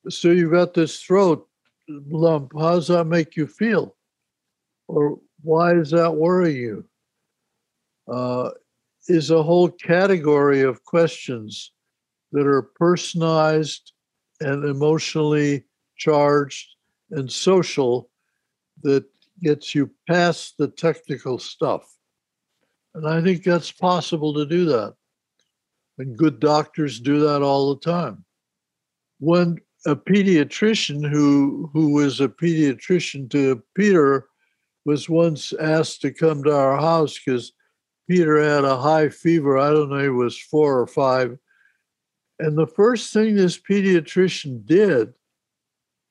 so 0.10 0.32
you've 0.32 0.53
got 0.53 0.74
this 0.74 1.01
throat 1.01 1.47
lump, 1.89 2.53
how 2.58 2.76
does 2.76 2.88
that 2.88 3.05
make 3.05 3.36
you 3.36 3.45
feel? 3.45 3.95
Or 4.88 5.20
why 5.41 5.74
does 5.74 5.91
that 5.91 6.16
worry 6.16 6.55
you? 6.55 6.86
Uh, 8.10 8.51
is 9.10 9.32
a 9.32 9.43
whole 9.43 9.70
category 9.70 10.62
of 10.62 10.84
questions 10.86 11.74
that 12.32 12.47
are 12.47 12.62
personalized 12.62 13.91
and 14.41 14.65
emotionally 14.65 15.65
charged 15.97 16.75
and 17.11 17.31
social 17.31 18.09
that 18.83 19.05
gets 19.41 19.73
you 19.73 19.89
past 20.07 20.55
the 20.57 20.67
technical 20.67 21.39
stuff. 21.39 21.83
And 22.95 23.07
I 23.07 23.21
think 23.21 23.43
that's 23.43 23.71
possible 23.71 24.33
to 24.33 24.45
do 24.45 24.65
that. 24.65 24.95
And 25.97 26.17
good 26.17 26.39
doctors 26.39 26.99
do 26.99 27.19
that 27.21 27.41
all 27.41 27.73
the 27.73 27.81
time. 27.81 28.23
When 29.19 29.57
a 29.85 29.95
pediatrician 29.95 31.07
who 31.09 31.69
who 31.73 31.91
was 31.91 32.19
a 32.19 32.27
pediatrician 32.27 33.29
to 33.31 33.63
Peter 33.75 34.27
was 34.85 35.09
once 35.09 35.53
asked 35.59 36.01
to 36.01 36.11
come 36.11 36.43
to 36.43 36.55
our 36.55 36.77
house 36.77 37.19
because 37.19 37.53
Peter 38.09 38.41
had 38.41 38.63
a 38.63 38.77
high 38.77 39.09
fever. 39.09 39.57
I 39.57 39.69
don't 39.69 39.89
know, 39.89 39.99
he 39.99 40.09
was 40.09 40.38
four 40.38 40.79
or 40.79 40.88
five. 40.88 41.38
And 42.39 42.57
the 42.57 42.67
first 42.67 43.13
thing 43.13 43.35
this 43.35 43.57
pediatrician 43.57 44.65
did 44.65 45.13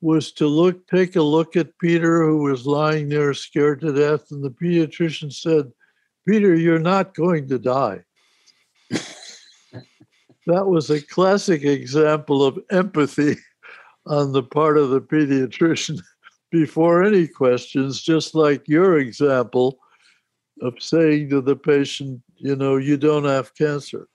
was 0.00 0.32
to 0.32 0.46
look, 0.46 0.86
take 0.88 1.16
a 1.16 1.22
look 1.22 1.56
at 1.56 1.78
Peter, 1.78 2.24
who 2.24 2.38
was 2.38 2.66
lying 2.66 3.08
there 3.08 3.32
scared 3.32 3.80
to 3.80 3.92
death. 3.92 4.30
And 4.30 4.44
the 4.44 4.50
pediatrician 4.50 5.32
said, 5.32 5.72
Peter, 6.26 6.54
you're 6.54 6.78
not 6.78 7.14
going 7.14 7.48
to 7.48 7.58
die. 7.58 8.00
that 8.90 10.66
was 10.66 10.90
a 10.90 11.00
classic 11.00 11.62
example 11.62 12.44
of 12.44 12.58
empathy 12.70 13.36
on 14.06 14.32
the 14.32 14.42
part 14.42 14.78
of 14.78 14.90
the 14.90 15.00
pediatrician 15.00 16.00
before 16.50 17.02
any 17.02 17.26
questions, 17.26 18.02
just 18.02 18.34
like 18.34 18.68
your 18.68 18.98
example 18.98 19.78
of 20.62 20.74
saying 20.80 21.28
to 21.30 21.40
the 21.40 21.56
patient, 21.56 22.20
you 22.36 22.56
know, 22.56 22.76
you 22.76 22.96
don't 22.96 23.24
have 23.24 23.54
cancer. 23.54 24.08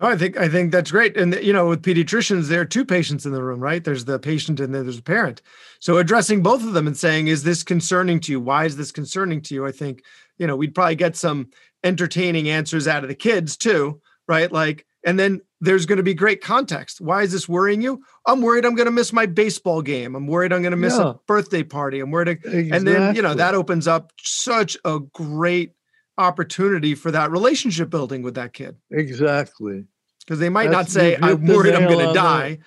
Oh, 0.00 0.08
I 0.08 0.16
think 0.16 0.36
I 0.36 0.48
think 0.48 0.72
that's 0.72 0.90
great. 0.90 1.16
And 1.16 1.34
you 1.36 1.52
know, 1.52 1.68
with 1.68 1.82
pediatricians, 1.82 2.48
there 2.48 2.60
are 2.60 2.66
two 2.66 2.84
patients 2.84 3.24
in 3.24 3.32
the 3.32 3.42
room, 3.42 3.60
right? 3.60 3.82
There's 3.82 4.04
the 4.04 4.18
patient 4.18 4.60
and 4.60 4.74
then 4.74 4.82
there's 4.82 4.98
a 4.98 5.02
parent. 5.02 5.40
So 5.80 5.96
addressing 5.96 6.42
both 6.42 6.62
of 6.62 6.74
them 6.74 6.86
and 6.86 6.96
saying, 6.96 7.28
"Is 7.28 7.44
this 7.44 7.62
concerning 7.62 8.20
to 8.20 8.32
you? 8.32 8.40
Why 8.40 8.66
is 8.66 8.76
this 8.76 8.92
concerning 8.92 9.40
to 9.42 9.54
you?" 9.54 9.64
I 9.64 9.72
think 9.72 10.02
you 10.36 10.46
know 10.46 10.54
we'd 10.54 10.74
probably 10.74 10.96
get 10.96 11.16
some 11.16 11.48
entertaining 11.82 12.50
answers 12.50 12.86
out 12.86 13.04
of 13.04 13.08
the 13.08 13.14
kids 13.14 13.56
too, 13.56 14.00
right? 14.28 14.52
Like, 14.52 14.84
and 15.02 15.18
then 15.18 15.40
there's 15.62 15.86
going 15.86 15.96
to 15.96 16.02
be 16.02 16.12
great 16.12 16.42
context. 16.42 17.00
Why 17.00 17.22
is 17.22 17.32
this 17.32 17.48
worrying 17.48 17.80
you? 17.80 18.02
I'm 18.26 18.42
worried 18.42 18.66
I'm 18.66 18.74
going 18.74 18.86
to 18.86 18.92
miss 18.92 19.14
my 19.14 19.24
baseball 19.24 19.80
game. 19.80 20.14
I'm 20.14 20.26
worried 20.26 20.52
I'm 20.52 20.60
going 20.60 20.72
to 20.72 20.76
miss 20.76 20.98
yeah. 20.98 21.10
a 21.10 21.14
birthday 21.26 21.62
party. 21.62 22.00
I'm 22.00 22.10
worried, 22.10 22.28
exactly. 22.28 22.70
and 22.70 22.86
then 22.86 23.16
you 23.16 23.22
know 23.22 23.32
that 23.32 23.54
opens 23.54 23.88
up 23.88 24.12
such 24.22 24.76
a 24.84 24.98
great 24.98 25.72
opportunity 26.18 26.94
for 26.94 27.10
that 27.10 27.30
relationship 27.30 27.90
building 27.90 28.22
with 28.22 28.34
that 28.34 28.52
kid. 28.52 28.76
Exactly. 28.90 29.84
Because 30.20 30.38
they 30.38 30.48
might 30.48 30.70
That's, 30.70 30.94
not 30.94 31.00
say, 31.02 31.16
I'm 31.20 31.46
worried 31.46 31.74
I'm 31.74 31.88
going 31.88 32.06
to 32.06 32.12
die. 32.12 32.58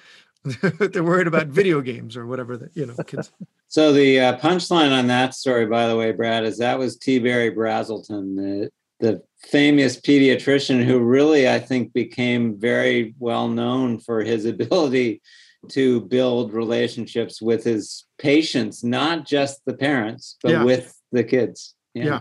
They're 0.79 1.03
worried 1.03 1.27
about 1.27 1.47
video 1.47 1.81
games 1.81 2.15
or 2.15 2.25
whatever 2.25 2.57
the, 2.57 2.69
you 2.73 2.85
know, 2.85 2.95
kids. 3.05 3.31
So 3.67 3.91
the 3.91 4.19
uh, 4.19 4.37
punchline 4.39 4.97
on 4.97 5.07
that 5.07 5.35
story, 5.35 5.65
by 5.65 5.87
the 5.87 5.95
way, 5.95 6.11
Brad, 6.11 6.45
is 6.45 6.57
that 6.59 6.79
was 6.79 6.97
T. 6.97 7.19
Berry 7.19 7.51
Brazelton, 7.51 8.35
the, 8.35 8.69
the 8.99 9.21
famous 9.41 9.99
pediatrician 9.99 10.83
who 10.83 10.99
really, 10.99 11.49
I 11.49 11.59
think, 11.59 11.93
became 11.93 12.57
very 12.57 13.13
well 13.19 13.47
known 13.47 13.99
for 13.99 14.23
his 14.23 14.45
ability 14.45 15.21
to 15.69 16.01
build 16.01 16.53
relationships 16.53 17.41
with 17.41 17.65
his 17.65 18.05
patients, 18.17 18.83
not 18.83 19.27
just 19.27 19.65
the 19.65 19.73
parents, 19.73 20.37
but 20.41 20.51
yeah. 20.51 20.63
with 20.63 20.97
the 21.11 21.25
kids. 21.25 21.75
Yeah. 21.93 22.05
yeah 22.05 22.19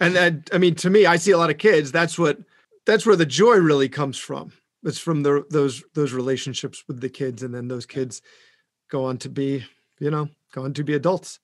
and 0.00 0.14
that 0.16 0.50
i 0.52 0.58
mean 0.58 0.74
to 0.74 0.90
me 0.90 1.06
i 1.06 1.16
see 1.16 1.30
a 1.30 1.38
lot 1.38 1.50
of 1.50 1.58
kids 1.58 1.92
that's 1.92 2.18
what 2.18 2.38
that's 2.86 3.04
where 3.04 3.16
the 3.16 3.26
joy 3.26 3.56
really 3.56 3.88
comes 3.88 4.16
from. 4.16 4.52
It's 4.84 4.98
from 4.98 5.24
the, 5.24 5.44
those 5.50 5.82
those 5.94 6.12
relationships 6.12 6.84
with 6.86 7.00
the 7.00 7.08
kids 7.08 7.42
and 7.42 7.52
then 7.52 7.68
those 7.68 7.84
kids 7.84 8.22
go 8.88 9.04
on 9.04 9.18
to 9.18 9.28
be 9.28 9.64
you 9.98 10.10
know 10.10 10.28
go 10.54 10.62
on 10.62 10.72
to 10.74 10.84
be 10.84 10.94
adults. 10.94 11.40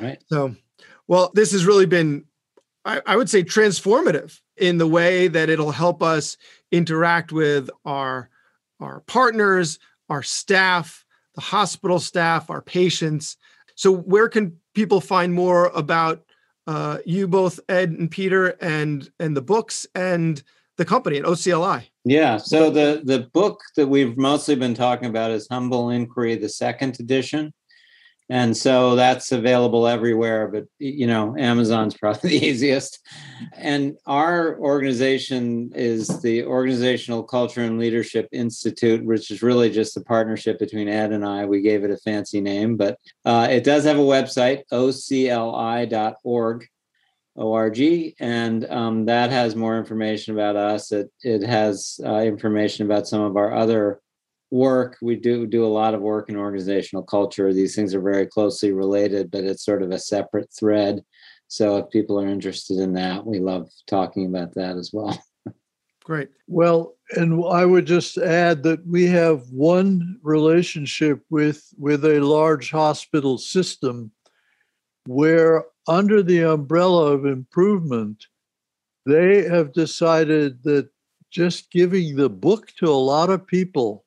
Right. 0.00 0.22
So 0.28 0.54
well 1.08 1.32
this 1.34 1.52
has 1.52 1.66
really 1.66 1.86
been 1.86 2.24
I, 2.84 3.02
I 3.04 3.16
would 3.16 3.28
say 3.28 3.42
transformative 3.42 4.38
in 4.56 4.78
the 4.78 4.86
way 4.86 5.26
that 5.26 5.50
it'll 5.50 5.72
help 5.72 6.02
us 6.02 6.36
interact 6.70 7.32
with 7.32 7.68
our 7.84 8.30
our 8.78 9.00
partners 9.00 9.80
our 10.08 10.22
staff 10.22 11.04
the 11.34 11.40
hospital 11.40 11.98
staff 11.98 12.48
our 12.48 12.62
patients. 12.62 13.36
So 13.74 13.92
where 13.92 14.28
can 14.28 14.58
people 14.74 15.00
find 15.00 15.34
more 15.34 15.66
about 15.74 16.22
uh, 16.66 16.98
you 17.04 17.28
both 17.28 17.60
Ed 17.68 17.90
and 17.90 18.10
Peter 18.10 18.48
and 18.60 19.08
and 19.20 19.36
the 19.36 19.42
books 19.42 19.86
and 19.94 20.42
the 20.76 20.84
company 20.84 21.18
at 21.18 21.24
OCLI. 21.24 21.84
Yeah. 22.04 22.36
So 22.36 22.70
the 22.70 23.02
the 23.04 23.30
book 23.32 23.60
that 23.76 23.86
we've 23.86 24.16
mostly 24.16 24.54
been 24.56 24.74
talking 24.74 25.08
about 25.08 25.30
is 25.30 25.46
Humble 25.50 25.90
Inquiry, 25.90 26.36
the 26.36 26.48
second 26.48 26.98
edition 27.00 27.52
and 28.28 28.56
so 28.56 28.96
that's 28.96 29.30
available 29.32 29.86
everywhere 29.86 30.48
but 30.48 30.64
you 30.78 31.06
know 31.06 31.36
amazon's 31.38 31.96
probably 31.98 32.30
the 32.30 32.46
easiest. 32.46 33.00
And 33.54 33.96
our 34.06 34.58
organization 34.58 35.72
is 35.74 36.08
the 36.22 36.44
organizational 36.44 37.22
culture 37.22 37.62
and 37.62 37.78
leadership 37.78 38.28
institute 38.32 39.04
which 39.04 39.30
is 39.30 39.42
really 39.42 39.70
just 39.70 39.96
a 39.96 40.00
partnership 40.00 40.58
between 40.58 40.88
ed 40.88 41.12
and 41.12 41.24
i. 41.24 41.44
We 41.44 41.60
gave 41.60 41.84
it 41.84 41.90
a 41.90 41.96
fancy 41.98 42.40
name 42.40 42.76
but 42.76 42.98
uh, 43.24 43.48
it 43.50 43.64
does 43.64 43.84
have 43.84 43.98
a 43.98 44.00
website 44.00 44.62
ocli.org 44.72 46.66
org 47.36 48.14
and 48.18 48.64
um, 48.70 49.04
that 49.06 49.30
has 49.30 49.54
more 49.54 49.78
information 49.78 50.34
about 50.34 50.56
us. 50.56 50.92
It, 50.92 51.10
it 51.22 51.42
has 51.42 52.00
uh, 52.04 52.20
information 52.20 52.86
about 52.86 53.06
some 53.06 53.20
of 53.20 53.36
our 53.36 53.54
other 53.54 54.00
work. 54.50 54.96
We 55.02 55.16
do 55.16 55.46
do 55.46 55.64
a 55.64 55.68
lot 55.68 55.94
of 55.94 56.00
work 56.00 56.28
in 56.28 56.36
organizational 56.36 57.02
culture. 57.02 57.52
These 57.52 57.74
things 57.74 57.94
are 57.94 58.00
very 58.00 58.26
closely 58.26 58.72
related 58.72 59.30
but 59.30 59.44
it's 59.44 59.64
sort 59.64 59.82
of 59.82 59.90
a 59.90 59.98
separate 59.98 60.50
thread. 60.52 61.02
So 61.48 61.76
if 61.76 61.90
people 61.90 62.20
are 62.20 62.28
interested 62.28 62.78
in 62.78 62.92
that 62.94 63.26
we 63.26 63.38
love 63.38 63.68
talking 63.86 64.26
about 64.26 64.54
that 64.54 64.76
as 64.76 64.90
well. 64.92 65.18
Great. 66.04 66.28
Well 66.46 66.96
and 67.10 67.42
i 67.50 67.64
would 67.64 67.86
just 67.86 68.18
add 68.18 68.62
that 68.62 68.84
we 68.86 69.06
have 69.06 69.48
one 69.50 70.18
relationship 70.22 71.22
with 71.30 71.62
with 71.78 72.04
a 72.04 72.20
large 72.20 72.70
hospital 72.70 73.38
system 73.38 74.10
where 75.06 75.64
under 75.86 76.22
the 76.22 76.42
umbrella 76.42 77.12
of 77.12 77.26
improvement 77.26 78.26
they 79.04 79.44
have 79.44 79.72
decided 79.72 80.62
that 80.64 80.88
just 81.30 81.70
giving 81.70 82.16
the 82.16 82.30
book 82.30 82.72
to 82.78 82.86
a 82.86 83.04
lot 83.12 83.30
of 83.30 83.46
people 83.46 84.04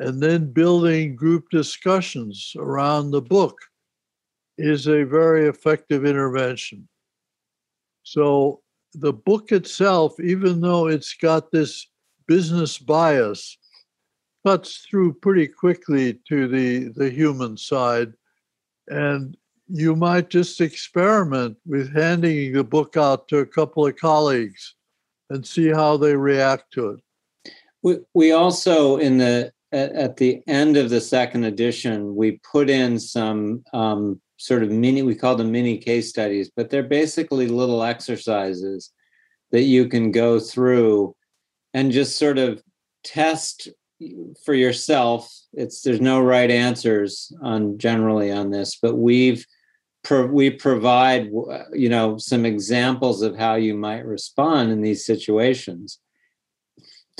and 0.00 0.20
then 0.20 0.50
building 0.50 1.14
group 1.14 1.50
discussions 1.50 2.54
around 2.56 3.10
the 3.10 3.20
book 3.20 3.58
is 4.56 4.88
a 4.88 5.04
very 5.04 5.46
effective 5.46 6.06
intervention. 6.06 6.88
So 8.02 8.62
the 8.94 9.12
book 9.12 9.52
itself, 9.52 10.18
even 10.18 10.62
though 10.62 10.86
it's 10.86 11.12
got 11.14 11.52
this 11.52 11.86
business 12.26 12.78
bias, 12.78 13.58
cuts 14.46 14.86
through 14.88 15.12
pretty 15.12 15.46
quickly 15.46 16.18
to 16.28 16.48
the, 16.48 16.88
the 16.96 17.10
human 17.10 17.58
side. 17.58 18.14
And 18.88 19.36
you 19.68 19.94
might 19.94 20.30
just 20.30 20.62
experiment 20.62 21.58
with 21.66 21.94
handing 21.94 22.54
the 22.54 22.64
book 22.64 22.96
out 22.96 23.28
to 23.28 23.38
a 23.40 23.46
couple 23.46 23.86
of 23.86 23.96
colleagues 23.96 24.76
and 25.28 25.46
see 25.46 25.68
how 25.68 25.98
they 25.98 26.16
react 26.16 26.72
to 26.72 26.90
it. 26.92 27.52
We, 27.82 27.98
we 28.14 28.32
also, 28.32 28.96
in 28.96 29.18
the 29.18 29.52
at, 29.72 29.92
at, 29.92 30.16
the 30.16 30.42
end 30.46 30.76
of 30.76 30.90
the 30.90 31.00
second 31.00 31.44
edition, 31.44 32.14
we 32.14 32.40
put 32.50 32.68
in 32.68 32.98
some 32.98 33.62
um, 33.72 34.20
sort 34.36 34.62
of 34.62 34.70
mini, 34.70 35.02
we 35.02 35.14
call 35.14 35.36
them 35.36 35.52
mini 35.52 35.78
case 35.78 36.08
studies, 36.08 36.50
but 36.54 36.70
they're 36.70 36.82
basically 36.82 37.46
little 37.46 37.82
exercises 37.82 38.92
that 39.50 39.62
you 39.62 39.88
can 39.88 40.10
go 40.10 40.40
through 40.40 41.14
and 41.74 41.92
just 41.92 42.18
sort 42.18 42.38
of 42.38 42.62
test 43.04 43.68
for 44.44 44.54
yourself. 44.54 45.32
It's 45.52 45.82
there's 45.82 46.00
no 46.00 46.20
right 46.20 46.50
answers 46.50 47.32
on 47.42 47.78
generally 47.78 48.32
on 48.32 48.50
this, 48.50 48.78
but 48.80 48.96
we've 48.96 49.44
pro, 50.02 50.26
we 50.26 50.50
provide 50.50 51.30
you 51.72 51.88
know 51.88 52.16
some 52.16 52.46
examples 52.46 53.22
of 53.22 53.36
how 53.36 53.56
you 53.56 53.74
might 53.74 54.04
respond 54.04 54.70
in 54.70 54.80
these 54.80 55.04
situations 55.04 55.98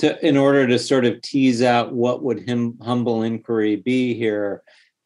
to 0.01 0.25
in 0.25 0.37
order 0.37 0.67
to 0.67 0.77
sort 0.77 1.05
of 1.05 1.21
tease 1.21 1.61
out 1.61 1.93
what 1.93 2.23
would 2.23 2.47
him, 2.47 2.77
humble 2.81 3.23
inquiry 3.23 3.77
be 3.77 4.13
here 4.13 4.63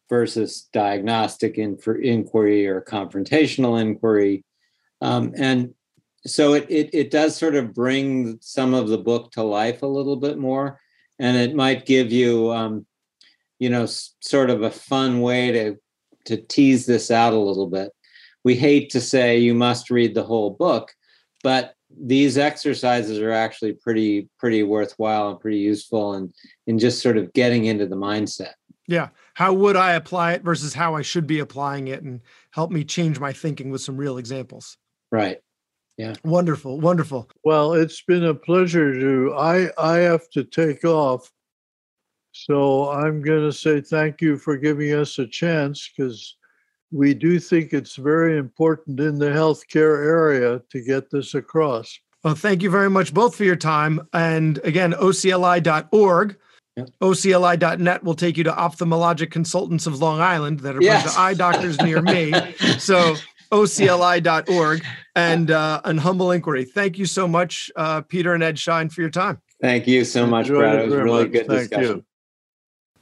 versus 0.09 0.69
diagnostic 0.73 1.57
in, 1.57 1.77
inquiry 2.01 2.67
or 2.67 2.81
confrontational 2.81 3.79
inquiry. 3.79 4.43
Um, 5.01 5.33
and 5.37 5.73
so 6.25 6.53
it, 6.53 6.65
it 6.69 6.89
it 6.93 7.11
does 7.11 7.35
sort 7.35 7.55
of 7.55 7.73
bring 7.73 8.37
some 8.41 8.73
of 8.73 8.87
the 8.87 8.97
book 8.97 9.31
to 9.33 9.43
life 9.43 9.83
a 9.83 9.87
little 9.87 10.15
bit 10.15 10.37
more. 10.37 10.79
And 11.19 11.37
it 11.37 11.55
might 11.55 11.85
give 11.85 12.11
you 12.11 12.51
um, 12.51 12.85
you 13.59 13.69
know 13.69 13.85
sort 13.85 14.49
of 14.49 14.63
a 14.63 14.71
fun 14.71 15.21
way 15.21 15.51
to 15.51 15.77
to 16.25 16.37
tease 16.37 16.85
this 16.85 17.11
out 17.11 17.33
a 17.33 17.37
little 17.39 17.67
bit. 17.67 17.91
We 18.43 18.55
hate 18.55 18.89
to 18.91 19.01
say 19.01 19.39
you 19.39 19.53
must 19.53 19.89
read 19.89 20.15
the 20.15 20.23
whole 20.23 20.51
book 20.51 20.91
but 21.45 21.75
these 21.99 22.37
exercises 22.37 23.19
are 23.19 23.31
actually 23.31 23.73
pretty 23.73 24.29
pretty 24.39 24.63
worthwhile 24.63 25.29
and 25.29 25.39
pretty 25.39 25.57
useful 25.57 26.13
and 26.13 26.33
in 26.67 26.79
just 26.79 27.01
sort 27.01 27.17
of 27.17 27.31
getting 27.33 27.65
into 27.65 27.85
the 27.85 27.95
mindset. 27.95 28.53
Yeah. 28.87 29.09
How 29.33 29.53
would 29.53 29.75
i 29.75 29.93
apply 29.93 30.33
it 30.33 30.43
versus 30.43 30.73
how 30.73 30.95
i 30.95 31.01
should 31.01 31.27
be 31.27 31.39
applying 31.39 31.87
it 31.87 32.03
and 32.03 32.21
help 32.51 32.71
me 32.71 32.83
change 32.83 33.19
my 33.19 33.33
thinking 33.33 33.71
with 33.71 33.81
some 33.81 33.97
real 33.97 34.17
examples. 34.17 34.77
Right. 35.11 35.37
Yeah. 35.97 36.13
Wonderful. 36.23 36.79
Wonderful. 36.79 37.29
Well 37.43 37.73
it's 37.73 38.01
been 38.01 38.25
a 38.25 38.35
pleasure 38.35 38.93
to 38.93 39.33
i 39.35 39.69
i 39.77 39.97
have 39.97 40.29
to 40.31 40.43
take 40.43 40.83
off. 40.85 41.31
So 42.31 42.89
i'm 42.89 43.21
going 43.21 43.43
to 43.43 43.53
say 43.53 43.81
thank 43.81 44.21
you 44.21 44.37
for 44.37 44.57
giving 44.57 44.93
us 44.93 45.19
a 45.19 45.27
chance 45.27 45.89
because 45.95 46.35
we 46.91 47.13
do 47.13 47.39
think 47.39 47.73
it's 47.73 47.95
very 47.95 48.37
important 48.37 48.99
in 48.99 49.17
the 49.19 49.27
healthcare 49.27 50.05
area 50.05 50.61
to 50.71 50.81
get 50.81 51.09
this 51.11 51.33
across. 51.33 51.99
Well, 52.23 52.35
thank 52.35 52.63
you 52.63 52.69
very 52.69 52.89
much 52.89 53.13
both 53.13 53.35
for 53.35 53.43
your 53.43 53.55
time. 53.55 54.07
And 54.13 54.59
again, 54.63 54.93
ocli.org 54.93 56.37
Yep. 56.77 56.89
OCLI.net 57.01 58.03
will 58.03 58.15
take 58.15 58.35
you 58.35 58.43
to 58.43 58.51
ophthalmologic 58.51 59.31
consultants 59.31 59.87
of 59.87 60.01
Long 60.01 60.19
Island 60.19 60.59
that 60.59 60.75
are 60.75 60.81
Yes. 60.81 61.05
bunch 61.05 61.17
eye 61.17 61.33
doctors 61.33 61.79
near 61.79 62.01
me. 62.01 62.33
So 62.79 63.15
OCLI.org 63.49 64.83
and 65.15 65.51
uh, 65.51 65.79
an 65.85 65.97
humble 65.97 66.31
inquiry. 66.31 66.65
Thank 66.65 66.97
you 66.97 67.05
so 67.05 67.29
much, 67.29 67.71
uh, 67.77 68.01
Peter 68.01 68.33
and 68.33 68.43
Ed 68.43 68.59
Schein, 68.59 68.89
for 68.89 68.99
your 68.99 69.09
time. 69.09 69.41
Thank 69.61 69.87
you 69.87 70.03
so 70.03 70.25
much, 70.27 70.47
Enjoyed 70.47 70.59
Brad. 70.63 70.75
it 70.75 70.79
It 70.79 70.83
was 70.85 70.93
very 70.93 71.03
really 71.05 71.23
much. 71.23 71.31
good 71.31 71.47
Thank 71.47 71.59
discussion. 71.69 71.95
you. 71.97 72.05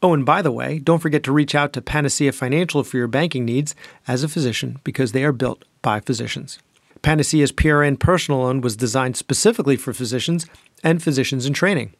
Oh, 0.03 0.13
and 0.13 0.25
by 0.25 0.41
the 0.41 0.51
way, 0.51 0.79
don't 0.79 0.99
forget 0.99 1.23
to 1.23 1.31
reach 1.31 1.55
out 1.55 1.71
to 1.73 1.81
Panacea 1.81 2.33
Financial 2.33 2.83
for 2.83 2.97
your 2.97 3.07
banking 3.07 3.45
needs 3.45 3.73
as 4.05 4.21
a 4.21 4.27
physician 4.27 4.79
because 4.83 5.13
they 5.13 5.23
are 5.23 5.31
built 5.31 5.63
by 5.81 6.01
physicians. 6.01 6.59
Panacea's 7.01 7.53
PRN 7.53 7.97
personal 7.97 8.41
loan 8.41 8.59
was 8.59 8.75
designed 8.75 9.15
specifically 9.15 9.77
for 9.77 9.93
physicians 9.93 10.45
and 10.83 11.01
physicians 11.01 11.45
in 11.45 11.53
training. 11.53 11.93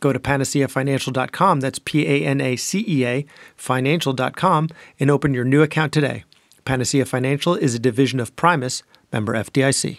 Go 0.00 0.14
to 0.14 0.18
panaceafinancial.com, 0.18 1.60
that's 1.60 1.78
P 1.78 2.08
A 2.08 2.26
N 2.26 2.40
A 2.40 2.56
C 2.56 2.82
E 2.88 3.04
A, 3.04 3.26
financial.com, 3.56 4.70
and 4.98 5.10
open 5.10 5.34
your 5.34 5.44
new 5.44 5.60
account 5.60 5.92
today. 5.92 6.24
Panacea 6.64 7.04
Financial 7.04 7.54
is 7.54 7.74
a 7.74 7.78
division 7.78 8.20
of 8.20 8.34
Primis, 8.36 8.82
member 9.12 9.34
FDIC. 9.34 9.98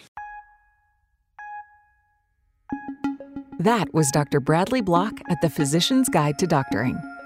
That 3.60 3.94
was 3.94 4.10
Dr. 4.10 4.40
Bradley 4.40 4.80
Block 4.80 5.12
at 5.30 5.40
the 5.40 5.50
Physician's 5.50 6.08
Guide 6.08 6.36
to 6.40 6.48
Doctoring. 6.48 7.00